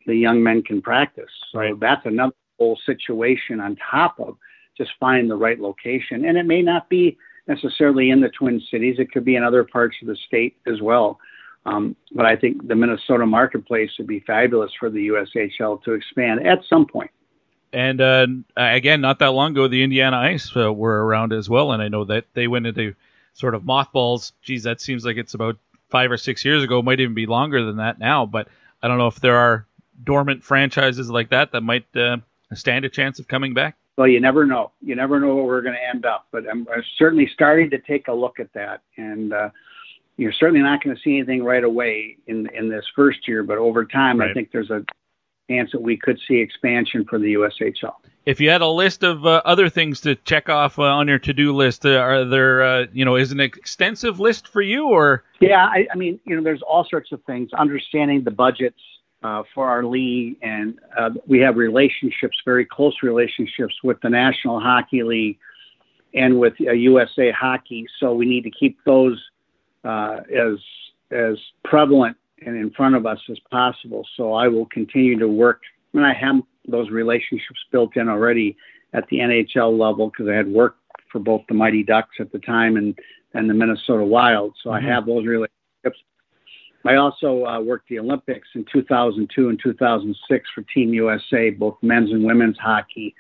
[0.05, 1.29] the young men can practice.
[1.51, 1.79] So right.
[1.79, 4.37] that's another whole situation on top of
[4.77, 6.25] just find the right location.
[6.25, 7.17] And it may not be
[7.47, 10.81] necessarily in the Twin Cities; it could be in other parts of the state as
[10.81, 11.19] well.
[11.65, 16.45] Um, but I think the Minnesota marketplace would be fabulous for the USHL to expand
[16.45, 17.11] at some point.
[17.71, 21.71] And uh, again, not that long ago, the Indiana Ice uh, were around as well,
[21.71, 22.93] and I know that they went into
[23.33, 24.33] sort of mothballs.
[24.41, 25.57] Geez, that seems like it's about
[25.89, 26.79] five or six years ago.
[26.79, 28.25] It might even be longer than that now.
[28.25, 28.47] But
[28.81, 29.65] I don't know if there are
[30.03, 32.17] dormant franchises like that that might uh,
[32.53, 33.75] stand a chance of coming back.
[33.97, 34.71] Well, you never know.
[34.81, 36.27] You never know where we're going to end up.
[36.31, 39.49] But I'm, I'm certainly starting to take a look at that, and uh,
[40.17, 43.57] you're certainly not going to see anything right away in in this first year, but
[43.57, 44.31] over time, right.
[44.31, 44.83] I think there's a
[45.49, 47.95] chance that we could see expansion for the USHL.
[48.25, 51.19] If you had a list of uh, other things to check off uh, on your
[51.19, 55.25] to-do list, uh, are there, uh, you know, is an extensive list for you, or?
[55.41, 57.51] Yeah, I, I, mean, you know, there's all sorts of things.
[57.51, 58.79] Understanding the budgets
[59.23, 64.59] uh, for our league, and uh, we have relationships, very close relationships with the National
[64.59, 65.37] Hockey League
[66.13, 67.85] and with uh, USA Hockey.
[67.99, 69.21] So we need to keep those
[69.83, 70.57] uh, as
[71.11, 74.05] as prevalent and in front of us as possible.
[74.17, 75.61] So I will continue to work,
[75.93, 78.57] and I have those relationships built in already
[78.93, 80.79] at the NHL level because I had worked
[81.11, 82.97] for both the Mighty Ducks at the time and
[83.33, 84.53] and the Minnesota Wild.
[84.61, 84.85] So mm-hmm.
[84.85, 86.03] I have those relationships.
[86.85, 92.11] I also uh, worked the Olympics in 2002 and 2006 for Team USA, both men's
[92.11, 93.15] and women's hockey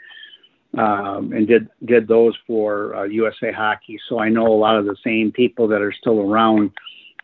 [0.77, 3.99] um, and did did those for uh, USA Hockey.
[4.09, 6.71] So I know a lot of the same people that are still around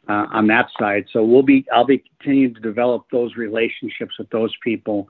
[0.07, 1.05] uh, on that side.
[1.11, 5.09] So we'll be I'll be continuing to develop those relationships with those people.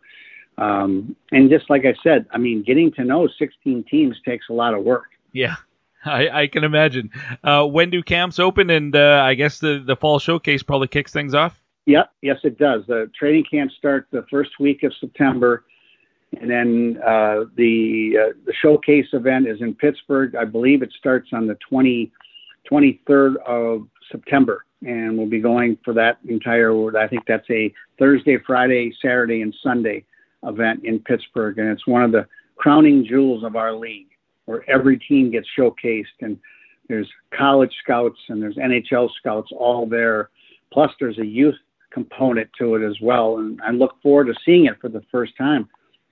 [0.58, 4.54] Um, and just like I said, I mean, getting to know 16 teams takes a
[4.54, 5.08] lot of work.
[5.32, 5.56] Yeah.
[6.06, 7.12] I, I can imagine.
[7.44, 8.70] Uh, when do camps open?
[8.70, 11.62] And uh, I guess the, the fall showcase probably kicks things off.
[11.86, 12.84] Yep, yes, it does.
[12.88, 15.64] The training camps start the first week of September
[16.40, 20.36] and then uh, the uh, the showcase event is in Pittsburgh.
[20.36, 22.12] I believe it starts on the 20,
[22.72, 24.66] 23rd of September.
[24.82, 26.98] and we'll be going for that entire.
[26.98, 30.06] I think that's a Thursday, Friday, Saturday, and Sunday
[30.44, 32.28] event in Pittsburgh, and it's one of the
[32.58, 34.08] crowning jewels of our league,
[34.50, 36.36] where every team gets showcased, and
[36.88, 37.08] there's
[37.38, 40.32] college scouts and there's NHL scouts all there.
[40.74, 41.54] Plus, there's a youth
[41.92, 45.38] component to it as well, and I look forward to seeing it for the first
[45.38, 45.70] time.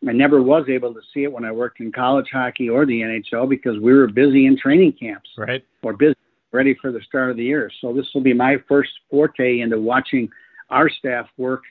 [0.08, 3.02] I never was able to see it when I worked in college hockey or the
[3.02, 5.32] NHL because we were busy in training camps.
[5.36, 5.66] Right.
[5.82, 6.14] Or busy
[6.52, 7.72] ready for the start of the year.
[7.82, 10.30] So this will be my first forte into watching
[10.70, 11.64] our staff work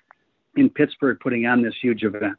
[0.57, 2.35] in Pittsburgh putting on this huge event.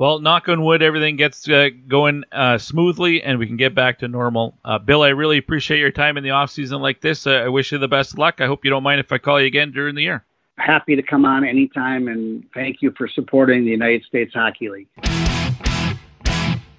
[0.00, 3.98] Well, knock on wood, everything gets uh, going uh, smoothly and we can get back
[3.98, 4.56] to normal.
[4.64, 7.26] Uh, Bill, I really appreciate your time in the off season like this.
[7.26, 8.40] Uh, I wish you the best luck.
[8.40, 10.24] I hope you don't mind if I call you again during the year.
[10.56, 14.88] Happy to come on anytime, and thank you for supporting the United States Hockey League.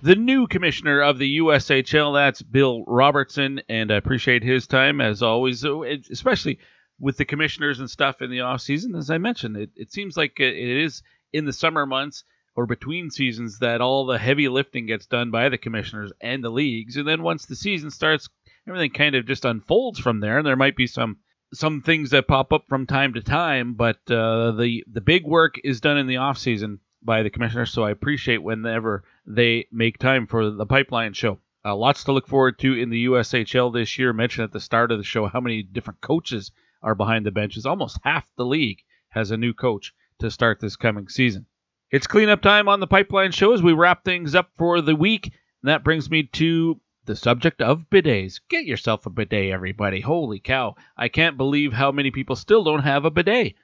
[0.02, 5.22] The new commissioner of the USHL, that's Bill Robertson, and I appreciate his time as
[5.22, 5.80] always, uh,
[6.10, 6.57] especially
[6.99, 8.95] with the commissioners and stuff in the off season.
[8.95, 12.23] As I mentioned, it, it seems like it is in the summer months
[12.56, 16.49] or between seasons that all the heavy lifting gets done by the commissioners and the
[16.49, 18.30] leagues, and then once the season starts,
[18.68, 20.38] everything kind of just unfolds from there.
[20.38, 21.18] And there might be some
[21.53, 25.56] some things that pop up from time to time, but uh, the the big work
[25.64, 27.72] is done in the off season by the commissioners.
[27.72, 31.40] So I appreciate whenever they make time for the pipeline show.
[31.64, 34.14] Uh, lots to look forward to in the USHL this year.
[34.14, 36.52] Mentioned at the start of the show how many different coaches
[36.82, 37.65] are behind the benches.
[37.65, 38.80] Almost half the league
[39.10, 41.45] has a new coach to start this coming season.
[41.91, 45.26] It's cleanup time on the pipeline show as we wrap things up for the week.
[45.26, 48.39] And that brings me to the subject of bidets.
[48.49, 49.99] Get yourself a bidet, everybody.
[49.99, 50.76] Holy cow.
[50.95, 53.55] I can't believe how many people still don't have a bidet.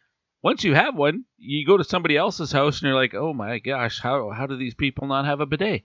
[0.43, 3.59] Once you have one, you go to somebody else's house and you're like, oh my
[3.59, 5.83] gosh, how, how do these people not have a bidet?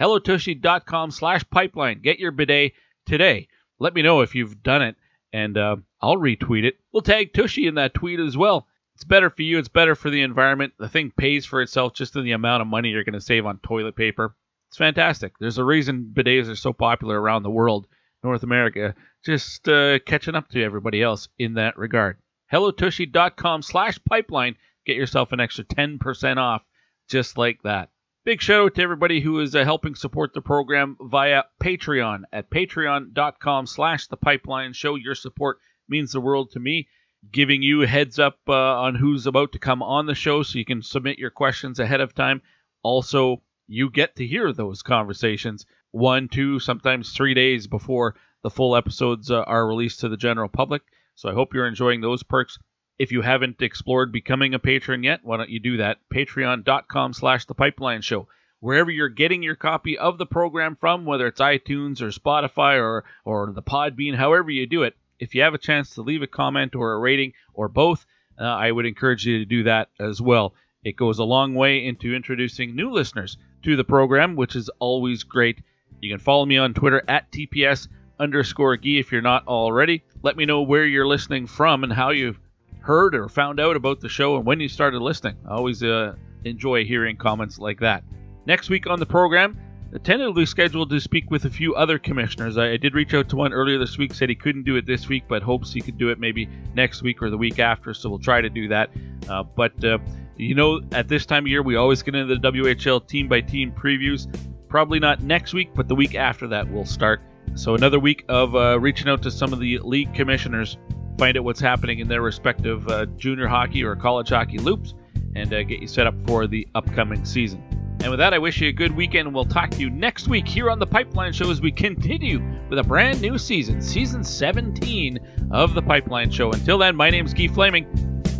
[0.00, 2.00] HelloTushy.com slash pipeline.
[2.02, 2.72] Get your bidet
[3.06, 3.46] today.
[3.78, 4.96] Let me know if you've done it,
[5.32, 6.74] and uh, I'll retweet it.
[6.92, 8.66] We'll tag Tushy in that tweet as well.
[8.98, 9.58] It's better for you.
[9.58, 10.72] It's better for the environment.
[10.76, 13.46] The thing pays for itself just in the amount of money you're going to save
[13.46, 14.34] on toilet paper.
[14.70, 15.34] It's fantastic.
[15.38, 17.86] There's a reason bidets are so popular around the world.
[18.24, 22.18] North America just uh, catching up to everybody else in that regard.
[22.52, 24.56] HelloTushy.com slash pipeline.
[24.84, 26.64] Get yourself an extra 10% off
[27.08, 27.90] just like that.
[28.24, 32.50] Big shout out to everybody who is uh, helping support the program via Patreon at
[32.50, 34.96] patreon.com slash the pipeline show.
[34.96, 36.88] Your support means the world to me
[37.30, 40.64] giving you heads up uh, on who's about to come on the show so you
[40.64, 42.42] can submit your questions ahead of time.
[42.82, 48.76] Also, you get to hear those conversations one, two, sometimes three days before the full
[48.76, 50.82] episodes uh, are released to the general public.
[51.14, 52.58] So I hope you're enjoying those perks.
[52.98, 55.98] If you haven't explored becoming a patron yet, why don't you do that?
[56.12, 58.28] Patreon.com slash the pipeline show.
[58.60, 63.04] Wherever you're getting your copy of the program from, whether it's iTunes or Spotify or,
[63.24, 66.26] or the Podbean, however you do it, if you have a chance to leave a
[66.26, 68.06] comment or a rating or both,
[68.40, 70.54] uh, I would encourage you to do that as well.
[70.84, 75.24] It goes a long way into introducing new listeners to the program, which is always
[75.24, 75.60] great.
[76.00, 77.88] You can follow me on Twitter at TPS
[78.20, 80.04] underscore Gee if you're not already.
[80.22, 82.38] Let me know where you're listening from and how you've
[82.80, 85.36] heard or found out about the show and when you started listening.
[85.46, 86.14] I always uh,
[86.44, 88.04] enjoy hearing comments like that.
[88.46, 89.58] Next week on the program,
[90.02, 92.58] tentatively scheduled to speak with a few other commissioners.
[92.58, 94.84] I, I, did reach out to one earlier this week, said he couldn't do it
[94.84, 97.94] this week, but hopes he could do it maybe next week or the week after.
[97.94, 98.90] So we'll try to do that.
[99.28, 99.98] Uh, but uh,
[100.36, 103.40] you know, at this time of year, we always get into the WHL team by
[103.40, 104.28] team previews.
[104.68, 107.22] Probably not next week, but the week after that we'll start.
[107.54, 110.76] So another week of uh, reaching out to some of the league commissioners,
[111.16, 114.94] find out what's happening in their respective uh, junior hockey or college hockey loops,
[115.34, 117.62] and uh, get you set up for the upcoming season.
[118.00, 120.46] And with that, I wish you a good weekend, we'll talk to you next week
[120.46, 125.18] here on the Pipeline Show as we continue with a brand new season, season 17
[125.50, 126.52] of the Pipeline Show.
[126.52, 127.86] Until then, my name's Guy Flaming.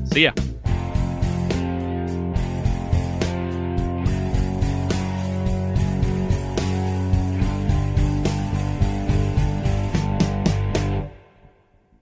[0.04, 0.32] See ya.